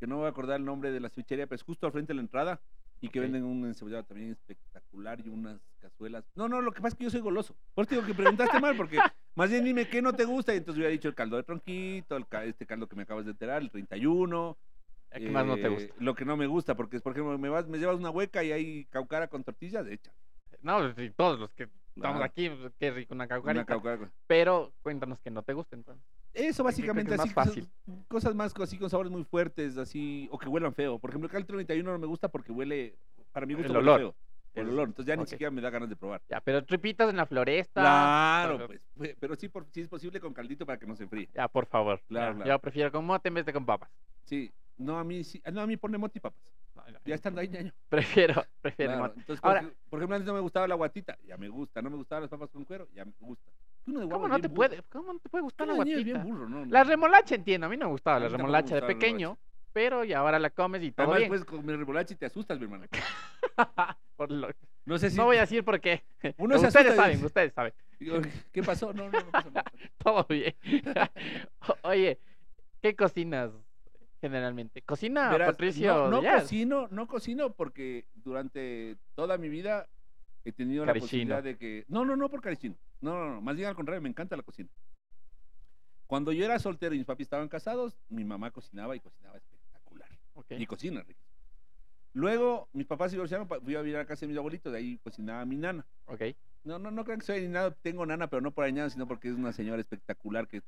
que 0.00 0.06
no 0.06 0.16
voy 0.16 0.24
a 0.26 0.30
acordar 0.30 0.58
el 0.58 0.64
nombre 0.64 0.90
de 0.90 1.00
la 1.00 1.10
cevichería, 1.10 1.46
pero 1.46 1.56
es 1.56 1.62
justo 1.62 1.84
al 1.86 1.92
frente 1.92 2.12
de 2.12 2.14
la 2.14 2.22
entrada 2.22 2.62
y 3.02 3.10
que 3.10 3.18
Ok. 3.18 3.24
venden 3.24 3.44
un 3.44 3.66
encebollado 3.66 4.04
también 4.04 4.30
espectacular 4.30 5.20
y 5.20 5.28
unas 5.28 5.60
cazuelas. 5.80 6.24
No, 6.34 6.48
no, 6.48 6.62
lo 6.62 6.72
que 6.72 6.80
pasa 6.80 6.94
es 6.94 6.98
que 6.98 7.04
yo 7.04 7.10
soy 7.10 7.20
goloso. 7.20 7.54
Por 7.74 7.82
eso 7.84 7.90
te 7.90 7.94
digo 7.96 8.06
que 8.06 8.14
preguntaste 8.14 8.58
mal, 8.58 8.74
porque 8.74 8.98
más 9.34 9.50
bien 9.50 9.64
dime 9.64 9.86
qué 9.86 10.00
no 10.00 10.14
te 10.14 10.24
gusta 10.24 10.54
y 10.54 10.56
entonces 10.56 10.78
hubiera 10.78 10.92
dicho 10.92 11.08
el 11.08 11.14
caldo 11.14 11.36
de 11.36 11.42
tronquito, 11.42 12.16
el 12.16 12.26
ca- 12.26 12.44
este 12.46 12.64
caldo 12.64 12.88
que 12.88 12.96
me 12.96 13.02
acabas 13.02 13.26
de 13.26 13.32
enterar, 13.32 13.60
el 13.60 13.70
31. 13.70 14.56
¿Qué 15.18 15.30
más 15.30 15.46
no 15.46 15.54
te 15.56 15.66
eh, 15.66 15.68
gusta? 15.68 15.94
Lo 15.98 16.14
que 16.14 16.24
no 16.24 16.36
me 16.36 16.46
gusta, 16.46 16.74
porque 16.74 16.96
es, 16.96 17.02
por 17.02 17.12
ejemplo, 17.12 17.38
me, 17.38 17.48
vas, 17.48 17.66
me 17.66 17.78
llevas 17.78 17.96
una 17.96 18.10
hueca 18.10 18.42
y 18.44 18.52
hay 18.52 18.84
caucara 18.86 19.28
con 19.28 19.44
tortillas, 19.44 19.86
echa. 19.86 20.12
No, 20.62 20.92
sí, 20.94 21.10
todos 21.16 21.38
los 21.38 21.50
que 21.52 21.64
estamos 21.64 22.18
Claro. 22.18 22.24
aquí, 22.24 22.50
pues, 22.50 22.72
qué 22.78 22.90
rico, 22.90 23.14
una 23.14 23.24
Una 23.24 23.28
caucarita. 23.28 23.64
caucara 23.64 23.98
con- 23.98 24.12
Pero 24.26 24.72
cuéntanos 24.82 25.18
que 25.20 25.30
no 25.30 25.42
te 25.42 25.52
gusta 25.52 25.76
entonces. 25.76 26.04
Eso 26.34 26.62
básicamente 26.64 27.12
es 27.12 27.18
más 27.18 27.26
así, 27.26 27.34
cosas, 27.34 27.48
fácil. 27.54 27.68
cosas 28.08 28.34
más 28.34 28.54
así 28.60 28.78
con 28.78 28.90
sabores 28.90 29.10
muy 29.10 29.24
fuertes, 29.24 29.78
así, 29.78 30.28
o 30.30 30.38
que 30.38 30.48
huelan 30.48 30.74
feo. 30.74 30.98
Por 30.98 31.10
ejemplo, 31.10 31.26
el 31.26 31.32
caldo 31.32 31.46
31 31.46 31.92
no 31.92 31.98
me 31.98 32.06
gusta 32.06 32.28
porque 32.28 32.52
huele, 32.52 32.96
para 33.32 33.46
mi 33.46 33.54
gusto 33.54 33.68
El 33.72 33.76
huele 33.78 33.90
olor. 33.90 34.00
feo. 34.00 34.14
El 34.54 34.68
olor, 34.70 34.88
entonces 34.88 35.06
ya 35.06 35.16
ni 35.16 35.26
siquiera 35.26 35.50
me 35.50 35.60
da 35.60 35.68
ganas 35.68 35.88
de 35.90 35.96
probar. 35.96 36.22
Ya, 36.30 36.40
pero 36.40 36.64
tripitas 36.64 37.10
en 37.10 37.16
la 37.16 37.26
floresta. 37.26 37.80
Claro, 37.82 38.56
pero- 38.56 38.66
pues, 38.68 38.80
pe- 39.10 39.16
pero 39.20 39.36
sí, 39.36 39.48
por, 39.48 39.66
sí 39.70 39.82
es 39.82 39.88
posible 39.88 40.18
con 40.18 40.32
caldito 40.32 40.64
para 40.64 40.78
que 40.78 40.86
no 40.86 40.96
se 40.96 41.02
enfríe. 41.04 41.28
Ya, 41.34 41.46
por 41.46 41.66
favor. 41.66 42.00
Claro, 42.08 42.32
ya, 42.32 42.36
claro. 42.44 42.50
Yo 42.50 42.58
prefiero 42.60 42.90
con 42.92 43.04
mote 43.04 43.28
en 43.28 43.34
vez 43.34 43.44
de 43.46 43.52
con 43.52 43.66
papas. 43.66 43.90
Sí, 44.24 44.50
no 44.78 44.98
a 44.98 45.04
mí 45.04 45.24
sí, 45.24 45.42
no 45.52 45.60
a 45.60 45.66
mí 45.66 45.76
pone 45.76 45.98
moti 45.98 46.20
papas. 46.20 46.40
No, 46.74 46.82
no, 46.92 46.98
Ya 47.06 47.14
estando 47.14 47.40
ahí, 47.40 47.48
ñaño. 47.48 47.72
Prefiero, 47.88 48.44
prefiero 48.60 48.92
Claro. 48.94 49.14
Entonces, 49.16 49.42
Ahora- 49.44 49.70
por 49.88 49.98
ejemplo, 49.98 50.16
antes 50.16 50.26
no 50.26 50.34
me 50.34 50.40
gustaba 50.40 50.68
la 50.68 50.74
guatita, 50.74 51.16
ya 51.26 51.36
me 51.38 51.48
gusta. 51.48 51.80
No 51.80 51.88
me 51.90 51.96
gustaban 51.96 52.22
las 52.22 52.30
papas 52.30 52.50
con 52.50 52.64
cuero, 52.64 52.86
ya 52.94 53.04
me 53.04 53.12
gusta. 53.20 53.50
Uno 53.86 54.00
de 54.00 54.08
¿Cómo 54.08 54.28
no 54.28 54.36
te 54.40 54.48
burro. 54.48 54.54
puede, 54.56 54.82
cómo 54.90 55.12
no 55.14 55.18
te 55.20 55.28
puede 55.28 55.42
gustar 55.42 55.68
la 55.68 55.74
guatita? 55.74 56.02
bien 56.02 56.22
burro, 56.22 56.48
¿no? 56.48 56.64
La 56.66 56.84
remolacha 56.84 57.34
entiendo, 57.34 57.66
a 57.66 57.70
mí 57.70 57.76
no 57.76 57.86
me 57.86 57.92
gustaba 57.92 58.18
la 58.20 58.28
remolacha 58.28 58.74
de 58.74 58.82
pequeño, 58.82 59.38
pero 59.72 60.04
y 60.04 60.12
ahora 60.12 60.38
la 60.38 60.50
comes 60.50 60.82
y 60.82 60.90
todo 60.92 61.12
Además, 61.12 61.30
bien. 61.30 61.44
con 61.44 61.64
mi 61.64 61.72
remolacha 61.74 62.12
y 62.14 62.16
te 62.16 62.26
asustas, 62.26 62.58
mi 62.58 62.64
hermano. 62.64 62.84
Por 64.16 64.30
lo- 64.30 64.48
No 64.84 64.98
sé 64.98 65.10
si... 65.10 65.16
No 65.16 65.24
voy 65.24 65.36
a 65.36 65.40
decir 65.40 65.64
por 65.64 65.80
qué. 65.80 66.04
Uno 66.38 66.58
se 66.58 66.66
ustedes 66.66 66.94
saben, 66.96 67.14
dice- 67.14 67.26
ustedes 67.26 67.52
saben. 67.52 67.72
Digo, 67.98 68.18
¿Qué 68.52 68.62
pasó? 68.62 68.92
No, 68.92 69.08
no, 69.10 69.20
no 69.20 69.30
pasó 69.30 69.50
nada. 69.50 69.70
Todo 69.98 70.24
bien. 70.28 70.54
Oye, 71.82 72.18
¿qué 72.82 72.94
cocinas 72.94 73.50
generalmente? 74.28 74.82
¿Cocina 74.82 75.30
Verás, 75.30 75.50
Patricio 75.50 76.08
no, 76.10 76.22
no 76.22 76.38
cocino, 76.40 76.88
no 76.90 77.06
cocino 77.06 77.52
porque 77.52 78.06
durante 78.14 78.96
toda 79.14 79.38
mi 79.38 79.48
vida 79.48 79.88
he 80.44 80.52
tenido 80.52 80.84
la 80.84 80.90
Carichino. 80.92 81.06
posibilidad 81.06 81.42
de 81.42 81.56
que... 81.56 81.84
No, 81.88 82.04
no, 82.04 82.16
no 82.16 82.28
por 82.30 82.40
carichino. 82.40 82.76
No, 83.00 83.12
no, 83.18 83.34
no. 83.34 83.40
Más 83.40 83.56
bien 83.56 83.68
al 83.68 83.74
contrario, 83.74 84.00
me 84.02 84.08
encanta 84.08 84.36
la 84.36 84.42
cocina. 84.42 84.68
Cuando 86.06 86.30
yo 86.32 86.44
era 86.44 86.58
soltero 86.58 86.94
y 86.94 86.98
mis 86.98 87.06
papis 87.06 87.26
estaban 87.26 87.48
casados, 87.48 87.98
mi 88.08 88.24
mamá 88.24 88.50
cocinaba 88.52 88.94
y 88.94 89.00
cocinaba 89.00 89.36
espectacular. 89.38 90.08
Ok, 90.34 90.52
Y 90.52 90.66
cocina 90.66 91.02
rico. 91.02 91.20
Luego, 92.12 92.68
mis 92.72 92.86
papás 92.86 93.10
se 93.10 93.16
divorciaron, 93.16 93.46
fui 93.48 93.74
a 93.74 93.82
vivir 93.82 93.96
a 93.96 94.00
la 94.00 94.06
casa 94.06 94.20
de 94.20 94.28
mis 94.28 94.38
abuelitos, 94.38 94.72
de 94.72 94.78
ahí 94.78 94.98
cocinaba 94.98 95.44
mi 95.44 95.56
nana. 95.56 95.84
ok. 96.06 96.22
No, 96.64 96.80
no, 96.80 96.90
no 96.90 97.04
crean 97.04 97.20
que 97.20 97.26
soy 97.26 97.42
ni 97.42 97.48
nada, 97.48 97.70
tengo 97.70 98.04
nana, 98.06 98.28
pero 98.28 98.40
no 98.42 98.50
por 98.50 98.64
añado, 98.64 98.90
sino 98.90 99.06
porque 99.06 99.28
es 99.28 99.34
una 99.36 99.52
señora 99.52 99.80
espectacular 99.80 100.48
que 100.48 100.62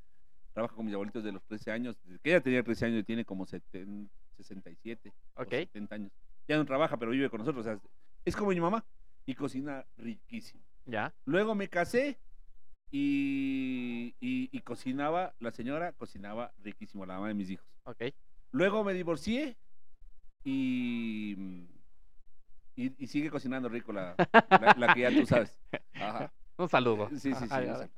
trabaja 0.53 0.75
con 0.75 0.85
mis 0.85 0.93
abuelitos 0.93 1.23
de 1.23 1.31
los 1.31 1.43
13 1.43 1.71
años, 1.71 1.97
desde 2.03 2.19
que 2.19 2.29
ella 2.31 2.41
tenía 2.41 2.63
13 2.63 2.85
años 2.87 2.99
y 2.99 3.03
tiene 3.03 3.25
como 3.25 3.45
70, 3.45 4.11
67 4.37 5.13
o 5.35 5.41
Ok. 5.43 5.49
70 5.51 5.95
años. 5.95 6.11
Ya 6.47 6.57
no 6.57 6.65
trabaja, 6.65 6.97
pero 6.97 7.11
vive 7.11 7.29
con 7.29 7.39
nosotros, 7.39 7.65
o 7.65 7.69
sea, 7.69 7.79
es 8.25 8.35
como 8.35 8.49
mi 8.51 8.59
mamá 8.59 8.83
y 9.25 9.35
cocina 9.35 9.85
riquísimo. 9.97 10.63
Ya. 10.85 11.13
Luego 11.25 11.53
me 11.55 11.67
casé 11.69 12.17
y, 12.91 14.15
y- 14.19 14.49
y 14.51 14.59
cocinaba, 14.61 15.33
la 15.39 15.51
señora 15.51 15.91
cocinaba 15.93 16.51
riquísimo, 16.63 17.05
la 17.05 17.15
mamá 17.15 17.27
de 17.27 17.33
mis 17.35 17.49
hijos. 17.51 17.67
Ok. 17.83 18.01
Luego 18.51 18.83
me 18.83 18.93
divorcié 18.93 19.57
y, 20.43 21.33
y, 22.75 22.93
y 22.97 23.07
sigue 23.07 23.29
cocinando 23.29 23.69
rico 23.69 23.93
la, 23.93 24.15
la, 24.49 24.75
la 24.77 24.93
que 24.93 25.01
ya 25.01 25.11
tú 25.11 25.25
sabes. 25.25 25.55
Ajá. 25.93 26.31
Un 26.57 26.67
saludo. 26.69 27.09
Sí, 27.09 27.19
sí, 27.19 27.33
sí, 27.35 27.43
un 27.43 27.49
saludo. 27.49 27.89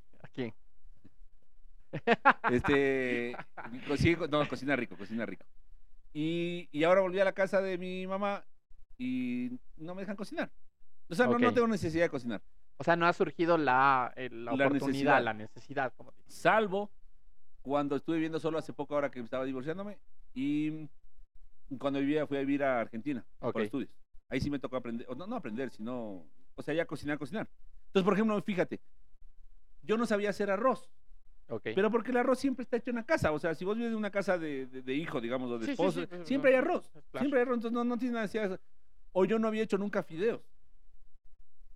Este, 2.52 3.36
co- 3.88 3.98
sigue 3.98 4.18
co- 4.18 4.28
no, 4.28 4.48
cocina 4.48 4.76
rico, 4.76 4.96
cocina 4.98 5.26
rico. 5.26 5.46
Y, 6.14 6.68
y 6.72 6.84
ahora 6.84 7.02
volví 7.02 7.20
a 7.20 7.26
la 7.26 7.34
casa 7.34 7.62
de 7.62 7.78
mi 7.78 8.06
mamá 8.08 8.44
y 8.98 9.60
no 9.78 9.96
me 9.96 10.02
dejan 10.02 10.16
cocinar. 10.16 10.52
O 11.10 11.16
sea, 11.16 11.26
no, 11.28 11.38
no 11.40 11.48
Ok. 11.50 11.54
tengo 11.56 11.68
necesidad 11.68 12.06
de 12.06 12.10
cocinar. 12.10 12.42
O 12.78 12.84
sea, 12.84 12.96
no 12.96 13.06
ha 13.06 13.14
surgido 13.14 13.58
la, 13.58 14.12
eh, 14.16 14.30
la 14.32 14.52
La 14.56 14.66
oportunidad, 14.68 14.88
necesidad. 14.88 15.24
la 15.24 15.34
necesidad, 15.34 15.94
como. 15.96 16.14
Salvo 16.28 16.92
cuando 17.62 17.96
estuve 17.96 18.16
viviendo 18.16 18.40
solo 18.40 18.58
hace 18.58 18.74
poco, 18.74 18.96
ahora 18.96 19.12
que 19.12 19.20
estaba 19.20 19.46
divorciándome, 19.46 20.00
y 20.34 20.90
cuando 21.78 22.00
vivía, 22.00 22.26
fui 22.26 22.38
a 22.38 22.42
vivir 22.42 22.64
a 22.64 22.82
Argentina 22.82 23.24
Ok. 23.40 23.54
por 23.54 23.62
estudios. 23.62 23.92
Ahí 24.30 24.40
sí 24.42 24.50
me 24.50 24.58
tocó 24.60 24.78
aprender, 24.78 25.06
o 25.10 25.16
no, 25.16 25.28
no 25.28 25.36
aprender, 25.36 25.70
sino, 25.70 26.26
o 26.56 26.62
sea, 26.64 26.74
ya 26.74 26.86
cocinar, 26.86 27.18
cocinar. 27.20 27.48
Entonces, 27.88 28.04
por 28.04 28.14
ejemplo, 28.14 28.42
fíjate, 28.42 28.80
yo 29.84 29.98
no 29.98 30.06
sabía 30.06 30.30
hacer 30.32 30.50
arroz, 30.50 30.90
Ok. 31.52 31.64
pero 31.76 31.92
porque 31.92 32.12
el 32.12 32.18
arroz 32.18 32.40
siempre 32.40 32.64
está 32.64 32.78
hecho 32.78 32.90
en 32.92 32.96
la 32.98 33.04
casa. 33.06 33.32
O 33.32 33.40
sea, 33.40 33.54
si 33.54 33.66
vos 33.66 33.76
vives 33.78 33.92
en 33.92 33.98
una 33.98 34.10
casa 34.10 34.38
de, 34.38 34.66
de- 34.68 34.82
de 34.82 34.94
hijo, 34.96 35.20
digamos, 35.22 35.52
o 35.52 35.60
de 35.60 35.66
Sí, 35.66 35.66
sí, 35.68 35.72
esposo, 35.74 36.02
sí, 36.02 36.08
pues, 36.08 36.28
siempre 36.28 36.52
hay 36.52 36.58
no, 36.58 36.64
arroz. 36.64 36.90
claro. 36.90 37.20
Siempre 37.20 37.40
hay 37.40 37.44
arroz, 37.44 37.56
entonces 37.58 37.74
no, 37.76 37.84
no 37.84 37.98
tienes 37.98 38.16
necesidad 38.22 38.50
de 38.50 38.60
O 39.12 39.26
yo 39.26 39.38
no 39.38 39.48
había 39.48 39.64
hecho 39.64 39.78
nunca 39.78 40.02
fideos. 40.04 40.42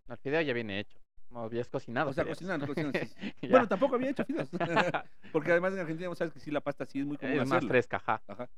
El 0.07 0.17
fideo 0.17 0.41
ya 0.41 0.53
viene 0.53 0.79
hecho. 0.79 0.97
No 1.29 1.41
habías 1.41 1.67
cocinado. 1.67 2.11
O 2.11 2.13
sea, 2.13 2.23
fideos. 2.23 2.37
cocinando, 2.37 2.67
cocinando. 2.67 2.99
sí, 2.99 3.05
sí. 3.41 3.47
Bueno, 3.49 3.67
tampoco 3.67 3.95
había 3.95 4.11
hecho 4.11 4.23
fideos. 4.23 4.49
porque 5.33 5.51
además 5.51 5.73
en 5.73 5.79
Argentina, 5.79 6.07
vos 6.09 6.17
sabes 6.17 6.33
que 6.33 6.39
sí, 6.39 6.51
la 6.51 6.61
pasta 6.61 6.85
sí 6.85 6.99
es 6.99 7.05
muy 7.05 7.17
común 7.17 7.33
es 7.33 7.39
más 7.39 7.51
hacerla. 7.57 7.69
fresca, 7.69 7.97
ajá. 7.97 8.21
Ajá. 8.27 8.49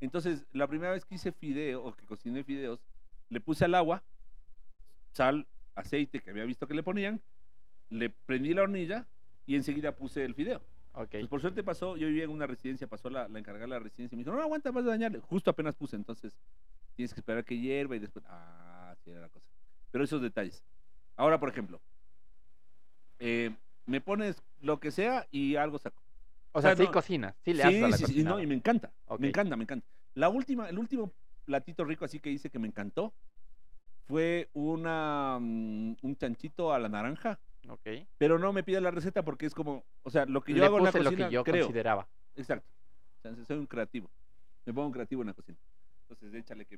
Entonces, 0.00 0.44
la 0.52 0.66
primera 0.66 0.92
vez 0.92 1.04
que 1.04 1.14
hice 1.14 1.30
fideo, 1.32 1.84
o 1.84 1.92
que 1.94 2.04
cociné 2.04 2.42
fideos, 2.42 2.80
le 3.28 3.40
puse 3.40 3.64
al 3.64 3.74
agua, 3.74 4.02
sal, 5.12 5.46
aceite 5.74 6.20
que 6.20 6.30
había 6.30 6.44
visto 6.44 6.66
que 6.66 6.74
le 6.74 6.82
ponían, 6.82 7.20
le 7.90 8.10
prendí 8.10 8.54
la 8.54 8.62
hornilla 8.62 9.06
y 9.46 9.56
enseguida 9.56 9.92
puse 9.94 10.24
el 10.24 10.34
fideo. 10.34 10.60
Ok. 10.92 11.10
Pues 11.10 11.28
por 11.28 11.40
suerte 11.40 11.62
pasó, 11.64 11.96
yo 11.96 12.06
vivía 12.06 12.24
en 12.24 12.30
una 12.30 12.46
residencia, 12.46 12.86
pasó 12.86 13.10
la, 13.10 13.28
la 13.28 13.38
encargada 13.38 13.64
de 13.66 13.70
la 13.70 13.78
residencia 13.80 14.14
y 14.14 14.18
me 14.18 14.24
dijo, 14.24 14.34
no, 14.36 14.40
aguanta, 14.42 14.70
vas 14.70 14.84
a 14.84 14.90
dañarle. 14.90 15.20
Justo 15.20 15.50
apenas 15.50 15.74
puse, 15.74 15.96
entonces 15.96 16.36
tienes 16.94 17.12
que 17.12 17.20
esperar 17.20 17.44
que 17.44 17.58
hierva 17.58 17.96
y 17.96 17.98
después, 17.98 18.24
ah, 18.28 18.90
así 18.92 19.10
era 19.10 19.20
la 19.22 19.28
cosa. 19.28 19.46
Pero 19.90 20.04
esos 20.04 20.22
detalles. 20.22 20.62
Ahora, 21.16 21.38
por 21.40 21.48
ejemplo, 21.48 21.80
eh, 23.18 23.54
me 23.86 24.00
pones 24.00 24.42
lo 24.60 24.80
que 24.80 24.90
sea 24.90 25.26
y 25.30 25.56
algo 25.56 25.78
saco. 25.78 26.02
O 26.52 26.58
O 26.58 26.62
sea, 26.62 26.70
sea, 26.70 26.76
sí 26.76 26.84
no- 26.84 26.92
cocinas, 26.92 27.34
sí 27.44 27.52
le 27.54 27.62
haces 27.64 27.82
a 27.82 27.88
la 27.88 27.96
sí, 27.96 28.06
sí, 28.06 28.22
no, 28.24 28.40
y 28.40 28.46
me 28.46 28.54
encanta. 28.54 28.92
Me 29.18 29.28
encanta, 29.28 29.56
me 29.56 29.64
encanta. 29.64 29.86
La 30.14 30.28
última, 30.28 30.68
el 30.68 30.78
último 30.78 31.12
platito 31.44 31.84
rico 31.84 32.04
así 32.04 32.20
que 32.20 32.30
hice 32.30 32.48
que 32.50 32.58
me 32.58 32.68
encantó 32.68 33.12
fue 34.06 34.48
una 34.52 35.38
mm, 35.40 35.96
un 36.02 36.16
chanchito 36.16 36.72
a 36.72 36.78
la 36.78 36.88
naranja, 36.88 37.40
Ok. 37.68 37.86
pero 38.18 38.38
no 38.38 38.52
me 38.52 38.62
pide 38.62 38.80
la 38.80 38.90
receta 38.90 39.22
porque 39.24 39.46
es 39.46 39.54
como, 39.54 39.84
o 40.02 40.10
sea, 40.10 40.26
lo 40.26 40.42
que 40.42 40.52
yo 40.52 40.58
le 40.58 40.66
hago 40.66 40.78
en 40.78 40.84
la 40.84 40.92
puse 40.92 41.04
cocina, 41.04 41.24
lo 41.24 41.28
que 41.30 41.34
yo 41.34 41.44
creo. 41.44 41.64
consideraba. 41.64 42.08
Exacto. 42.36 42.68
O 43.18 43.22
sea, 43.22 43.44
soy 43.46 43.58
un 43.58 43.66
creativo. 43.66 44.10
Me 44.66 44.72
pongo 44.72 44.90
creativo 44.92 45.22
en 45.22 45.28
la 45.28 45.34
cocina. 45.34 45.58
Entonces, 46.08 46.34
échale 46.34 46.66
que. 46.66 46.76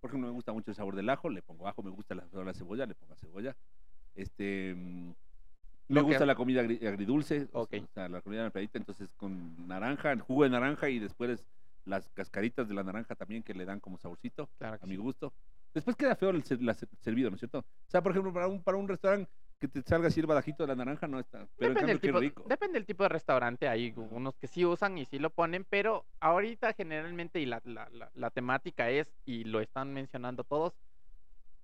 Por 0.00 0.10
ejemplo, 0.10 0.28
me 0.28 0.34
gusta 0.34 0.52
mucho 0.52 0.70
el 0.70 0.74
sabor 0.76 0.96
del 0.96 1.08
ajo, 1.08 1.28
le 1.28 1.42
pongo 1.42 1.66
ajo, 1.68 1.82
me 1.82 1.90
gusta 1.90 2.14
la, 2.14 2.26
la 2.32 2.52
cebolla, 2.54 2.86
le 2.86 2.94
pongo 2.94 3.14
cebolla. 3.16 3.56
Este. 4.14 4.74
mm, 4.76 5.12
Me 5.88 6.00
gusta 6.00 6.26
la 6.26 6.34
comida 6.34 6.62
agri- 6.62 6.84
agridulce, 6.86 7.48
o 7.52 7.62
Ok. 7.62 7.70
sea, 7.70 7.82
o 7.82 7.86
sea, 7.94 8.08
la 8.08 8.20
comida 8.22 8.50
planita, 8.50 8.78
entonces 8.78 9.08
con 9.16 9.66
naranja, 9.68 10.12
el 10.12 10.20
jugo 10.20 10.44
de 10.44 10.50
naranja 10.50 10.88
y 10.88 10.98
después 10.98 11.44
las 11.84 12.08
cascaritas 12.10 12.66
de 12.68 12.74
la 12.74 12.82
naranja 12.82 13.14
también 13.14 13.42
que 13.42 13.52
le 13.54 13.64
dan 13.64 13.78
como 13.80 13.98
saborcito, 13.98 14.48
Claro 14.58 14.78
a 14.80 14.86
mi 14.86 14.94
sí. 14.96 15.00
gusto. 15.02 15.32
Después 15.74 15.96
queda 15.96 16.14
feo 16.16 16.30
el, 16.30 16.42
ser- 16.44 16.62
la 16.62 16.72
ser- 16.74 16.88
servido, 17.00 17.28
¿no 17.30 17.34
es 17.36 17.40
cierto? 17.40 17.58
O 17.58 17.90
sea, 17.90 18.02
por 18.02 18.12
ejemplo, 18.12 18.32
para 18.32 18.46
un, 18.48 18.62
para 18.62 18.78
un 18.78 18.88
restaurante 18.88 19.30
que 19.58 19.68
te 19.68 19.82
salga 19.82 20.08
así 20.08 20.20
el 20.20 20.26
badajito 20.26 20.64
de 20.64 20.68
la 20.68 20.74
naranja, 20.76 21.06
no 21.06 21.18
está. 21.18 21.46
Pero 21.56 21.72
en 21.72 21.74
Depende 21.74 21.80
cambio, 21.80 21.92
del, 21.94 22.00
tipo, 22.00 22.20
rico. 22.20 22.44
depende 22.48 22.74
del 22.78 22.86
tipo 22.86 23.02
de 23.04 23.08
restaurante. 23.08 23.68
Hay 23.68 23.92
unos 23.96 24.36
que 24.36 24.46
sí 24.46 24.64
usan 24.64 24.98
y 24.98 25.04
sí 25.06 25.18
lo 25.18 25.30
ponen, 25.30 25.64
pero 25.68 26.04
ahorita 26.20 26.72
generalmente, 26.74 27.40
y 27.40 27.46
la, 27.46 27.60
la- 27.64 27.88
la- 27.90 28.10
la 28.14 28.30
temática 28.30 28.90
es, 28.90 29.10
y 29.24 29.44
lo 29.44 29.60
están 29.60 29.92
mencionando 29.92 30.44
todos, 30.44 30.74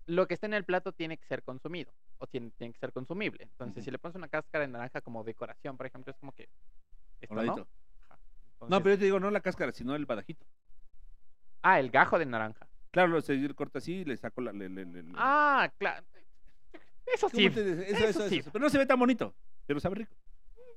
lo 0.06 0.26
que 0.26 0.34
está 0.34 0.46
en 0.46 0.54
el 0.54 0.64
plato 0.64 0.92
tiene 0.92 1.18
que 1.18 1.26
ser 1.26 1.42
consumido 1.42 1.92
o 2.18 2.26
tiene, 2.26 2.50
tiene 2.56 2.72
que 2.72 2.78
ser 2.80 2.92
consumible. 2.92 3.44
Entonces, 3.44 3.84
si 3.84 3.90
le 3.90 3.98
pones 3.98 4.16
una 4.16 4.28
cáscara 4.28 4.66
de 4.66 4.72
naranja 4.72 5.00
como 5.00 5.22
decoración, 5.24 5.76
por 5.76 5.86
ejemplo, 5.86 6.10
es 6.12 6.16
como 6.18 6.32
que. 6.32 6.48
Esto, 7.20 7.34
¿no? 7.34 7.68
No, 8.68 8.82
pero 8.82 8.94
yo 8.94 8.98
te 8.98 9.04
digo, 9.04 9.20
no 9.20 9.30
la 9.30 9.40
cáscara, 9.40 9.72
sino 9.72 9.94
el 9.94 10.06
badajito. 10.06 10.46
Ah, 11.62 11.78
el 11.80 11.90
gajo 11.90 12.18
de 12.18 12.26
naranja. 12.26 12.66
Claro, 12.90 13.08
lo 13.08 13.20
seguir 13.20 13.54
corto 13.54 13.78
así 13.78 13.98
y 13.98 14.04
le 14.04 14.16
saco 14.16 14.40
la. 14.40 14.52
le- 14.52 14.68
le- 14.68 14.84
le- 14.86 15.02
le- 15.02 15.12
Ah, 15.16 15.70
claro. 15.78 16.04
Eso 17.14 17.28
¿Cómo 17.28 17.38
sí? 17.38 17.46
Eso, 17.46 17.60
eso 17.60 18.04
eso, 18.06 18.28
sí. 18.28 18.38
eso. 18.38 18.50
Pero 18.52 18.62
no 18.64 18.70
se 18.70 18.78
ve 18.78 18.86
tan 18.86 18.98
bonito, 18.98 19.34
pero 19.66 19.80
sabe 19.80 19.96
rico. 19.96 20.14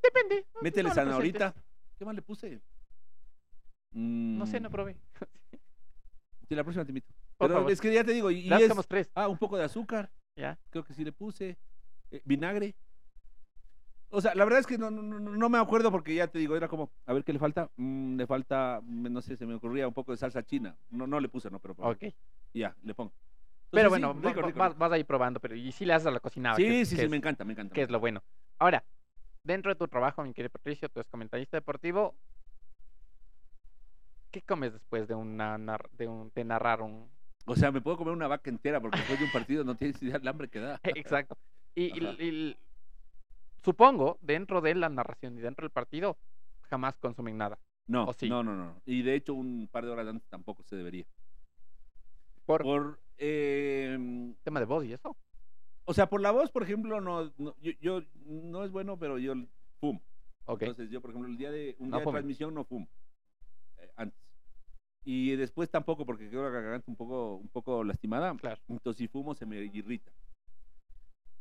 depende. 0.01 0.45
Métele 0.61 0.83
no 0.83 0.89
lo 0.89 0.95
zanahorita. 0.95 1.53
¿Qué 1.97 2.05
más 2.05 2.15
le 2.15 2.21
puse? 2.21 2.61
No 3.93 4.45
sé, 4.45 4.59
no 4.59 4.69
Mm, 4.69 4.71
probé. 4.71 4.97
Sí, 6.49 6.55
la 6.55 6.63
próxima 6.63 6.83
te 6.83 6.91
invito. 6.91 7.07
Por 7.37 7.47
Pero 7.47 7.53
favor. 7.59 7.71
es 7.71 7.79
que 7.79 7.93
ya 7.93 8.03
te 8.03 8.11
digo, 8.11 8.29
y, 8.29 8.39
y 8.47 8.53
es- 8.53 8.87
tres. 8.87 9.09
Ah, 9.15 9.29
un 9.29 9.37
poco 9.37 9.57
de 9.57 9.63
azúcar. 9.63 10.11
Ya. 10.35 10.59
Creo 10.71 10.83
que 10.83 10.93
sí 10.93 11.03
le 11.05 11.11
puse. 11.13 11.57
eh, 12.11 12.21
vinagre. 12.25 12.75
O 14.09 14.19
sea, 14.21 14.35
la 14.35 14.43
verdad 14.43 14.59
es 14.59 14.67
que 14.67 14.77
no, 14.77 14.91
no, 14.91 15.01
no- 15.01 15.49
me 15.49 15.57
acuerdo 15.57 15.89
porque 15.89 16.13
ya 16.13 16.27
te 16.27 16.37
digo, 16.39 16.55
era 16.57 16.67
como, 16.67 16.91
a 17.05 17.13
ver 17.13 17.23
qué 17.23 17.31
le 17.33 17.39
falta. 17.39 17.71
Mm, 17.77 18.17
le 18.17 18.27
falta, 18.27 18.81
mm, 18.83 19.11
no 19.11 19.21
sé, 19.21 19.37
se 19.37 19.45
me 19.45 19.53
ocurría 19.55 19.87
un 19.87 19.93
poco 19.93 20.11
de 20.11 20.17
salsa 20.17 20.43
china. 20.43 20.75
No, 20.91 21.07
no 21.07 21.19
le 21.19 21.29
puse, 21.29 21.49
no, 21.49 21.59
pero, 21.59 21.75
Ok. 21.79 22.03
ya, 22.53 22.75
le 22.83 22.93
pongo. 22.93 23.13
Pero 23.73 23.89
bueno, 23.89 24.13
sí, 24.13 24.19
rico, 24.27 24.41
rico, 24.41 24.59
vas, 24.59 24.69
rico. 24.69 24.79
vas 24.79 24.91
a 24.91 24.97
ir 24.97 25.05
probando, 25.05 25.39
pero 25.39 25.55
y 25.55 25.71
sí 25.71 25.85
le 25.85 25.93
haces 25.93 26.07
a 26.07 26.11
la 26.11 26.19
cocinada. 26.19 26.55
Sí, 26.55 26.63
que 26.63 26.85
sí, 26.85 26.95
que 26.95 27.01
sí, 27.01 27.05
es- 27.05 27.11
me 27.11 27.17
encanta, 27.17 27.43
me 27.43 27.53
encanta. 27.53 27.73
que 27.73 27.81
es 27.81 27.89
lo 27.89 27.99
bueno. 27.99 28.23
Ahora, 28.59 28.83
dentro 29.43 29.71
de 29.71 29.75
tu 29.75 29.87
trabajo, 29.87 30.23
mi 30.23 30.33
querido 30.33 30.51
Patricio, 30.51 30.89
tú 30.89 30.99
eres 30.99 31.09
comentarista 31.09 31.57
deportivo. 31.57 32.15
¿Qué 34.31 34.41
comes 34.41 34.73
después 34.73 35.07
de, 35.07 35.15
una, 35.15 35.57
de, 35.91 36.07
un, 36.07 36.31
de 36.33 36.43
narrar 36.43 36.81
un... 36.81 37.07
O 37.45 37.55
sea, 37.55 37.71
me 37.71 37.81
puedo 37.81 37.97
comer 37.97 38.13
una 38.13 38.27
vaca 38.27 38.49
entera 38.49 38.79
porque 38.79 38.97
después 38.97 39.19
de 39.19 39.25
un 39.25 39.31
partido 39.31 39.63
no 39.63 39.75
tienes 39.75 40.01
idea 40.01 40.17
del 40.17 40.27
hambre 40.27 40.49
que 40.49 40.59
da. 40.59 40.79
Exacto. 40.83 41.37
Y, 41.75 41.99
y- 41.99 42.05
Ajá. 42.07 42.23
y- 42.23 42.57
supongo, 43.63 44.17
dentro 44.21 44.61
de 44.61 44.75
la 44.75 44.89
narración 44.89 45.37
y 45.37 45.41
dentro 45.41 45.63
del 45.65 45.71
partido, 45.71 46.17
jamás 46.63 46.97
consumen 46.97 47.37
nada. 47.37 47.59
No, 47.87 48.05
¿O 48.05 48.13
sí? 48.13 48.29
no, 48.29 48.43
no, 48.43 48.55
no. 48.55 48.81
Y 48.85 49.01
de 49.03 49.15
hecho, 49.15 49.33
un 49.33 49.67
par 49.71 49.85
de 49.85 49.91
horas 49.91 50.07
antes 50.07 50.27
tampoco 50.29 50.63
se 50.63 50.75
debería. 50.77 51.05
Por 52.45 52.63
Por, 52.63 52.99
eh, 53.17 54.33
tema 54.43 54.59
de 54.59 54.65
voz 54.65 54.85
y 54.85 54.93
eso. 54.93 55.15
o 55.85 55.93
sea, 55.93 56.07
por 56.09 56.21
la 56.21 56.31
voz, 56.31 56.51
por 56.51 56.63
ejemplo, 56.63 57.01
no, 57.01 57.31
no, 57.37 57.55
yo, 57.61 57.71
yo- 57.81 58.01
no 58.25 58.63
es 58.63 58.71
bueno, 58.71 58.97
pero 58.97 59.17
yo 59.19 59.33
fumo. 59.79 60.01
Ok. 60.45 60.61
Entonces, 60.63 60.89
yo, 60.89 61.01
por 61.01 61.11
ejemplo, 61.11 61.29
el 61.31 61.37
día 61.37 61.51
de 61.51 61.75
un 61.79 61.89
No 61.89 61.97
día 61.97 62.05
de 62.05 62.11
transmisión 62.11 62.53
no 62.53 62.63
fumo. 62.65 62.87
eh, 63.77 63.91
antes. 63.95 64.19
Y 65.05 65.35
después 65.35 65.69
tampoco, 65.69 66.05
porque 66.05 66.29
quedo 66.29 66.43
la 66.43 66.49
garganta 66.49 66.89
un 66.89 66.95
poco, 66.95 67.35
un 67.35 67.49
poco 67.49 67.83
lastimada. 67.83 68.33
Claro. 68.37 68.61
Entonces, 68.69 68.97
si 68.99 69.07
fumo, 69.09 69.33
se 69.35 69.45
me 69.45 69.57
irrita. 69.63 70.11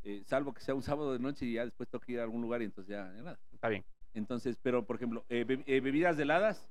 Eh, 0.03 0.21
salvo 0.25 0.53
que 0.53 0.59
sea 0.61 0.75
un 0.75 0.83
sábado 0.83 1.13
de 1.13 1.19
noche 1.19 1.45
y 1.45 1.53
ya 1.53 1.63
después 1.63 1.87
tengo 1.89 2.01
que 2.01 2.11
ir 2.11 2.19
a 2.19 2.23
algún 2.23 2.41
lugar 2.41 2.61
y 2.61 2.65
entonces 2.65 2.91
ya, 2.91 3.05
ya 3.15 3.21
nada. 3.23 3.39
Está 3.53 3.69
bien. 3.69 3.85
Entonces, 4.13 4.57
pero 4.61 4.85
por 4.85 4.97
ejemplo, 4.97 5.23
eh, 5.29 5.45
be- 5.45 5.63
eh, 5.65 5.79
bebidas 5.79 6.19
heladas, 6.19 6.67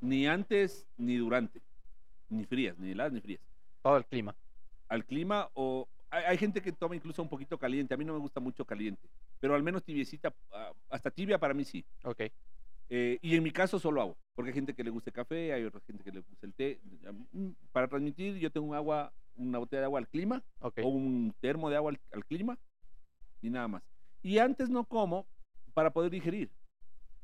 ni 0.00 0.26
antes 0.26 0.88
ni 0.96 1.16
durante, 1.18 1.60
ni 2.30 2.44
frías, 2.46 2.78
ni 2.78 2.92
heladas 2.92 3.12
ni 3.12 3.20
frías. 3.20 3.42
Todo 3.82 3.96
el 3.96 4.06
clima. 4.06 4.34
Al 4.88 5.04
clima 5.04 5.50
o 5.54 5.88
hay, 6.10 6.24
hay 6.24 6.38
gente 6.38 6.60
que 6.60 6.72
toma 6.72 6.94
incluso 6.96 7.22
un 7.22 7.28
poquito 7.28 7.58
caliente. 7.58 7.94
A 7.94 7.96
mí 7.96 8.04
no 8.04 8.12
me 8.12 8.18
gusta 8.20 8.40
mucho 8.40 8.64
caliente, 8.64 9.08
pero 9.40 9.54
al 9.54 9.62
menos 9.62 9.82
tibiecita, 9.84 10.34
ah, 10.52 10.72
hasta 10.90 11.10
tibia 11.10 11.38
para 11.38 11.54
mí 11.54 11.64
sí. 11.64 11.84
Ok. 12.04 12.22
Eh, 12.94 13.18
y 13.22 13.34
en 13.36 13.42
mi 13.42 13.50
caso 13.50 13.78
solo 13.78 14.02
agua, 14.02 14.16
porque 14.34 14.50
hay 14.50 14.54
gente 14.54 14.74
que 14.74 14.84
le 14.84 14.90
gusta 14.90 15.08
el 15.08 15.14
café, 15.14 15.52
hay 15.54 15.64
otra 15.64 15.80
gente 15.86 16.04
que 16.04 16.12
le 16.12 16.20
gusta 16.20 16.46
el 16.46 16.52
té. 16.52 16.78
Mm, 17.32 17.48
Para 17.72 17.88
transmitir, 17.88 18.36
yo 18.36 18.50
tengo 18.50 18.66
un 18.66 18.74
agua, 18.74 19.12
una 19.34 19.58
botella 19.58 19.80
de 19.80 19.84
agua 19.86 19.98
al 20.00 20.08
clima 20.08 20.42
Ok. 20.60 20.80
o 20.82 20.88
un 20.88 21.34
termo 21.40 21.70
de 21.70 21.76
agua 21.76 21.92
al, 21.92 22.00
al 22.12 22.24
clima 22.26 22.58
y 23.40 23.48
nada 23.48 23.66
más. 23.68 23.82
Y 24.22 24.36
antes 24.38 24.68
no 24.68 24.84
como 24.84 25.26
para 25.72 25.90
poder 25.90 26.10
digerir 26.10 26.50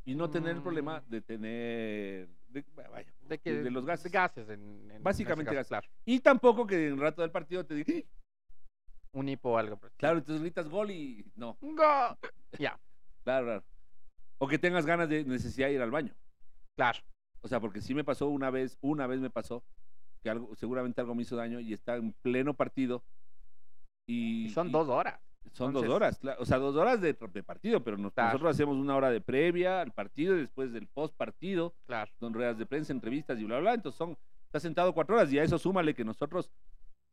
y 0.06 0.14
no 0.14 0.30
tener 0.30 0.56
el 0.56 0.62
problema 0.62 1.00
Mm. 1.00 1.10
de 1.10 1.20
tener 1.20 2.28
de, 2.48 2.64
vaya, 2.90 3.12
De, 3.28 3.38
que, 3.38 3.52
de 3.52 3.70
los 3.70 3.84
gases. 3.84 4.04
de 4.04 4.10
gases 4.10 4.48
en, 4.48 4.90
en 4.90 5.02
Básicamente 5.02 5.54
gases. 5.54 5.68
Claro. 5.68 5.88
Y 6.04 6.20
tampoco 6.20 6.66
que 6.66 6.76
en 6.86 6.92
el 6.94 7.00
rato 7.00 7.22
del 7.22 7.30
partido 7.30 7.64
te 7.64 7.74
diga, 7.74 8.06
Un 9.12 9.28
hipo 9.28 9.50
o 9.50 9.58
algo. 9.58 9.78
claro, 9.96 10.18
entonces 10.18 10.42
gritas 10.42 10.68
gol 10.68 10.90
y 10.90 11.24
no, 11.36 11.56
Ya, 12.58 12.78
claro, 13.24 13.46
claro. 13.46 13.64
O 14.38 14.46
que 14.48 14.58
tengas 14.58 14.86
ganas 14.86 15.08
de 15.08 15.24
necesidad 15.24 15.68
de 15.68 15.74
ir 15.74 15.82
al 15.82 15.90
baño. 15.90 16.14
claro. 16.76 17.00
O 17.40 17.46
sea, 17.46 17.60
porque 17.60 17.80
sí 17.80 17.94
me 17.94 18.02
pasó 18.02 18.26
una 18.28 18.50
vez, 18.50 18.76
una 18.80 19.06
vez 19.06 19.20
me 19.20 19.30
pasó 19.30 19.62
que 20.24 20.28
algo, 20.30 20.56
seguramente 20.56 21.00
algo 21.00 21.14
me 21.14 21.22
hizo 21.22 21.36
daño 21.36 21.60
y 21.60 21.72
está 21.72 21.94
en 21.94 22.12
pleno 22.14 22.52
partido. 22.54 23.04
Y, 24.08 24.46
Y 24.46 24.50
son 24.50 24.68
y- 24.68 24.72
dos 24.72 24.88
horas. 24.88 25.20
Son 25.52 25.72
dos 25.72 25.86
horas, 25.88 26.20
o 26.38 26.44
sea, 26.44 26.58
dos 26.58 26.76
horas 26.76 27.00
de, 27.00 27.16
de 27.32 27.42
partido, 27.42 27.82
pero 27.82 27.96
nos- 27.96 28.12
Claro. 28.12 28.28
nosotros 28.30 28.54
hacemos 28.54 28.76
una 28.76 28.94
hora 28.96 29.10
de 29.10 29.20
previa 29.20 29.80
al 29.80 29.92
partido 29.92 30.36
y 30.36 30.40
después 30.40 30.72
del 30.72 30.86
post 30.86 31.14
partido, 31.16 31.74
Claro. 31.86 32.10
son 32.18 32.32
ruedas 32.34 32.58
de 32.58 32.66
prensa, 32.66 32.92
entrevistas 32.92 33.38
y 33.38 33.44
bla, 33.44 33.58
bla, 33.60 33.74
entonces 33.74 33.96
son, 33.98 34.16
estás 34.46 34.62
sentado 34.62 34.92
cuatro 34.92 35.16
horas 35.16 35.32
y 35.32 35.38
a 35.38 35.42
eso 35.44 35.58
súmale 35.58 35.94
que 35.94 36.04
nosotros 36.04 36.50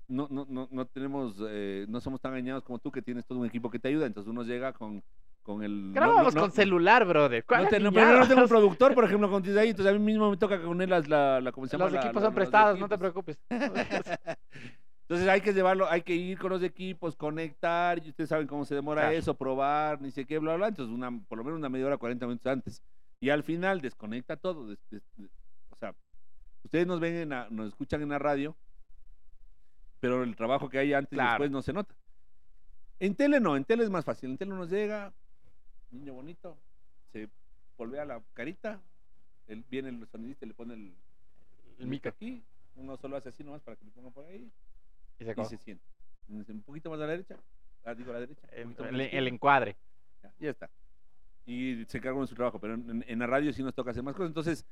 no, 0.07 0.27
no, 0.29 0.45
no, 0.47 0.67
no 0.71 0.85
tenemos, 0.85 1.35
eh, 1.47 1.85
no 1.89 1.99
somos 1.99 2.21
tan 2.21 2.31
engañados 2.33 2.63
como 2.63 2.77
tú 2.79 2.91
que 2.91 3.01
tienes 3.01 3.25
todo 3.25 3.39
un 3.39 3.45
equipo 3.47 3.69
que 3.71 3.79
te 3.79 3.87
ayuda, 3.87 4.05
entonces 4.05 4.29
uno 4.29 4.43
llega 4.43 4.71
con, 4.73 5.01
con 5.41 5.63
el... 5.63 5.91
Grabamos 5.93 6.35
no- 6.35 6.41
con 6.41 6.51
celular, 6.51 7.05
brother. 7.05 7.43
¿Cuál 7.43 7.63
No, 7.63 7.69
te- 7.69 7.79
no, 7.79 7.91
pero 7.91 8.27
tengo 8.27 8.43
un 8.43 8.47
productor, 8.47 8.93
por 8.93 9.03
ejemplo, 9.05 9.29
con 9.31 9.43
ahí, 9.57 9.69
entonces 9.69 9.93
a 9.95 9.97
mí 9.97 10.03
mismo 10.05 10.29
me 10.29 10.37
toca 10.37 10.61
con 10.61 10.79
él 10.81 10.89
las- 10.91 11.07
la, 11.07 11.41
la, 11.41 11.51
¿cómo 11.51 11.65
se 11.67 11.71
llama? 11.77 11.85
Los 11.85 11.93
La- 11.93 12.01
equipos 12.05 12.21
son 12.23 12.33
prestados, 12.35 12.79
no 12.79 12.87
te 12.87 12.97
preocupes. 12.99 13.39
Entonces 15.07 15.27
hay 15.27 15.41
que 15.41 15.53
llevarlo, 15.53 15.87
hay 15.89 16.01
que 16.01 16.15
ir 16.15 16.39
con 16.39 16.49
los 16.49 16.63
equipos, 16.63 17.15
conectar, 17.15 18.03
y 18.03 18.09
ustedes 18.09 18.27
saben 18.29 18.47
cómo 18.47 18.65
se 18.65 18.73
demora 18.73 19.03
Claro. 19.03 19.15
eso, 19.17 19.35
probar, 19.35 20.01
ni 20.01 20.09
sé 20.09 20.25
qué, 20.25 20.39
bla, 20.39 20.55
bla. 20.55 20.69
Entonces, 20.69 20.93
una, 20.93 21.11
por 21.27 21.37
lo 21.37 21.43
menos 21.43 21.59
una 21.59 21.69
media 21.69 21.85
hora, 21.85 21.97
40 21.97 22.25
minutos 22.25 22.47
antes. 22.51 22.81
Y 23.19 23.29
al 23.29 23.43
final 23.43 23.81
desconecta 23.81 24.35
todo. 24.35 24.67
des- 24.67 24.79
des- 24.89 25.03
des- 25.15 25.29
o 25.69 25.75
sea, 25.75 25.93
ustedes 26.63 26.87
nos 26.87 26.99
ven, 26.99 27.15
en 27.15 27.29
la- 27.29 27.47
nos 27.51 27.67
escuchan 27.67 28.01
en 28.01 28.09
la 28.09 28.17
radio, 28.19 28.55
pero 29.99 30.23
el 30.23 30.35
trabajo 30.35 30.69
que 30.69 30.79
hay 30.79 30.93
antes 30.93 31.13
y 31.13 31.15
Claro. 31.15 31.31
después 31.33 31.51
no 31.51 31.61
se 31.61 31.73
nota. 31.73 31.93
En 32.99 33.13
tele 33.15 33.39
no, 33.39 33.55
en 33.55 33.65
tele 33.65 33.83
es 33.83 33.89
más 33.91 34.05
fácil. 34.05 34.31
En 34.31 34.37
tele 34.37 34.55
nos 34.55 34.69
llega, 34.71 35.13
niño 35.91 36.13
bonito, 36.13 36.57
se 37.11 37.29
volvea 37.77 38.05
la 38.05 38.21
carita, 38.33 38.81
él, 39.47 39.63
viene 39.69 39.89
el 39.89 40.07
sonidista 40.07 40.45
y 40.45 40.47
le 40.49 40.53
pone 40.55 40.73
el, 40.73 40.95
El 41.77 41.87
micro. 41.87 42.09
aquí, 42.09 42.43
uno 42.75 42.97
solo 42.97 43.17
hace 43.17 43.29
así 43.29 43.43
nomás 43.43 43.61
para 43.61 43.77
que 43.77 43.85
le 43.85 43.91
pongan 43.91 44.11
por 44.13 44.25
ahí 44.25 44.51
Y 45.19 45.25
se 45.25 45.31
y 45.31 45.45
se 45.45 45.57
siente. 45.57 45.83
Un 46.27 46.63
poquito 46.63 46.89
más 46.89 46.99
a 46.99 47.03
la 47.03 47.11
derecha, 47.11 47.37
ah, 47.83 47.93
digo 47.93 48.11
a 48.11 48.15
la 48.15 48.19
derecha. 48.21 48.47
El, 48.51 49.27
encuadre. 49.27 49.77
ya, 50.23 50.33
ya 50.39 50.49
está. 50.49 50.69
Y 51.45 51.85
se 51.85 51.99
encarga 51.99 52.19
de 52.19 52.27
su 52.27 52.35
trabajo, 52.35 52.59
pero 52.59 52.73
en, 52.73 53.19
la 53.19 53.27
radio 53.27 53.53
sí 53.53 53.61
nos 53.61 53.75
toca 53.75 53.91
hacer 53.91 54.01
más 54.01 54.15
cosas. 54.15 54.29
Entonces, 54.29 54.65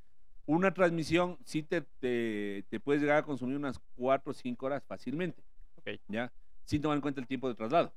una 0.46 0.74
transmisión 0.74 1.38
sí 1.46 1.62
te, 1.62 1.82
te, 1.82 2.66
te 2.70 2.80
puedes 2.80 3.02
llegar 3.02 3.18
a 3.18 3.24
consumir 3.24 3.56
unas 3.56 3.80
4 3.96 4.32
o 4.32 4.34
5 4.34 4.66
horas 4.66 4.84
fácilmente. 4.84 5.44
Ok. 5.76 6.00
¿Ya? 6.08 6.34
Sin 6.66 6.82
tomar 6.82 6.96
en 6.96 7.02
cuenta 7.02 7.22
el 7.22 7.28
tiempo 7.28 7.48
de 7.48 7.56
traslado. 7.56 7.94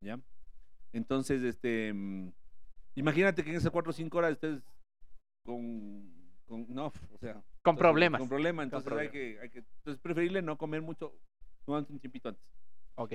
¿Ya? 0.00 0.20
Entonces, 0.92 1.42
este. 1.42 1.92
mm, 1.92 2.32
Imagínate 2.96 3.42
que 3.42 3.50
en 3.50 3.56
esas 3.56 3.70
4 3.70 3.90
o 3.90 3.92
5 3.92 4.18
horas 4.18 4.32
estés 4.32 4.62
con. 5.44 6.10
con 6.46 6.66
no, 6.68 6.86
o 6.86 7.18
sea. 7.18 7.34
Con 7.62 7.74
entonces, 7.74 7.80
problemas. 7.80 8.18
Con 8.20 8.28
problemas. 8.28 8.64
Entonces, 8.64 8.86
problemas. 8.86 9.14
Hay, 9.14 9.20
que, 9.20 9.40
hay 9.40 9.50
que. 9.50 9.58
Entonces, 9.58 10.00
preferible 10.00 10.42
no 10.42 10.56
comer 10.56 10.82
mucho. 10.82 11.12
Un 11.78 11.98
tiempito 12.00 12.28
antes. 12.28 12.44
Ok. 12.96 13.12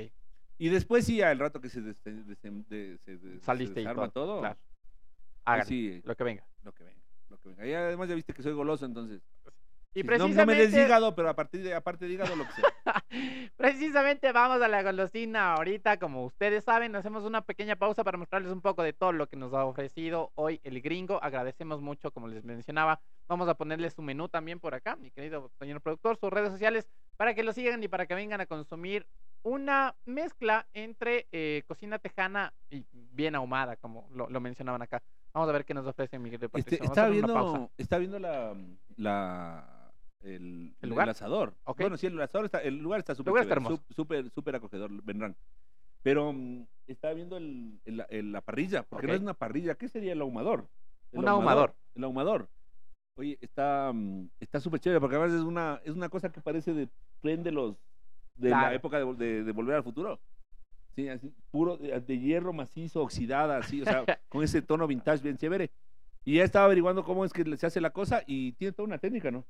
Y 0.58 0.70
después 0.70 1.06
sí, 1.06 1.22
al 1.22 1.38
rato 1.40 1.60
que 1.60 1.70
se, 1.70 1.82
des- 1.82 2.02
desem- 2.04 2.66
de- 2.68 2.98
se 3.06 3.40
Saliste 3.42 3.82
y 3.82 3.84
desarma 3.84 4.10
todo. 4.10 4.26
todo, 4.26 4.40
Claro. 4.40 4.58
pues 5.44 5.68
sí, 5.68 6.02
lo 6.06 6.16
que 6.16 6.24
venga. 6.24 6.48
lo 6.64 6.72
que 6.74 6.84
venga, 6.86 7.02
lo 7.30 7.38
que 7.40 7.50
venga. 7.50 7.68
Y 7.68 7.74
además 7.74 8.08
ya 8.10 8.16
viste 8.16 8.34
que 8.34 8.42
soy 8.42 8.54
goloso, 8.54 8.86
entonces. 8.86 9.22
Y 9.94 10.02
sí, 10.02 10.04
no- 10.08 10.12
no, 10.14 10.18
precisamente, 10.24 10.46
me 10.66 10.68
des 10.72 10.74
hígado, 10.86 11.14
pero 11.16 11.30
a 11.30 11.36
partir 11.36 11.62
de, 11.64 11.74
aparte 11.74 12.06
de 12.08 12.14
hígado, 12.14 12.36
lo 12.36 12.46
que 12.46 12.52
sea. 12.54 12.64
precisamente 13.56 14.32
vamos 14.32 14.62
a 14.62 14.68
la 14.68 14.84
golosina 14.84 15.54
ahorita. 15.54 15.98
Como 15.98 16.26
ustedes 16.26 16.64
saben, 16.64 16.96
hacemos 16.96 17.24
una 17.24 17.42
pequeña 17.42 17.76
pausa 17.76 18.04
para 18.04 18.18
mostrarles 18.18 18.52
un 18.52 18.62
poco 18.62 18.84
de 18.84 18.94
todo 18.94 19.12
lo 19.12 19.28
que 19.28 19.36
nos 19.38 19.54
ha 19.54 19.66
ofrecido 19.66 20.32
hoy 20.36 20.60
el 20.64 20.82
gringo. 20.82 21.24
Agradecemos 21.24 21.82
mucho, 21.82 22.12
como 22.12 22.28
les 22.28 22.44
mencionaba. 22.44 23.02
Vamos 23.28 23.48
a 23.48 23.56
ponerles 23.56 23.94
su 23.94 24.02
menú 24.02 24.30
también 24.30 24.60
por 24.60 24.76
acá, 24.76 24.96
mi 24.96 25.12
querido 25.12 25.52
señor 25.60 25.82
productor, 25.82 26.18
sus 26.18 26.32
redes 26.32 26.52
sociales, 26.52 26.88
para 27.18 27.34
que 27.34 27.44
lo 27.44 27.54
sigan 27.54 27.84
y 27.84 27.88
para 27.88 28.06
que 28.06 28.16
vengan 28.16 28.42
a 28.42 28.46
consumir 28.46 29.06
una 29.44 29.96
mezcla 30.06 30.68
entre 30.74 31.28
eh, 31.32 31.64
cocina 31.68 32.00
tejana 32.00 32.54
y 32.70 32.84
bien 32.92 33.36
ahumada, 33.36 33.76
como 33.76 34.08
lo, 34.12 34.28
lo 34.30 34.40
mencionaban 34.42 34.82
acá. 34.82 35.04
Vamos 35.34 35.50
a 35.50 35.52
ver 35.52 35.66
qué 35.66 35.74
nos 35.74 35.86
ofrece 35.86 36.18
mi 36.18 36.30
querido 36.30 36.50
Este, 36.54 36.78
Patricio. 36.78 36.86
Estaba, 36.86 37.10
viendo, 37.10 37.72
estaba 37.78 38.00
viendo 38.00 38.20
la, 38.20 38.56
la 38.96 39.75
el, 40.26 40.76
¿El 40.82 40.90
lugar? 40.90 41.10
asador. 41.10 41.54
Ok. 41.64 41.82
Bueno, 41.82 41.98
sí, 41.98 42.08
el 42.08 42.20
asador 42.22 42.46
está, 42.46 42.60
el 42.60 42.78
lugar 42.78 43.00
está 43.00 43.16
súper 43.16 43.34
súper, 43.96 44.30
súper 44.32 44.56
acogedor, 44.56 44.92
vendrán. 45.04 45.36
Pero 46.02 46.34
mm, 46.34 46.66
estaba 46.88 47.14
viendo 47.14 47.38
el, 47.38 47.80
el- 47.86 48.06
el- 48.10 48.32
la 48.32 48.42
parrilla, 48.42 48.84
porque 48.84 49.08
no 49.08 49.14
Ok. 49.14 49.18
es 49.18 49.22
una 49.24 49.34
parrilla, 49.34 49.76
¿qué 49.76 49.88
sería 49.88 50.14
el 50.14 50.22
ahumador? 50.22 50.68
El 51.12 51.20
Un 51.20 51.28
ahumador. 51.28 51.76
El 51.96 52.04
ahumador. 52.04 52.50
Oye, 53.18 53.38
está 53.42 53.92
mm, 53.94 54.30
está 54.40 54.60
súper 54.60 54.80
chévere, 54.80 55.00
porque 55.00 55.16
además 55.16 55.34
es 55.40 55.44
una, 55.46 55.82
es 55.86 55.94
una 55.94 56.10
cosa 56.10 56.32
que 56.32 56.42
parece 56.42 56.74
de 56.74 56.90
tren 57.22 57.44
de 57.44 57.52
los 57.52 57.78
de 58.36 58.50
la 58.50 58.60
Claro. 58.60 58.76
época 58.76 59.00
de, 59.00 59.14
de- 59.16 59.44
de 59.44 59.52
Volver 59.52 59.76
al 59.78 59.84
Futuro. 59.84 60.20
Sí, 60.96 61.10
así, 61.10 61.34
puro 61.52 61.78
de, 61.78 62.00
de 62.00 62.20
hierro 62.20 62.54
macizo, 62.54 63.02
oxidada, 63.02 63.58
así, 63.58 63.82
o 63.82 63.86
sea, 63.86 64.04
con 64.30 64.44
ese 64.44 64.62
tono 64.62 64.88
vintage 64.88 65.24
bien 65.24 65.38
chévere. 65.38 65.72
Y 66.24 66.36
ya 66.38 66.44
estaba 66.44 66.66
averiguando 66.66 67.04
cómo 67.04 67.24
es 67.26 67.32
que 67.34 67.44
se 67.58 67.66
hace 67.68 67.80
la 67.82 67.92
cosa 67.92 68.24
y 68.26 68.54
tiene 68.54 68.72
toda 68.72 68.88
una 68.88 68.98
técnica, 68.98 69.30
¿no? 69.32 69.46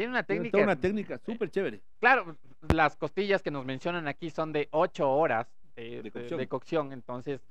Tiene 0.00 0.12
una 0.12 0.22
Tiene 0.22 0.38
técnica. 0.44 0.52
toda 0.52 0.64
una 0.64 0.80
técnica 0.80 1.18
súper 1.18 1.50
chévere. 1.50 1.82
Claro, 1.98 2.34
las 2.72 2.96
costillas 2.96 3.42
que 3.42 3.50
nos 3.50 3.66
mencionan 3.66 4.08
aquí 4.08 4.30
son 4.30 4.50
de 4.50 4.66
8 4.70 5.10
horas 5.10 5.46
de, 5.76 6.00
De 6.02 6.10
cocción. 6.10 6.38
de 6.40 6.48
cocción, 6.48 6.92
entonces 6.94 7.42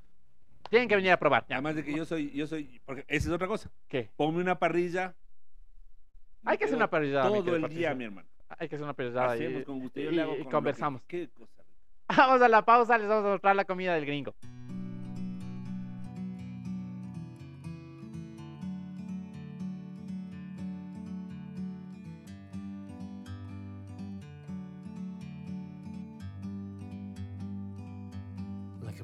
tienen 0.71 0.89
que 0.89 0.95
venir 0.95 1.11
a 1.11 1.17
probar. 1.17 1.45
Además 1.47 1.75
de 1.75 1.83
que 1.83 1.93
yo 1.95 2.05
soy, 2.05 2.31
yo 2.31 2.47
soy, 2.47 2.81
porque 2.87 3.05
esa 3.07 3.27
es 3.27 3.33
otra 3.35 3.47
cosa. 3.47 3.69
¿Qué? 3.87 4.09
Ponme 4.17 4.41
una 4.41 4.57
parrilla. 4.57 5.13
Hay 6.43 6.57
que 6.57 6.63
hacer 6.65 6.75
una 6.75 6.89
parrillada. 6.89 7.29
mi 7.29 7.43
Todo 7.43 7.55
el 7.55 7.69
día, 7.69 7.93
mi 7.93 8.05
hermano. 8.05 8.27
Hay 8.57 8.67
que 8.67 8.77
hacer 8.77 8.83
una 8.83 8.93
parrillada 8.93 9.37
y, 9.37 9.45
Hacemos 9.45 9.63
con 9.65 9.79
gusto. 9.81 9.99
Yo 9.99 10.09
y- 10.09 10.15
le 10.15 10.21
hago 10.23 10.33
y 10.33 10.43
que- 10.43 10.49
conversamos. 10.49 11.03
Qué 11.07 11.29
cosa. 11.29 11.51
rica. 11.61 11.69
Vamos 12.17 12.41
a 12.41 12.47
la 12.49 12.65
pausa, 12.65 12.97
les 12.97 13.07
vamos 13.07 13.25
a 13.25 13.29
mostrar 13.29 13.55
la 13.55 13.65
comida 13.65 13.93
del 13.93 14.07
gringo. 14.07 14.33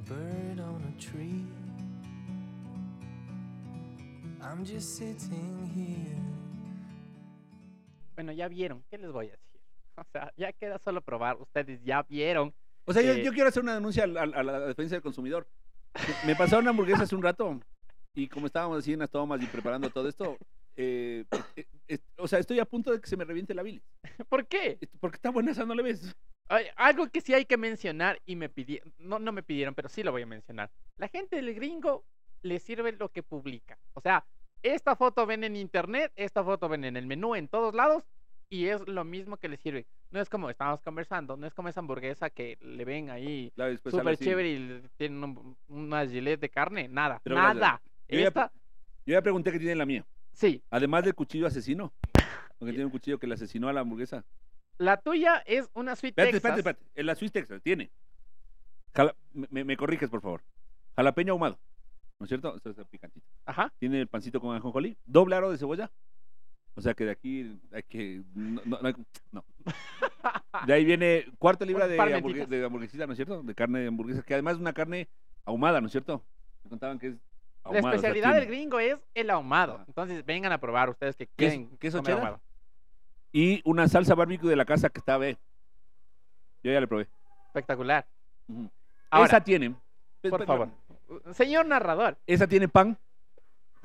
Bird 0.05 0.59
on 0.59 0.81
a 0.87 1.01
tree. 1.01 1.45
I'm 4.41 4.63
just 4.63 4.97
sitting 4.97 5.71
here. 5.73 6.21
Bueno, 8.15 8.31
ya 8.31 8.47
vieron, 8.47 8.83
¿qué 8.89 8.97
les 8.97 9.11
voy 9.11 9.27
a 9.27 9.31
decir? 9.31 9.45
O 9.97 10.03
sea, 10.11 10.33
ya 10.35 10.51
queda 10.51 10.77
solo 10.79 11.01
probar, 11.01 11.37
ustedes 11.39 11.81
ya 11.83 12.03
vieron. 12.03 12.53
O 12.85 12.93
sea, 12.93 13.01
yo, 13.01 13.15
yo 13.15 13.31
quiero 13.31 13.47
hacer 13.47 13.63
una 13.63 13.75
denuncia 13.75 14.03
a, 14.03 14.07
la 14.07 14.59
defensa 14.67 14.95
del 14.95 15.01
consumidor. 15.01 15.47
Me 16.25 16.35
pasaron 16.35 16.65
una 16.65 16.71
hamburguesa 16.71 17.03
hace 17.03 17.15
un 17.15 17.23
rato 17.23 17.61
y 18.13 18.27
como 18.27 18.47
estábamos 18.47 18.85
en 18.87 18.99
las 18.99 19.09
tomas 19.09 19.41
y 19.41 19.45
preparando 19.45 19.89
todo 19.89 20.09
esto, 20.09 20.37
eh, 20.75 21.23
eh, 21.55 21.65
eh, 21.87 21.99
o 22.17 22.27
sea, 22.27 22.39
estoy 22.39 22.59
a 22.59 22.65
punto 22.65 22.91
de 22.91 22.99
que 22.99 23.07
se 23.07 23.15
me 23.15 23.23
reviente 23.23 23.53
la 23.53 23.63
bilis. 23.63 23.81
¿Por 24.29 24.45
qué? 24.47 24.77
Porque 24.99 25.15
está 25.15 25.29
buena 25.29 25.51
esa, 25.51 25.65
¿no 25.65 25.73
le 25.73 25.83
ves? 25.83 26.13
Algo 26.75 27.07
que 27.09 27.21
sí 27.21 27.33
hay 27.33 27.45
que 27.45 27.57
mencionar 27.57 28.21
y 28.25 28.35
me 28.35 28.49
pidieron, 28.49 28.93
no, 28.99 29.17
no 29.19 29.31
me 29.31 29.41
pidieron, 29.43 29.73
pero 29.73 29.89
sí 29.89 30.03
lo 30.03 30.11
voy 30.11 30.21
a 30.21 30.27
mencionar. 30.27 30.69
La 30.97 31.07
gente 31.07 31.35
del 31.37 31.53
gringo 31.55 32.05
le 32.43 32.59
sirve 32.59 32.91
lo 32.91 33.09
que 33.09 33.23
publica. 33.23 33.77
O 33.93 34.01
sea, 34.01 34.25
esta 34.61 34.95
foto 34.95 35.25
ven 35.25 35.43
en 35.43 35.55
internet, 35.55 36.11
esta 36.15 36.43
foto 36.43 36.69
ven 36.69 36.83
en 36.85 36.97
el 36.97 37.07
menú, 37.07 37.35
en 37.35 37.47
todos 37.47 37.73
lados, 37.73 38.03
y 38.47 38.67
es 38.67 38.87
lo 38.87 39.03
mismo 39.03 39.37
que 39.37 39.49
le 39.49 39.57
sirve. 39.57 39.87
No 40.11 40.21
es 40.21 40.29
como 40.29 40.49
estábamos 40.51 40.81
conversando, 40.81 41.35
no 41.35 41.47
es 41.47 41.53
como 41.55 41.67
esa 41.67 41.79
hamburguesa 41.79 42.29
que 42.29 42.57
le 42.61 42.85
ven 42.85 43.09
ahí 43.09 43.51
Claro, 43.55 43.75
súper 43.77 44.17
chévere 44.17 44.49
y 44.51 44.83
tienen 44.97 45.23
un- 45.23 45.57
una 45.67 46.05
gilet 46.07 46.39
de 46.39 46.49
carne. 46.49 46.87
Nada, 46.87 47.19
Pero 47.23 47.35
nada. 47.37 47.81
yo 48.07 48.19
ya- 48.19 48.51
Yo 49.07 49.13
ya 49.13 49.21
pregunté 49.21 49.51
qué 49.51 49.57
tiene 49.59 49.75
la 49.75 49.85
mía. 49.87 50.05
sí, 50.31 50.61
Además 50.69 51.03
del 51.03 51.15
cuchillo 51.15 51.47
asesino. 51.47 51.91
Porque 52.59 52.71
tiene 52.71 52.85
un 52.85 52.91
cuchillo 52.91 53.17
que 53.19 53.27
le 53.27 53.33
asesinó 53.33 53.67
a 53.67 53.73
la 53.73 53.81
hamburguesa. 53.81 54.23
La 54.77 54.97
tuya 54.97 55.43
es 55.45 55.69
una 55.73 55.95
sweet 55.95 56.11
Espérate, 56.11 56.33
Texas. 56.33 56.57
espérate, 56.57 56.81
espérate. 56.81 57.03
La 57.03 57.15
Swiss 57.15 57.31
Texas 57.31 57.61
tiene. 57.61 57.91
Jala- 58.93 59.15
me- 59.33 59.63
me, 59.63 59.77
corriges, 59.77 60.09
por 60.09 60.21
favor. 60.21 60.41
Jalapeño 60.95 61.33
ahumado. 61.33 61.59
¿No 62.19 62.25
es 62.25 62.29
cierto? 62.29 62.55
Esto 62.55 62.69
es 62.69 62.77
picantito. 62.87 63.25
Ajá. 63.45 63.73
Tiene 63.79 63.99
el 64.01 64.07
pancito 64.07 64.39
con 64.39 64.55
ajonjolí. 64.55 64.97
Doble 65.05 65.35
aro 65.35 65.51
de 65.51 65.57
cebolla. 65.57 65.91
O 66.75 66.81
sea 66.81 66.93
que 66.93 67.05
de 67.05 67.11
aquí 67.11 67.59
hay 67.71 67.83
que. 67.83 68.23
No. 68.33 69.45
De 70.65 70.73
ahí 70.73 70.85
viene 70.85 71.25
cuarto 71.37 71.65
libra 71.65 71.87
de, 71.87 71.99
hamburguesita, 72.01 73.05
¿no 73.05 73.11
es 73.13 73.17
cierto? 73.17 73.43
De 73.43 73.53
carne 73.53 73.79
de 73.79 73.87
hamburguesa, 73.87 74.23
que 74.23 74.33
además 74.33 74.55
es 74.55 74.59
una 74.61 74.73
carne 74.73 75.07
ahumada, 75.43 75.79
¿no 75.81 75.87
es 75.87 75.91
cierto? 75.91 76.23
Me 76.63 76.69
contaban 76.69 76.97
que 76.97 77.07
es 77.07 77.13
La 77.15 77.19
ahumada. 77.71 77.97
o 77.97 77.99
sea, 77.99 78.09
especialidad 78.09 78.33
del 78.39 78.47
gringo 78.47 78.79
es 78.79 78.97
el 79.13 79.29
ahumado. 79.29 79.83
Entonces 79.87 80.25
vengan 80.25 80.51
a 80.53 80.57
probar 80.57 80.89
ustedes 80.89 81.15
que 81.17 81.25
¿Queso- 81.27 81.33
quieren 81.35 81.77
queso 81.77 81.97
comer 81.97 82.13
cheddar? 82.13 82.19
ahumado. 82.27 82.41
Y 83.37 83.61
una 83.65 83.89
salsa 83.89 84.15
barbecue 84.15 84.49
de 84.49 84.55
la 84.55 84.63
casa 84.63 84.87
que 84.89 84.99
está 84.99 85.17
B. 85.17 85.37
Yo 86.63 86.71
ya 86.71 86.79
le 86.79 86.87
probé. 86.87 87.05
Espectacular. 87.47 88.05
Ahora, 89.09 89.27
Esa 89.27 89.41
tiene. 89.43 89.75
por 90.21 90.39
Pe- 90.39 90.45
favor. 90.45 90.69
Señor 91.33 91.65
narrador, 91.65 92.17
Esa 92.25 92.47
tiene 92.47 92.69
pan, 92.69 92.97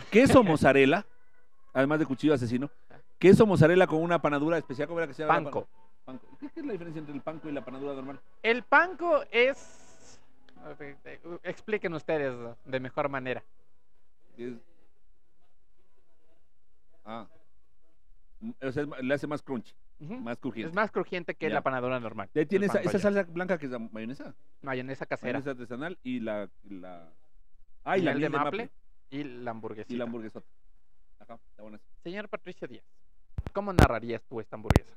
queso 0.08 0.44
mozzarella, 0.44 1.04
además 1.72 1.98
de 1.98 2.06
cuchillo 2.06 2.32
asesino. 2.32 2.70
Queso 3.18 3.44
mozzarella 3.44 3.88
con 3.88 4.00
una 4.00 4.22
panadura 4.22 4.56
especial, 4.56 4.86
¿cómo 4.86 5.00
era 5.00 5.08
que 5.08 5.14
se 5.14 5.22
llama? 5.24 5.34
la 5.40 5.42
panco. 5.42 5.66
pan- 6.04 6.18
panco. 6.20 6.38
¿Qué, 6.38 6.60
es 6.60 6.64
la 6.66 6.72
diferencia 6.72 7.00
entre 7.00 7.14
el 7.16 7.20
panco 7.20 7.48
y 7.48 7.52
la 7.52 7.64
panadura 7.64 7.94
normal? 7.94 8.20
El 8.44 8.62
panco 8.62 9.24
es... 9.32 10.20
Expliquen 11.42 11.92
ustedes 11.94 12.36
de 12.66 12.78
mejor 12.78 13.08
manera. 13.08 13.42
Es- 14.38 14.54
Ah. 17.04 17.26
O 18.62 18.72
sea, 18.72 18.86
le 19.02 19.14
hace 19.14 19.26
más 19.26 19.42
crunchy, 19.42 19.74
Ujú. 20.00 20.14
más 20.16 20.38
crujiente. 20.38 20.68
Es 20.70 20.74
más 20.74 20.90
crujiente 20.90 21.34
que 21.34 21.48
Ya. 21.48 21.54
la 21.54 21.62
panadura 21.62 22.00
normal. 22.00 22.30
Tiene 22.48 22.66
esa, 22.66 22.82
salsa 22.98 23.22
blanca 23.24 23.58
que 23.58 23.66
es 23.66 23.72
la 23.72 23.78
mayonesa. 23.78 24.34
Mayonesa 24.62 25.04
casera. 25.06 25.38
Mayonesa 25.38 25.50
artesanal 25.50 25.98
y 26.02 26.20
la. 26.20 26.48
la... 26.68 27.12
Ah, 27.84 27.98
y 27.98 28.02
la 28.02 28.12
miel 28.12 28.22
de 28.22 28.28
miel 28.30 28.32
de 28.32 28.38
maple 28.44 28.62
maple. 28.64 28.70
y 29.10 29.24
la 29.24 29.50
hamburguesita. 29.50 29.92
Y 29.94 29.96
la 29.98 30.04
hamburguesota. 30.04 30.46
Ajá, 31.18 31.38
está 31.50 31.62
buena. 31.62 31.80
Señor 32.02 32.28
Patricio 32.30 32.66
Díaz, 32.66 32.84
¿cómo 33.52 33.72
narrarías 33.72 34.22
tú 34.22 34.40
esta 34.40 34.56
hamburguesa? 34.56 34.94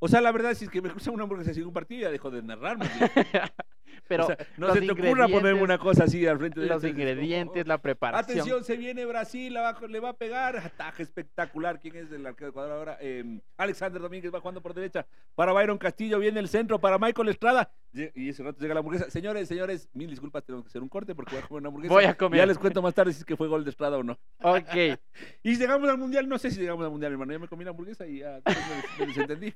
O 0.00 0.08
sea, 0.08 0.20
la 0.20 0.32
verdad, 0.32 0.54
si 0.54 0.64
es 0.64 0.70
que 0.70 0.82
me 0.82 0.88
gusta 0.90 1.10
una 1.12 1.22
hamburguesa 1.22 1.54
sin 1.54 1.64
un 1.64 1.72
partido, 1.72 2.02
ya 2.02 2.10
dejo 2.10 2.30
de 2.30 2.42
narrarme. 2.42 2.86
Pero 4.08 4.24
o 4.24 4.26
sea, 4.26 4.36
no 4.56 4.72
se 4.72 4.80
te 4.80 4.90
ocurra 4.90 5.28
ponerme 5.28 5.62
una 5.62 5.78
cosa 5.78 6.04
así 6.04 6.26
al 6.26 6.38
frente 6.38 6.60
de 6.60 6.66
los 6.66 6.84
ingredientes, 6.84 7.64
"Oh, 7.64 7.68
la 7.68 7.78
preparación. 7.78 8.38
Atención, 8.38 8.64
se 8.64 8.76
viene 8.76 9.04
Brasil, 9.06 9.56
va- 9.56 9.78
le 9.88 10.00
va 10.00 10.10
a 10.10 10.12
pegar. 10.16 10.56
Ataque 10.58 11.02
espectacular. 11.02 11.78
¿Quién 11.80 11.96
es 11.96 12.10
el 12.12 12.26
arquero 12.26 12.46
de 12.46 12.50
Ecuador 12.50 12.72
ahora? 12.72 12.98
Eh, 13.00 13.40
Alexander 13.56 14.00
Domínguez 14.02 14.32
va 14.34 14.40
jugando 14.40 14.60
por 14.60 14.74
derecha. 14.74 15.06
Para 15.34 15.52
Byron 15.52 15.78
Castillo 15.78 16.18
viene 16.18 16.40
el 16.40 16.48
centro. 16.48 16.78
Para 16.78 16.98
Michael 16.98 17.28
Estrada. 17.28 17.70
Y 17.92 18.28
ese 18.28 18.42
rato 18.42 18.58
llega 18.60 18.74
la 18.74 18.80
hamburguesa. 18.80 19.08
Señores, 19.08 19.46
señores, 19.46 19.88
mil 19.92 20.10
disculpas, 20.10 20.42
tenemos 20.44 20.64
que 20.64 20.68
hacer 20.68 20.82
un 20.82 20.88
corte 20.88 21.14
porque 21.14 21.36
voy 21.36 21.44
a 21.44 21.46
comer 21.46 21.60
una 21.60 21.68
hamburguesa. 21.68 21.94
Voy 21.94 22.04
a 22.04 22.14
comer. 22.16 22.38
Ya 22.38 22.46
les 22.46 22.58
cuento 22.58 22.82
más 22.82 22.92
tarde 22.94 23.12
si 23.12 23.20
es 23.20 23.24
que 23.24 23.36
fue 23.36 23.46
gol 23.46 23.62
de 23.64 23.70
Estrada 23.70 23.96
o 23.98 24.02
no. 24.02 24.18
Ok. 24.42 24.98
Y 25.44 25.56
llegamos 25.56 25.88
al 25.88 25.98
mundial, 25.98 26.28
no 26.28 26.38
sé 26.38 26.50
si 26.50 26.58
llegamos 26.60 26.84
al 26.84 26.90
mundial, 26.90 27.12
hermano. 27.12 27.32
Ya 27.32 27.38
me 27.38 27.46
comí 27.48 27.62
la 27.64 27.70
hamburguesa 27.70 28.06
y 28.06 28.18
ya 28.18 28.40
me, 28.98 28.98
me 28.98 29.06
desentendí. 29.06 29.54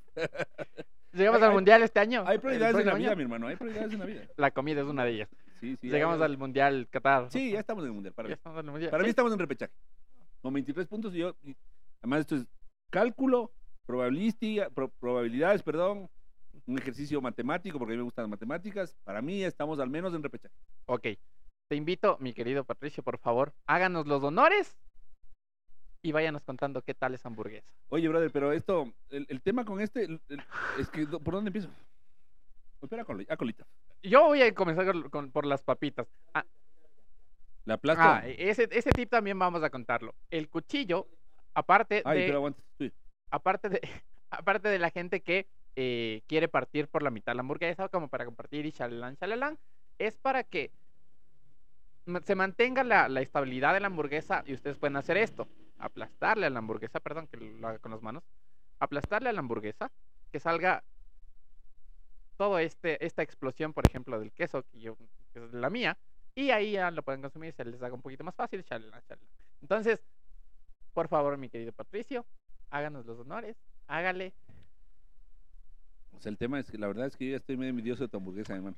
Llegamos 1.19 1.43
al 1.43 1.53
mundial 1.53 1.83
este 1.83 2.01
año. 2.01 2.25
Hay 2.27 2.39
prioridades 2.39 2.77
en 2.79 2.87
la 2.87 2.95
vida, 2.95 3.15
mi 3.15 3.23
hermano. 3.23 3.47
Hay 3.49 3.57
prioridades 3.57 3.93
en 3.93 3.99
la 3.99 4.05
vida. 4.07 4.23
La 4.37 4.51
comida 4.51 4.81
es 4.81 4.87
una 4.87 5.05
de 5.05 5.11
ellas. 5.13 5.29
Sí, 5.61 5.77
sí. 5.77 5.89
Llegamos 5.91 6.21
al 6.21 6.39
mundial 6.39 6.87
Qatar. 6.91 7.31
Sí, 7.31 7.53
ya 7.53 7.61
estamos 7.61 7.83
en 7.85 7.89
el 7.89 7.95
mundial. 7.95 8.15
Para 8.15 8.29
Ya 8.29 8.35
mí. 8.35 8.39
estamos 8.39 8.59
en 8.61 8.65
el 8.67 8.71
mundial. 8.73 8.91
Para 8.91 9.03
mí 9.03 9.11
estamos 9.11 9.33
en 9.33 9.39
repechaje. 9.39 9.73
Con 10.41 10.55
23 10.55 10.87
puntos 10.87 11.15
y 11.15 11.19
yo. 11.19 11.35
y 11.43 11.57
además, 12.01 12.21
esto 12.21 12.37
es 12.37 12.47
cálculo, 12.91 13.53
probabilística, 13.87 14.71
pro- 14.71 14.93
probabilidades, 15.01 15.63
perdón. 15.63 16.09
Un 16.67 16.79
ejercicio 16.79 17.21
matemático, 17.21 17.79
porque 17.79 17.93
a 17.93 17.95
mí 17.95 17.99
me 17.99 18.05
gustan 18.05 18.25
las 18.25 18.31
matemáticas. 18.31 18.97
Para 19.05 19.23
mí 19.23 19.43
estamos 19.43 19.79
al 19.81 19.89
menos 19.91 20.15
en 20.15 20.23
repechaje. 20.23 20.55
Ok. 20.87 21.07
Te 21.71 21.77
invito, 21.77 22.17
mi 22.21 22.33
querido 22.33 22.65
Patricio, 22.65 23.03
por 23.03 23.19
favor, 23.19 23.53
háganos 23.67 24.07
los 24.07 24.23
honores 24.23 24.79
y 26.03 26.13
váyanos 26.13 26.43
contando 26.45 26.83
qué 26.83 26.95
tal 26.95 27.15
es 27.15 27.25
hamburguesa. 27.27 27.71
Oye, 27.89 28.09
brother, 28.09 28.31
pero 28.31 28.53
esto, 28.53 28.93
el, 29.11 29.27
el 29.29 29.41
tema 29.43 29.65
con 29.65 29.81
este, 29.81 30.05
el- 30.05 30.21
el- 30.29 30.43
es 30.79 30.89
que, 30.91 31.07
¿por 31.07 31.35
dónde 31.35 31.49
empiezo? 31.49 31.71
Espera 32.81 33.05
con 33.05 33.25
a 33.29 33.37
colita. 33.37 33.67
Yo 34.03 34.25
voy 34.27 34.43
a 34.43 34.55
comenzar 34.55 34.87
con- 34.87 35.11
con- 35.11 35.31
por 35.33 35.45
las 35.45 35.63
papitas. 35.63 36.07
Ah, 36.33 36.45
La 37.65 37.75
aplasto. 37.75 38.03
ah, 38.05 38.23
ese, 38.27 38.69
ese 38.71 38.91
tip 38.91 39.11
también 39.11 39.39
vamos 39.39 39.63
a 39.63 39.71
contarlo. 39.71 40.15
El 40.31 40.49
cuchillo, 40.49 41.09
aparte 41.55 42.03
Ay, 42.05 42.21
de, 42.21 42.27
pero 42.27 42.39
aguanta. 42.39 42.63
sí. 42.79 42.93
aparte 43.31 43.69
de, 43.69 43.81
aparte 44.31 44.69
de 44.69 44.79
la 44.79 44.91
gente 44.91 45.23
que 45.23 45.49
eh, 45.75 46.23
quiere 46.27 46.49
partir 46.49 46.89
por 46.89 47.03
la 47.03 47.11
mitad 47.11 47.35
la 47.35 47.41
hamburguesa, 47.41 47.89
como 47.89 48.09
para 48.09 48.25
compartir 48.25 48.65
y 48.67 48.73
chalalán, 48.73 49.17
chalalán, 49.17 49.59
es 49.99 50.17
para 50.17 50.45
que 50.45 50.71
se 52.25 52.35
mantenga 52.35 52.85
la, 52.85 53.09
la 53.09 53.21
estabilidad 53.21 53.75
de 53.75 53.81
la 53.81 53.89
hamburguesa 53.89 54.43
y 54.47 54.55
ustedes 54.55 54.79
pueden 54.79 54.97
hacer 54.97 55.17
esto, 55.19 55.47
aplastarle 55.79 56.47
a 56.47 56.51
la 56.51 56.59
hamburguesa, 56.59 57.01
perdón 57.01 57.27
que 57.27 57.37
lo 57.37 57.69
haga 57.69 57.79
con 57.79 57.93
las 57.93 58.03
manos, 58.03 58.25
aplastarle 58.79 59.29
a 59.29 59.33
la 59.33 59.41
hamburguesa, 59.41 59.91
que 60.31 60.41
salga 60.41 60.85
todo 62.37 62.59
este, 62.59 63.05
esta 63.05 63.23
explosión, 63.23 63.73
por 63.73 63.87
ejemplo, 63.87 64.19
del 64.19 64.33
queso, 64.33 64.65
que, 64.71 64.81
yo, 64.81 64.97
es 65.35 65.53
la 65.53 65.71
mía, 65.71 65.99
y 66.35 66.51
ahí 66.51 66.73
ya 66.73 66.91
lo 66.91 67.03
pueden 67.03 67.21
consumir, 67.21 67.53
se 67.53 67.65
les 67.65 67.83
haga 67.83 67.95
un 67.95 68.03
poquito 68.03 68.25
más 68.25 68.35
fácil, 68.35 68.65
chalalán, 68.65 69.03
chalalán. 69.09 69.29
Entonces, 69.61 70.05
por 70.93 71.09
favor, 71.09 71.37
mi 71.37 71.49
querido 71.49 71.73
Patricio, 71.73 72.25
háganos 72.71 73.07
los 73.07 73.19
honores, 73.19 73.57
hágale. 73.87 74.35
O 76.13 76.21
sea, 76.21 76.31
el 76.31 76.39
tema 76.39 76.61
es 76.61 76.71
que 76.71 76.79
la 76.79 76.87
verdad 76.87 77.07
es 77.07 77.17
que 77.17 77.27
yo 77.27 77.31
ya 77.33 77.37
estoy 77.39 77.57
medio 77.57 77.71
envidioso 77.71 78.05
de 78.05 78.09
tu 78.09 78.17
hamburguesa, 78.17 78.55
hermano. 78.55 78.77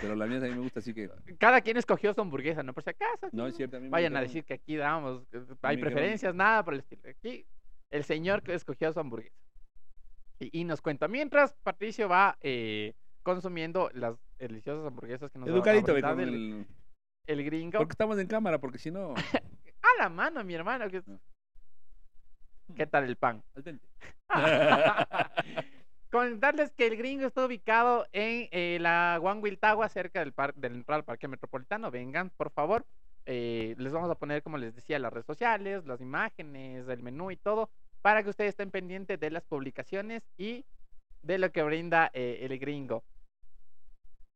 Pero 0.00 0.14
la 0.16 0.26
mía 0.26 0.38
a 0.38 0.40
mí 0.42 0.50
me 0.50 0.58
gusta, 0.58 0.80
así 0.80 0.92
que. 0.92 1.08
Cada 1.38 1.60
quien 1.60 1.76
escogió 1.76 2.12
su 2.14 2.20
hamburguesa, 2.20 2.62
¿no? 2.62 2.72
Por 2.72 2.82
si 2.82 2.90
acaso. 2.90 3.28
No, 3.32 3.46
es 3.46 3.56
cierto. 3.56 3.76
A 3.76 3.80
mí 3.80 3.84
me 3.86 3.90
Vayan 3.90 4.16
a 4.16 4.20
decir 4.20 4.44
que 4.44 4.54
aquí 4.54 4.76
damos, 4.76 5.22
hay 5.62 5.76
preferencias, 5.76 6.34
nada 6.34 6.64
por 6.64 6.74
el 6.74 6.80
estilo. 6.80 7.02
Aquí, 7.08 7.46
el 7.90 8.04
señor 8.04 8.42
que 8.42 8.54
escogió 8.54 8.92
su 8.92 9.00
hamburguesa. 9.00 9.36
Y, 10.40 10.60
y 10.60 10.64
nos 10.64 10.80
cuenta. 10.82 11.06
Mientras 11.06 11.54
Patricio 11.62 12.08
va 12.08 12.36
eh, 12.40 12.94
consumiendo 13.22 13.88
las 13.94 14.16
deliciosas 14.38 14.84
hamburguesas 14.86 15.30
que 15.30 15.38
nos 15.38 15.48
Educadito, 15.48 15.94
ve, 15.94 16.02
con 16.02 16.20
el, 16.20 16.28
el... 16.34 16.66
el 17.26 17.44
gringo. 17.44 17.78
Porque 17.78 17.92
estamos 17.92 18.18
en 18.18 18.26
cámara, 18.26 18.58
porque 18.58 18.78
si 18.78 18.90
no. 18.90 19.14
A 19.84 20.02
la 20.02 20.08
mano, 20.08 20.42
mi 20.42 20.54
hermano. 20.54 20.88
que- 20.90 21.02
Ah. 22.66 22.74
¿Qué 22.74 22.86
tal 22.86 23.04
el 23.04 23.16
pan? 23.16 23.42
al 23.54 23.62
dente. 23.62 23.86
Contarles 26.30 26.72
que 26.72 26.86
el 26.86 26.96
gringo 26.96 27.26
está 27.26 27.44
ubicado 27.46 28.06
en 28.12 28.48
eh, 28.50 28.78
la 28.80 29.18
One 29.22 29.40
Wiltagua, 29.40 29.88
cerca 29.88 30.20
del, 30.20 30.32
par 30.32 30.54
del 30.54 30.74
entrar 30.74 30.96
al 30.96 31.04
Parque 31.04 31.28
Metropolitano. 31.28 31.90
Vengan, 31.90 32.30
por 32.30 32.50
favor. 32.50 32.86
Eh, 33.26 33.74
les 33.78 33.92
vamos 33.92 34.10
a 34.10 34.14
poner, 34.16 34.42
como 34.42 34.58
les 34.58 34.74
decía, 34.74 34.98
las 34.98 35.12
redes 35.12 35.26
sociales, 35.26 35.86
las 35.86 36.00
imágenes, 36.00 36.86
el 36.88 37.02
menú 37.02 37.30
y 37.30 37.36
todo, 37.36 37.70
para 38.02 38.22
que 38.22 38.30
ustedes 38.30 38.50
estén 38.50 38.70
pendientes 38.70 39.18
de 39.18 39.30
las 39.30 39.44
publicaciones 39.44 40.22
y 40.36 40.64
de 41.22 41.38
lo 41.38 41.50
que 41.52 41.62
brinda 41.62 42.10
eh, 42.12 42.38
el 42.42 42.58
gringo. 42.58 43.02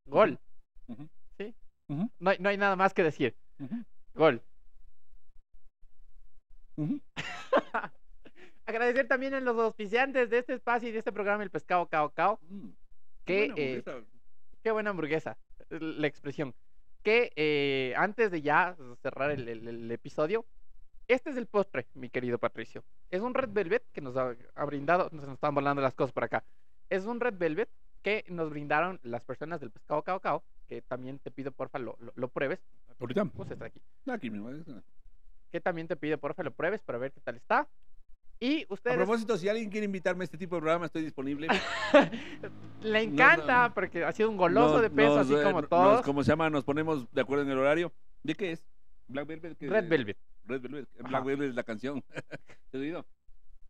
Gol. 0.05 0.39
Sí. 1.37 1.53
No, 1.87 2.29
hay- 2.31 2.37
no 2.39 2.49
hay 2.49 2.57
nada 2.57 2.75
más 2.75 2.93
que 2.93 3.03
decir. 3.03 3.35
ujú, 3.59 3.83
Gol. 4.15 4.41
Agradecer 8.69 9.07
también 9.07 9.33
a 9.33 9.39
los 9.39 9.57
auspiciantes 9.57 10.29
de 10.29 10.37
este 10.39 10.53
espacio 10.53 10.89
y 10.89 10.91
de 10.91 10.99
este 10.99 11.11
programa, 11.11 11.43
el 11.43 11.49
Pescado 11.49 11.87
Cao 11.87 12.09
Cao. 12.11 12.39
Mm, 12.49 12.69
Que, 13.25 13.47
buena 13.47 13.53
eh. 13.57 13.83
Qué 14.61 14.71
buena 14.71 14.89
hamburguesa, 14.91 15.37
la 15.69 16.05
expresión. 16.07 16.53
Que 17.03 17.31
eh, 17.35 17.93
antes 17.97 18.29
de 18.29 18.41
ya 18.41 18.75
cerrar 19.01 19.31
el, 19.31 19.47
el- 19.47 19.67
el 19.67 19.91
episodio, 19.91 20.45
este 21.07 21.31
es 21.31 21.37
el 21.37 21.47
postre, 21.47 21.87
mi 21.95 22.09
querido 22.09 22.37
Patricio. 22.37 22.83
Es 23.09 23.21
un 23.21 23.33
Red 23.33 23.49
Velvet 23.51 23.83
que 23.91 24.01
nos 24.01 24.15
ha, 24.17 24.35
ha 24.53 24.65
brindado, 24.65 25.09
nos 25.11 25.27
están 25.27 25.55
volando 25.55 25.81
las 25.81 25.95
cosas 25.95 26.11
por 26.11 26.23
acá. 26.25 26.43
Es 26.89 27.05
un 27.05 27.19
Red 27.19 27.35
Velvet 27.37 27.69
que 28.03 28.23
nos 28.29 28.49
brindaron 28.49 28.99
las 29.03 29.23
personas 29.23 29.59
del 29.59 29.71
pescado 29.71 30.03
Cao 30.03 30.19
Cao, 30.19 30.43
que 30.67 30.81
también 30.83 31.17
te 31.19 31.31
pido 31.31 31.51
porfa 31.51 31.79
lo, 31.79 31.95
lo, 31.99 32.11
lo 32.15 32.27
pruebes. 32.27 32.59
Ahorita. 32.99 33.25
Pues 33.25 33.49
está 33.49 33.65
aquí. 33.65 33.81
Aquí 34.07 34.29
mismo. 34.29 34.51
Que 35.51 35.59
también 35.59 35.87
te 35.87 35.95
pido 35.95 36.17
porfa 36.19 36.43
lo 36.43 36.51
pruebes 36.51 36.81
para 36.83 36.99
ver 36.99 37.11
qué 37.11 37.21
tal 37.21 37.35
está. 37.37 37.67
Y 38.41 38.63
A 38.69 38.73
ustedes 38.73 38.95
propósito, 38.97 39.37
si 39.37 39.49
alguien 39.49 39.69
quiere 39.69 39.85
invitarme 39.85 40.23
a 40.23 40.25
este 40.25 40.37
tipo 40.37 40.55
de 40.55 40.61
programa, 40.61 40.85
estoy 40.85 41.03
disponible. 41.03 41.47
le 42.81 43.01
encanta 43.03 43.73
porque 43.73 44.03
ha 44.03 44.11
sido 44.13 44.29
un 44.29 44.37
goloso 44.37 44.81
de 44.81 44.89
peso, 44.89 45.19
así 45.19 45.33
eh, 45.33 45.43
como 45.43 45.61
nos- 45.61 45.69
todos. 45.69 46.01
como 46.03 46.23
se 46.23 46.31
llama, 46.31 46.49
nos 46.49 46.63
ponemos 46.63 47.11
de 47.11 47.21
acuerdo 47.21 47.43
en 47.43 47.51
el 47.51 47.57
horario. 47.57 47.91
¿De 48.23 48.35
qué 48.35 48.51
es? 48.53 48.63
Black 49.07 49.27
Velvet. 49.27 49.57
¿qué- 49.57 49.67
Red 49.69 49.89
Velvet. 49.89 50.17
Red 50.45 50.61
Velvet. 50.61 50.87
Ajá. 50.99 51.09
Black 51.09 51.25
Velvet 51.25 51.49
es 51.49 51.55
la 51.55 51.63
canción. 51.63 52.01
¿Te 52.71 52.77
has 52.77 52.81
oído? 52.81 53.05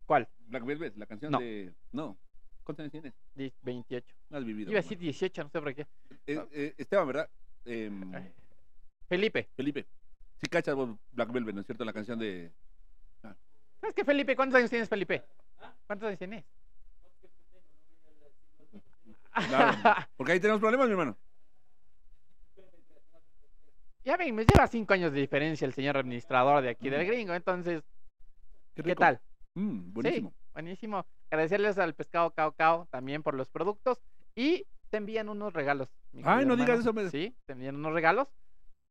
¿Cuál? 0.06 0.28
Black 0.46 0.64
Velvet, 0.64 0.96
la 0.96 1.06
canción 1.06 1.32
No. 1.32 1.40
de. 1.40 1.72
No. 1.92 2.16
¿Cuántos 2.62 2.84
años 2.84 2.92
tienes? 2.92 3.14
Di- 3.34 3.52
28. 3.62 4.14
No 4.28 4.38
has 4.38 4.44
vivido. 4.44 4.70
Iba 4.70 4.78
a 4.78 4.82
decir 4.82 4.98
18, 4.98 5.42
no 5.44 5.50
sé 5.50 5.60
por 5.60 5.74
qué. 5.74 5.86
Eh, 6.26 6.46
eh, 6.52 6.74
Esteban, 6.78 7.06
¿verdad? 7.08 7.28
Em. 7.64 8.12
Felipe. 9.08 9.48
Felipe. 9.56 9.86
Sí 10.36 10.46
cachas 10.48 10.76
vos 10.76 10.96
Black 11.10 11.32
Velvet, 11.32 11.54
¿no 11.54 11.60
es 11.62 11.66
cierto? 11.66 11.84
La 11.84 11.92
canción 11.92 12.18
de... 12.18 12.52
¿Sabes 13.80 13.94
qué, 13.94 14.04
Felipe? 14.04 14.36
¿Cuántos 14.36 14.58
años 14.58 14.70
tienes, 14.70 14.88
Felipe? 14.88 15.24
¿Cuántos 15.86 16.06
años 16.08 16.18
tienes? 16.18 16.44
Claro, 19.48 19.78
porque 20.16 20.32
ahí 20.32 20.40
tenemos 20.40 20.60
problemas, 20.60 20.86
mi 20.86 20.92
hermano. 20.92 21.16
ya 24.04 24.16
ven, 24.16 24.34
me 24.34 24.44
lleva 24.44 24.66
cinco 24.66 24.92
años 24.94 25.12
de 25.12 25.20
diferencia 25.20 25.64
el 25.66 25.72
señor 25.74 25.96
administrador 25.96 26.62
de 26.62 26.70
aquí 26.70 26.88
del 26.90 27.04
Mm. 27.04 27.06
gringo, 27.08 27.34
entonces, 27.34 27.82
¿qué, 28.74 28.82
rico. 28.82 28.98
tal? 29.00 29.20
Mm, 29.54 29.92
buenísimo. 29.92 30.30
Sí, 30.30 30.36
buenísimo. 30.54 31.06
Agradecerles 31.30 31.78
al 31.78 31.94
pescado 31.94 32.30
Cao 32.32 32.52
Cao 32.52 32.88
también 32.90 33.22
por 33.22 33.34
los 33.34 33.48
productos 33.48 34.00
y 34.34 34.66
te 34.90 34.96
envían 34.96 35.28
unos 35.28 35.52
regalos. 35.52 35.88
mi 36.12 36.22
Ay, 36.24 36.44
no 36.44 36.56
digas 36.56 36.80
hermano. 36.80 36.80
eso, 36.80 36.92
me- 36.92 37.10
Sí, 37.10 37.36
te 37.46 37.52
envían 37.52 37.76
unos 37.76 37.92
regalos. 37.92 38.26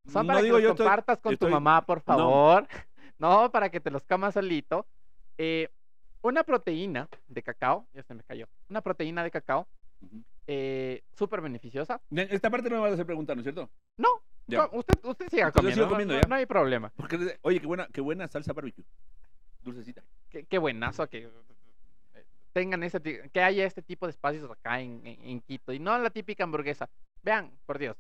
Son 0.07 0.25
No 0.25 0.31
para 0.33 0.41
digo 0.41 0.55
que 0.57 0.63
yo, 0.63 0.69
los 0.69 0.75
estoy- 0.75 0.85
compartas 0.85 1.19
con 1.19 1.31
tu 1.31 1.33
estoy- 1.33 1.51
mamá, 1.51 1.85
por 1.85 2.01
favor. 2.01 2.61
No, 2.63 2.67
para 3.19 3.69
que 3.69 3.79
te 3.79 3.91
los 3.91 4.03
comas 4.03 4.33
solito. 4.33 4.87
Eh, 5.37 5.69
una 6.21 6.43
proteína 6.43 7.07
de 7.27 7.43
cacao, 7.43 7.87
ya 7.93 8.03
se 8.03 8.13
me 8.13 8.23
cayó. 8.23 8.47
Una 8.69 8.81
proteína 8.81 9.23
de 9.23 9.31
cacao 9.31 9.67
eh, 10.47 11.03
súper 11.13 11.41
beneficiosa. 11.41 12.01
Ne- 12.09 12.27
Esta 12.31 12.49
parte 12.49 12.69
no 12.69 12.77
me 12.77 12.81
vas 12.81 12.91
a 12.91 12.93
hacer 12.95 13.05
preguntar, 13.05 13.35
¿no 13.35 13.41
es 13.41 13.45
cierto? 13.45 13.69
No, 13.97 14.09
Ya. 14.47 14.67
usted, 14.71 14.99
usted 15.03 15.29
siga 15.29 15.47
Entonces 15.47 15.77
comiendo. 15.87 16.15
no- 16.15 16.21
no, 16.21 16.27
no 16.27 16.35
hay 16.35 16.45
problema. 16.45 16.91
Porque, 16.95 17.37
oye, 17.41 17.59
qué 17.61 17.67
buena, 17.67 17.87
qué 17.93 18.01
buena 18.01 18.27
salsa 18.27 18.51
barbecue. 18.53 18.83
Dulcecita. 19.61 20.03
Qué, 20.29 20.45
qué 20.45 20.57
buenazo 20.57 21.07
que 21.07 21.29
eh, 22.15 22.25
tengan 22.53 22.83
ese 22.83 23.01
que 23.01 23.41
haya 23.41 23.65
este 23.65 23.81
tipo 23.81 24.05
de 24.07 24.11
espacios 24.11 24.49
acá 24.49 24.81
en, 24.81 25.05
en- 25.05 25.21
en 25.25 25.41
Quito 25.41 25.71
y 25.71 25.79
no 25.79 25.97
la 25.99 26.09
típica 26.09 26.43
hamburguesa. 26.43 26.89
Vean, 27.21 27.51
por 27.65 27.77
Dios, 27.77 27.97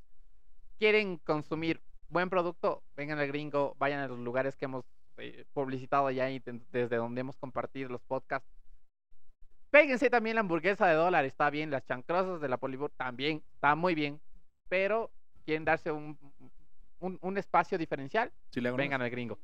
quieren 0.77 1.17
consumir 1.17 1.81
buen 2.07 2.29
producto, 2.29 2.83
vengan 2.95 3.19
al 3.19 3.27
gringo, 3.27 3.75
vayan 3.77 3.99
a 3.99 4.07
los 4.07 4.19
lugares 4.19 4.55
que 4.57 4.65
hemos 4.65 4.83
eh, 5.19 5.45
publicitado 5.53 6.09
ya 6.11 6.29
y 6.29 6.39
de- 6.39 6.61
desde 6.71 6.95
donde 6.97 7.21
hemos 7.21 7.37
compartido 7.37 7.89
los 7.89 8.01
podcasts. 8.01 8.47
Péguense 9.71 10.09
también 10.09 10.35
la 10.35 10.41
hamburguesa 10.41 10.87
de 10.87 10.95
dólar, 10.95 11.25
está 11.25 11.49
bien, 11.49 11.69
las 11.69 11.85
chancrosas 11.85 12.41
de 12.41 12.49
la 12.49 12.57
Polibur 12.57 12.91
también, 12.97 13.43
está 13.53 13.75
muy 13.75 13.93
bien, 13.93 14.19
pero 14.67 15.11
quieren 15.45 15.63
darse 15.65 15.91
un, 15.91 16.17
un, 16.99 17.19
un 17.21 17.37
espacio 17.37 17.77
diferencial, 17.77 18.31
Sí, 18.51 18.61
le 18.61 18.69
hago 18.69 18.77
vengan 18.77 19.01
al 19.01 19.09
gringo. 19.11 19.37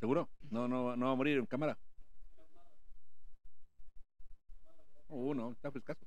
¿Seguro? 0.00 0.28
No, 0.50 0.68
no, 0.68 0.96
no 0.96 1.06
va 1.06 1.12
a 1.12 1.16
morir 1.16 1.38
en 1.38 1.46
cámara. 1.46 1.78
Uh, 5.08 5.34
no, 5.34 5.52
está 5.52 5.70
frescaso. 5.70 6.04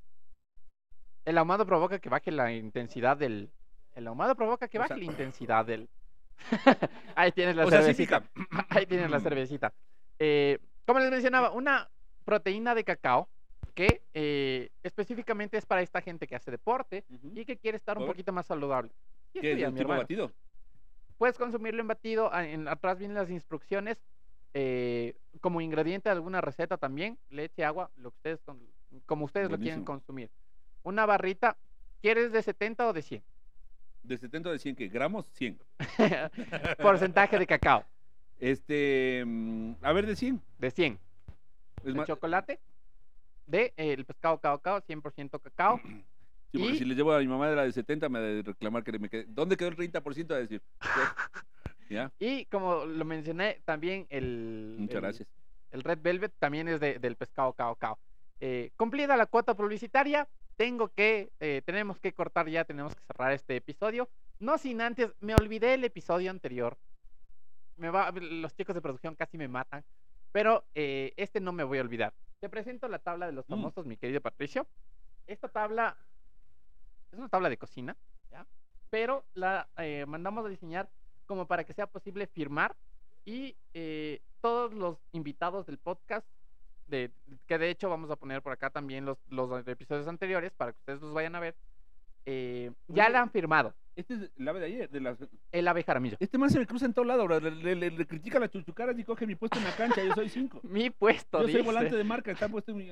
El 1.26 1.38
ahumado 1.38 1.66
provoca 1.66 2.00
que 2.00 2.10
baje 2.10 2.32
la 2.32 2.52
intensidad 2.54 3.18
del. 3.18 3.52
El 3.94 4.08
ahumado 4.08 4.36
provoca 4.36 4.68
que 4.68 4.78
O 4.78 4.82
baje 4.82 4.90
sea- 4.90 4.98
la 4.98 5.04
intensidad 5.06 5.66
del. 5.66 5.90
Ahí 7.16 7.32
tienes 7.32 7.56
la 7.56 7.66
O 7.66 7.70
sea, 7.70 7.80
sí 7.82 7.86
cervecita. 8.06 8.24
Ahí 8.70 8.86
tienes 8.86 9.10
la 9.10 9.20
cervecita. 9.20 9.74
Eh, 10.20 10.60
como 10.86 11.00
les 11.00 11.10
mencionaba, 11.12 11.52
una 11.52 11.90
proteína 12.24 12.76
de 12.76 12.84
cacao 12.84 13.28
que 13.74 14.02
eh, 14.14 14.70
específicamente 14.84 15.58
es 15.58 15.66
para 15.66 15.82
esta 15.82 16.02
gente 16.02 16.28
que 16.28 16.36
hace 16.36 16.52
deporte 16.52 17.04
y 17.34 17.44
que 17.46 17.58
quiere 17.58 17.78
estar 17.78 17.98
un 17.98 18.06
poquito 18.06 18.32
más 18.32 18.46
saludable. 18.46 18.92
Y 19.34 19.40
¿Qué 19.42 19.48
es? 19.48 19.52
estudia, 19.54 19.68
¿El 19.68 19.74
mi 19.74 19.78
tipo 19.80 19.90
hermano. 19.90 20.02
batido? 20.04 20.32
Puedes 21.18 21.38
consumirlo 21.38 21.82
en 21.82 21.88
batido. 21.88 22.32
en- 22.34 22.68
atrás 22.68 22.98
vienen 22.98 23.16
las 23.18 23.30
instrucciones. 23.30 23.98
eh, 24.58 25.14
como 25.42 25.60
ingrediente 25.60 26.08
de 26.08 26.14
alguna 26.16 26.40
receta 26.40 26.78
también, 26.78 27.18
leche, 27.30 27.66
agua, 27.66 27.92
lo 27.98 28.12
que 28.12 28.16
ustedes, 28.18 28.40
como 29.06 29.26
ustedes 29.26 29.52
lo 29.52 29.58
quieren 29.60 29.84
consumir. 29.84 30.32
Una 30.84 31.06
barrita, 31.06 31.58
¿quieres 32.02 32.32
de 32.32 32.42
70 32.42 32.88
o 32.88 32.94
de 32.94 33.02
100? 33.02 33.22
¿De 34.06 34.18
70 34.18 34.50
o 34.50 34.52
de 34.52 34.60
100 34.60 34.76
qué? 34.76 34.88
¿Gramos? 34.88 35.26
100. 35.34 35.58
Porcentaje 36.82 37.40
de 37.40 37.48
cacao, 37.48 37.84
Este, 38.40 39.24
mm, 39.26 39.74
a 39.82 39.92
ver, 39.94 40.06
de 40.06 40.16
100. 40.16 40.42
de 40.60 40.72
100. 40.72 41.00
Es 41.82 41.86
El 41.86 41.96
más, 41.96 42.08
chocolate, 42.08 42.60
de 43.48 43.74
eh, 43.78 43.94
el 43.94 44.06
pescado 44.06 44.40
cao 44.40 44.60
cao, 44.60 44.82
100% 44.82 45.40
cacao. 45.42 45.80
sí, 45.84 46.04
porque 46.60 46.74
y- 46.74 46.78
si 46.78 46.86
le 46.86 46.96
llevo 46.96 47.14
a 47.14 47.20
mi 47.20 47.28
mamá 47.28 47.50
de 47.50 47.56
la 47.56 47.64
de 47.64 47.72
70 47.72 48.10
me 48.10 48.20
ha 48.20 48.22
de 48.22 48.42
reclamar 48.44 48.84
que 48.84 48.98
me 49.00 49.10
quede. 49.10 49.26
¿Dónde 49.28 49.58
quedó 49.58 49.70
el 49.70 49.76
30% 49.76 50.32
a 50.34 50.38
decir? 50.38 50.62
¿Ya? 51.90 52.12
Y 52.20 52.46
como 52.46 52.86
lo 52.86 53.06
mencioné, 53.06 53.62
también 53.66 54.08
el, 54.10 54.76
Muchas 54.80 54.96
el- 54.96 55.02
gracias. 55.02 55.30
el 55.72 55.84
Red 55.84 56.00
Velvet 56.02 56.34
también 56.40 56.68
es 56.68 56.80
de- 56.80 57.00
del 57.00 57.16
pescado 57.16 57.54
cao 57.54 57.76
cao. 57.76 58.00
Eh, 58.40 58.72
cumplida 58.76 59.16
la 59.16 59.28
cuota 59.28 59.56
publicitaria, 59.56 60.28
tengo 60.58 60.90
que, 60.90 61.32
eh, 61.40 61.62
tenemos 61.66 62.00
que 62.00 62.14
cortar 62.14 62.48
ya, 62.50 62.66
tenemos 62.66 62.96
que 62.96 63.02
cerrar 63.08 63.32
este 63.34 63.56
episodio. 63.58 64.10
No 64.40 64.58
sin 64.58 64.82
antes, 64.82 65.14
me 65.20 65.34
olvidé 65.36 65.74
el 65.74 65.84
episodio 65.84 66.32
anterior. 66.32 66.78
Me 67.78 67.90
va, 67.90 68.12
los 68.12 68.56
chicos 68.56 68.74
de 68.76 68.82
producción 68.82 69.16
casi 69.16 69.38
me 69.38 69.48
matan, 69.48 69.84
pero 70.32 70.66
eh, 70.76 71.14
este 71.18 71.40
no 71.42 71.52
me 71.52 71.64
voy 71.64 71.80
a 71.80 71.82
olvidar. 71.82 72.14
Te 72.40 72.50
presento 72.50 72.88
la 72.88 73.00
tabla 73.00 73.26
de 73.26 73.34
los 73.34 73.46
Mm. 73.48 73.52
famosos, 73.52 73.86
mi 73.86 73.98
querido 73.98 74.22
Patricio. 74.22 74.68
Esta 75.28 75.48
tabla 75.50 75.98
es 77.12 77.18
una 77.20 77.30
tabla 77.30 77.50
de 77.50 77.58
cocina, 77.58 77.98
¿ya? 78.32 78.46
Pero 78.90 79.26
la 79.34 79.68
eh, 79.78 80.06
mandamos 80.08 80.46
a 80.46 80.50
diseñar 80.50 80.90
como 81.26 81.48
para 81.48 81.64
que 81.64 81.74
sea 81.74 81.88
posible 81.88 82.28
firmar 82.28 82.76
y 83.26 83.58
todos 84.42 84.74
los 84.76 85.00
invitados 85.12 85.66
del 85.66 85.80
podcast, 85.80 86.28
de, 86.88 87.12
que 87.48 87.58
de 87.58 87.70
hecho 87.70 87.90
vamos 87.90 88.10
a 88.12 88.16
poner 88.16 88.42
por 88.42 88.52
acá 88.54 88.70
también 88.70 89.06
los, 89.06 89.18
los 89.30 89.68
episodios 89.68 90.08
anteriores 90.08 90.52
para 90.54 90.72
que 90.74 90.80
ustedes 90.80 91.02
los 91.02 91.14
vayan 91.14 91.36
a 91.36 91.40
ver, 91.40 91.56
eh, 92.26 92.72
ya 92.88 93.10
la 93.10 93.22
han 93.22 93.30
firmado. 93.32 93.74
Este 93.96 94.14
es 94.16 94.30
el 94.38 94.48
ave 94.48 94.60
de 94.60 94.66
ayer. 94.66 94.90
De 94.90 95.00
las... 95.00 95.18
El 95.54 95.68
ave 95.70 95.82
Jaramillo. 95.84 96.18
Este 96.20 96.38
man 96.38 96.50
se 96.50 96.60
me 96.60 96.66
cruza 96.68 96.86
en 96.86 96.94
todo 96.94 97.06
lado, 97.06 97.24
bro. 97.24 97.40
Le, 97.40 97.52
le- 97.52 97.76
le- 97.76 97.92
le 97.92 98.06
critica 98.06 98.40
las 98.40 98.50
chuchucaras 98.52 98.98
y 99.00 99.06
coge 99.06 99.26
mi 99.26 99.36
puesto 99.36 99.58
en 99.58 99.64
la 99.64 99.72
cancha. 99.76 100.04
Yo 100.04 100.14
soy 100.14 100.28
cinco. 100.28 100.60
Mi 100.64 100.90
puesto, 100.90 101.42
Yo 101.44 101.48
soy 101.50 101.62
volante 101.62 101.96
de 101.96 102.04
marca, 102.04 102.30
está 102.32 102.50
puesto 102.50 102.72
en 102.74 102.78
mi... 102.78 102.92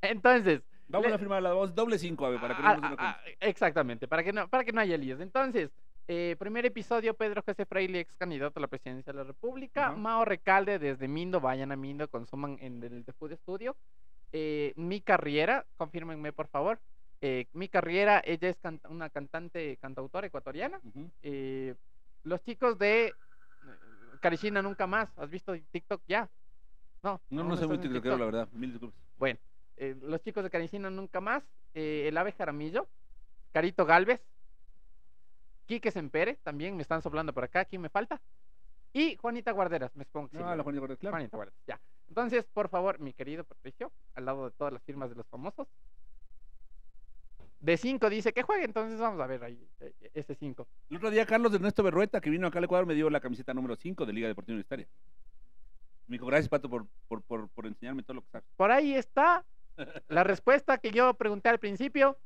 Entonces, 0.00 0.62
Vamos 0.86 1.12
a 1.12 1.18
firmar 1.18 1.42
la 1.42 1.52
voz 1.52 1.74
doble 1.74 1.98
cinco, 1.98 2.24
ave, 2.24 2.38
para 2.38 2.56
que 2.56 2.62
no 2.62 2.68
Ah, 2.68 2.72
nos 2.74 2.82
den 2.82 2.92
ah, 2.92 2.96
cuenta. 2.96 3.20
ah, 3.20 3.30
exactamente, 3.40 4.06
para 4.08 4.22
que 4.24 4.32
no, 4.32 4.48
para 4.48 4.64
que 4.64 4.72
no 4.72 4.80
haya 4.80 4.96
líos. 4.96 5.20
Entonces, 5.20 5.70
eh, 6.08 6.36
primer 6.38 6.64
episodio, 6.66 7.14
Pedro 7.14 7.42
José 7.42 7.66
Freire, 7.66 8.00
ex 8.00 8.14
candidato 8.16 8.58
a 8.58 8.62
la 8.62 8.66
presidencia 8.68 9.12
de 9.12 9.18
la 9.18 9.24
República. 9.24 9.92
Mao 9.92 10.24
Recalde 10.24 10.78
desde 10.78 11.06
Mindo, 11.06 11.40
vayan 11.40 11.70
a 11.70 11.76
Mindo, 11.76 12.08
consuman 12.08 12.56
en 12.60 12.82
el 12.82 13.04
The 13.04 13.12
Food 13.12 13.34
Studio. 13.36 13.76
Eh, 14.32 14.72
mi 14.76 15.00
carrera, 15.00 15.64
confírmenme 15.76 16.32
por 16.32 16.48
favor. 16.48 16.80
Eh, 17.20 17.46
mi 17.52 17.68
carrera, 17.68 18.22
ella 18.24 18.48
es 18.48 18.56
can- 18.58 18.80
una 18.88 19.10
cantante, 19.10 19.76
cantautora 19.80 20.26
ecuatoriana. 20.28 20.80
Eh, 21.22 21.74
los 22.24 22.42
chicos 22.42 22.78
de 22.78 23.12
Carishina 24.20 24.62
Nunca 24.62 24.86
Más, 24.86 25.08
¿has 25.18 25.30
visto 25.30 25.54
TikTok 25.70 26.02
ya? 26.06 26.28
No, 27.02 27.20
No, 27.30 27.40
aún 27.42 27.48
no 27.50 27.56
soy 27.56 27.68
muy 27.68 27.78
tiktokero, 27.78 28.16
la 28.16 28.24
TikTok. 28.24 28.32
verdad. 28.32 28.48
Mil 28.52 28.70
disculpas. 28.72 29.00
Bueno, 29.18 29.38
los 30.02 30.22
chicos 30.22 30.42
de 30.42 30.50
Caricina 30.50 30.90
Nunca 30.90 31.20
Más, 31.20 31.44
el 31.74 32.16
Ave 32.16 32.32
Jaramillo, 32.32 32.88
Carito 33.52 33.84
Galvez, 33.86 34.20
Quique 35.68 35.90
Sempere, 35.90 36.36
también 36.42 36.74
me 36.74 36.82
están 36.82 37.02
soplando 37.02 37.34
por 37.34 37.44
acá, 37.44 37.66
¿quién 37.66 37.82
me 37.82 37.90
falta? 37.90 38.18
Y 38.94 39.16
Juanita 39.16 39.52
Guarderas, 39.52 39.94
me 39.94 40.04
supongo 40.04 40.28
que 40.28 40.38
sí. 40.38 40.42
Ah, 40.42 40.56
la 40.56 40.62
Juanita 40.62 40.80
Guarderas, 40.80 40.98
claro. 40.98 41.16
Juanita 41.16 41.36
Guarderas, 41.36 41.60
ya. 41.66 41.78
Entonces, 42.08 42.46
por 42.46 42.70
favor, 42.70 42.98
mi 43.00 43.12
querido 43.12 43.44
Patricio, 43.44 43.92
al 44.14 44.24
lado 44.24 44.46
de 44.46 44.56
todas 44.56 44.72
las 44.72 44.82
firmas 44.82 45.10
de 45.10 45.16
los 45.16 45.26
famosos. 45.26 45.68
De 47.60 47.76
5 47.76 48.08
dice 48.08 48.32
que 48.32 48.42
juegue, 48.42 48.64
entonces 48.64 48.98
vamos 48.98 49.20
a 49.20 49.26
ver 49.26 49.44
ahí 49.44 49.68
eh, 49.80 49.92
ese 50.14 50.34
5. 50.34 50.66
El 50.88 50.96
otro 50.96 51.10
día 51.10 51.26
Carlos 51.26 51.52
Ernesto 51.52 51.82
Berrueta, 51.82 52.22
que 52.22 52.30
vino 52.30 52.46
acá 52.46 52.58
al 52.60 52.64
Ecuador, 52.64 52.86
me 52.86 52.94
dio 52.94 53.10
la 53.10 53.20
camiseta 53.20 53.52
número 53.52 53.76
5 53.76 54.06
de 54.06 54.12
Liga 54.14 54.28
Deportiva 54.28 54.54
Universitaria. 54.54 54.88
Me 56.06 56.14
dijo, 56.14 56.24
gracias, 56.24 56.48
Pato, 56.48 56.70
por, 56.70 56.86
por, 57.08 57.20
por, 57.22 57.48
por 57.50 57.66
enseñarme 57.66 58.02
todo 58.04 58.14
lo 58.14 58.22
que 58.22 58.30
sabes. 58.30 58.48
Por 58.56 58.70
ahí 58.70 58.94
está 58.94 59.44
la 60.08 60.24
respuesta 60.24 60.78
que 60.78 60.92
yo 60.92 61.12
pregunté 61.12 61.50
al 61.50 61.58
principio 61.58 62.16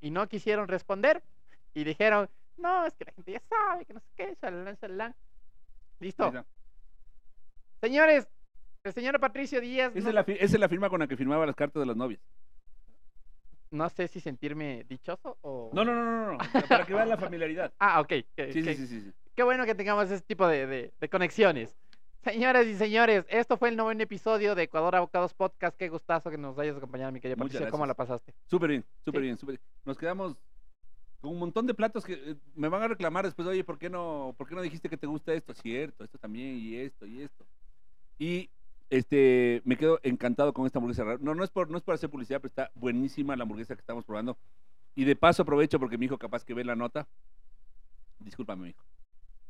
y 0.00 0.10
no 0.10 0.28
quisieron 0.28 0.66
responder 0.66 1.22
y 1.74 1.84
dijeron, 1.84 2.28
no, 2.58 2.84
es 2.86 2.94
que 2.94 3.04
la 3.06 3.12
gente 3.12 3.32
ya 3.32 3.42
sabe, 3.48 3.84
que 3.86 3.94
no 3.94 4.00
sé 4.00 4.06
qué, 4.16 4.36
shalala, 4.40 4.72
shalala". 4.80 5.16
Listo. 6.00 6.32
Señores, 7.80 8.28
el 8.84 8.92
señor 8.92 9.18
Patricio 9.20 9.60
Díaz, 9.60 9.92
Esa, 9.94 10.04
no, 10.04 10.08
es 10.08 10.14
la, 10.14 10.24
fi- 10.24 10.32
esa 10.32 10.44
es 10.56 10.60
la 10.60 10.68
firma 10.68 10.88
con 10.90 11.00
la 11.00 11.06
que 11.06 11.16
firmaba 11.16 11.46
las 11.46 11.54
cartas 11.56 11.80
de 11.80 11.86
las 11.86 11.96
novias. 11.96 12.20
no 13.70 13.88
sé 13.90 14.08
si 14.08 14.20
sentirme 14.20 14.84
dichoso 14.88 15.36
o... 15.42 15.70
No, 15.74 15.84
no, 15.84 15.94
no, 15.94 16.04
no, 16.04 16.32
no. 16.32 16.38
Para 16.68 16.86
que 16.86 16.94
vean 16.94 17.08
la 17.08 17.18
familiaridad. 17.18 17.72
Ah, 17.78 18.00
ok. 18.00 18.08
qué- 18.34 18.52
Sí, 18.52 18.62
sí, 18.62 18.74
sí, 18.74 18.86
sí. 19.02 19.12
Qué 19.34 19.42
bueno 19.42 19.64
que 19.66 19.74
tengamos 19.74 20.10
ese 20.10 20.22
tipo 20.24 20.46
de, 20.48 20.66
de- 20.66 20.92
de 20.98 21.08
conexiones. 21.08 21.76
Señoras 22.24 22.66
y 22.66 22.74
señores, 22.74 23.24
esto 23.28 23.56
fue 23.56 23.68
el 23.68 23.76
noveno 23.76 24.02
episodio 24.02 24.54
de 24.54 24.64
Ecuador 24.64 24.96
Abocados 24.96 25.34
Podcast. 25.34 25.76
Qué 25.76 25.88
gustazo 25.88 26.30
que 26.30 26.38
nos 26.38 26.58
hayas 26.58 26.76
acompañado, 26.76 27.12
mi 27.12 27.20
querida 27.20 27.36
Muchas 27.36 27.52
Patricia. 27.54 27.70
¿Cómo 27.70 27.86
la 27.86 27.94
pasaste? 27.94 28.34
Súper 28.46 28.70
bien, 28.70 28.84
súper 29.04 29.20
Sí. 29.20 29.24
bien, 29.24 29.38
súper 29.38 29.56
bien. 29.58 29.62
Nos 29.84 29.96
quedamos 29.98 30.36
un 31.22 31.38
montón 31.38 31.66
de 31.66 31.74
platos 31.74 32.04
que 32.04 32.12
eh, 32.14 32.36
me 32.54 32.68
van 32.68 32.82
a 32.82 32.88
reclamar 32.88 33.24
después, 33.24 33.46
oye, 33.48 33.64
¿por 33.64 33.78
qué 33.78 33.90
no, 33.90 34.34
por 34.38 34.48
qué 34.48 34.54
no 34.54 34.62
dijiste 34.62 34.88
que 34.88 34.96
te 34.96 35.06
gusta 35.06 35.32
esto? 35.32 35.52
Cierto, 35.54 36.04
esto 36.04 36.18
también, 36.18 36.56
y 36.56 36.76
esto, 36.76 37.06
y 37.06 37.22
esto. 37.22 37.44
Y 38.18 38.50
este, 38.90 39.62
me 39.64 39.76
quedo 39.76 39.98
encantado 40.02 40.52
con 40.52 40.66
esta 40.66 40.78
hamburguesa. 40.78 41.04
No, 41.20 41.34
no 41.34 41.44
es 41.44 41.50
por, 41.50 41.70
no 41.70 41.76
es 41.76 41.82
por 41.82 41.94
hacer 41.94 42.08
publicidad, 42.10 42.40
pero 42.40 42.48
está 42.48 42.70
buenísima 42.74 43.36
la 43.36 43.42
hamburguesa 43.42 43.74
que 43.74 43.80
estamos 43.80 44.04
probando. 44.04 44.38
Y 44.94 45.04
de 45.04 45.16
paso 45.16 45.42
aprovecho 45.42 45.78
porque 45.78 45.98
mi 45.98 46.06
hijo 46.06 46.18
capaz 46.18 46.44
que 46.44 46.54
ve 46.54 46.64
la 46.64 46.76
nota. 46.76 47.06
Discúlpame, 48.18 48.62
mi 48.62 48.68
hijo. 48.70 48.84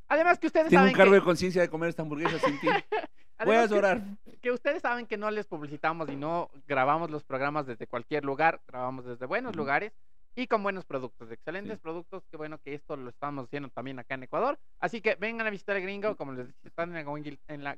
Además 0.08 0.38
que 0.38 0.46
ustedes 0.46 0.68
Tengo 0.68 0.82
un 0.82 0.88
saben 0.88 0.96
cargo 0.96 1.12
que... 1.12 1.18
de 1.20 1.24
conciencia 1.24 1.62
de 1.62 1.68
comer 1.68 1.90
esta 1.90 2.02
hamburguesa 2.02 2.38
sin 2.38 2.58
ti. 2.60 2.68
Voy 3.44 3.56
a 3.56 3.68
que- 3.68 3.74
llorar. 3.74 4.02
que 4.40 4.50
ustedes 4.50 4.82
saben 4.82 5.06
que 5.06 5.16
no 5.16 5.30
les 5.30 5.46
publicitamos 5.46 6.08
y 6.10 6.16
no 6.16 6.50
grabamos 6.66 7.10
los 7.10 7.22
programas 7.24 7.66
desde 7.66 7.86
cualquier 7.86 8.24
lugar, 8.24 8.60
grabamos 8.66 9.04
desde 9.04 9.26
buenos 9.26 9.54
lugares 9.54 9.92
y 10.38 10.46
con 10.46 10.62
buenos 10.62 10.84
productos, 10.84 11.30
excelentes 11.32 11.74
Sí. 11.78 11.82
productos, 11.82 12.22
qué 12.30 12.36
bueno 12.36 12.58
que 12.58 12.72
esto 12.72 12.96
lo 12.96 13.10
estamos 13.10 13.46
haciendo 13.46 13.68
también 13.70 13.98
acá 13.98 14.14
en 14.14 14.22
Ecuador, 14.22 14.56
así 14.78 15.00
que 15.00 15.16
vengan 15.16 15.48
a 15.48 15.50
visitar 15.50 15.76
el 15.76 15.82
gringo, 15.82 16.16
como 16.16 16.32
les 16.32 16.46
decía, 16.46 16.60
están 16.64 16.94
en 16.96 17.04
la, 17.04 17.38
en 17.48 17.64
la 17.64 17.76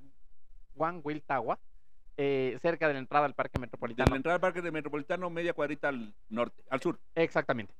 Guanguiltagua, 0.74 1.58
eh, 2.18 2.58
cerca 2.60 2.86
de 2.86 2.92
la 2.92 2.98
entrada 2.98 3.24
al 3.24 3.34
Parque 3.34 3.52
De 3.54 3.60
Metropolitano. 3.62 4.10
la 4.10 4.16
entrada 4.16 4.34
al 4.34 4.40
parque 4.42 4.60
de 4.60 4.70
Metropolitano, 4.70 5.30
media 5.30 5.54
cuadrita 5.54 5.88
al 5.88 6.14
norte, 6.28 6.62
al 6.68 6.82
sur. 6.82 7.00
Exactamente. 7.14 7.72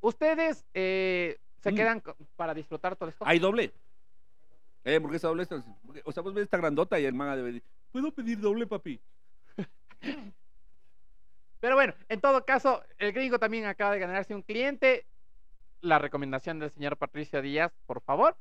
Ustedes 0.00 0.64
eh, 0.72 1.36
se 1.60 1.72
Mm. 1.72 1.74
quedan 1.74 2.02
para 2.36 2.54
disfrutar 2.54 2.94
todo 2.94 3.08
esto. 3.08 3.24
Hay 3.26 3.40
doble. 3.40 3.72
Hay 4.84 4.94
hamburguesa 4.94 5.26
doble. 5.26 5.48
O 6.04 6.12
sea, 6.12 6.22
vos 6.22 6.32
ves 6.32 6.44
esta 6.44 6.58
grandota 6.58 7.00
y 7.00 7.04
el 7.06 7.12
man 7.14 7.28
ha 7.30 7.36
de 7.36 7.42
decir, 7.42 7.64
¿puedo 7.90 8.12
pedir 8.12 8.38
doble, 8.38 8.68
papi? 8.68 9.00
Pero 11.60 11.74
bueno, 11.74 11.94
en 12.08 12.20
todo 12.20 12.44
caso, 12.44 12.82
el 12.98 13.12
gringo 13.12 13.38
también 13.38 13.66
acaba 13.66 13.92
de 13.92 13.98
ganarse 13.98 14.34
un 14.34 14.42
cliente. 14.42 15.06
La 15.80 15.98
recomendación 15.98 16.58
del 16.58 16.70
señor 16.70 16.96
Patricio 16.96 17.42
Díaz, 17.42 17.72
por 17.86 18.00
favor. 18.00 18.36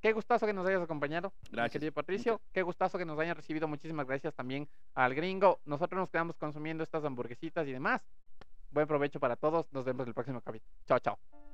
Qué 0.00 0.12
gustazo 0.12 0.46
que 0.46 0.52
nos 0.52 0.66
hayas 0.66 0.82
acompañado. 0.82 1.32
Gracias. 1.50 1.72
querido 1.72 1.92
Patricio. 1.92 2.40
Qué 2.52 2.62
gustazo 2.62 2.98
que 2.98 3.04
nos 3.04 3.18
hayan 3.18 3.36
recibido. 3.36 3.66
Muchísimas 3.66 4.06
gracias 4.06 4.34
también 4.34 4.68
al 4.94 5.14
gringo. 5.14 5.60
Nosotros 5.64 5.98
nos 5.98 6.10
quedamos 6.10 6.36
consumiendo 6.36 6.84
estas 6.84 7.04
hamburguesitas 7.04 7.66
y 7.66 7.72
demás. 7.72 8.02
Buen 8.70 8.86
provecho 8.86 9.18
para 9.18 9.36
todos. 9.36 9.66
Nos 9.72 9.84
vemos 9.84 10.04
en 10.04 10.08
el 10.08 10.14
próximo 10.14 10.40
capítulo. 10.40 10.70
Chao, 10.86 10.98
chao. 10.98 11.45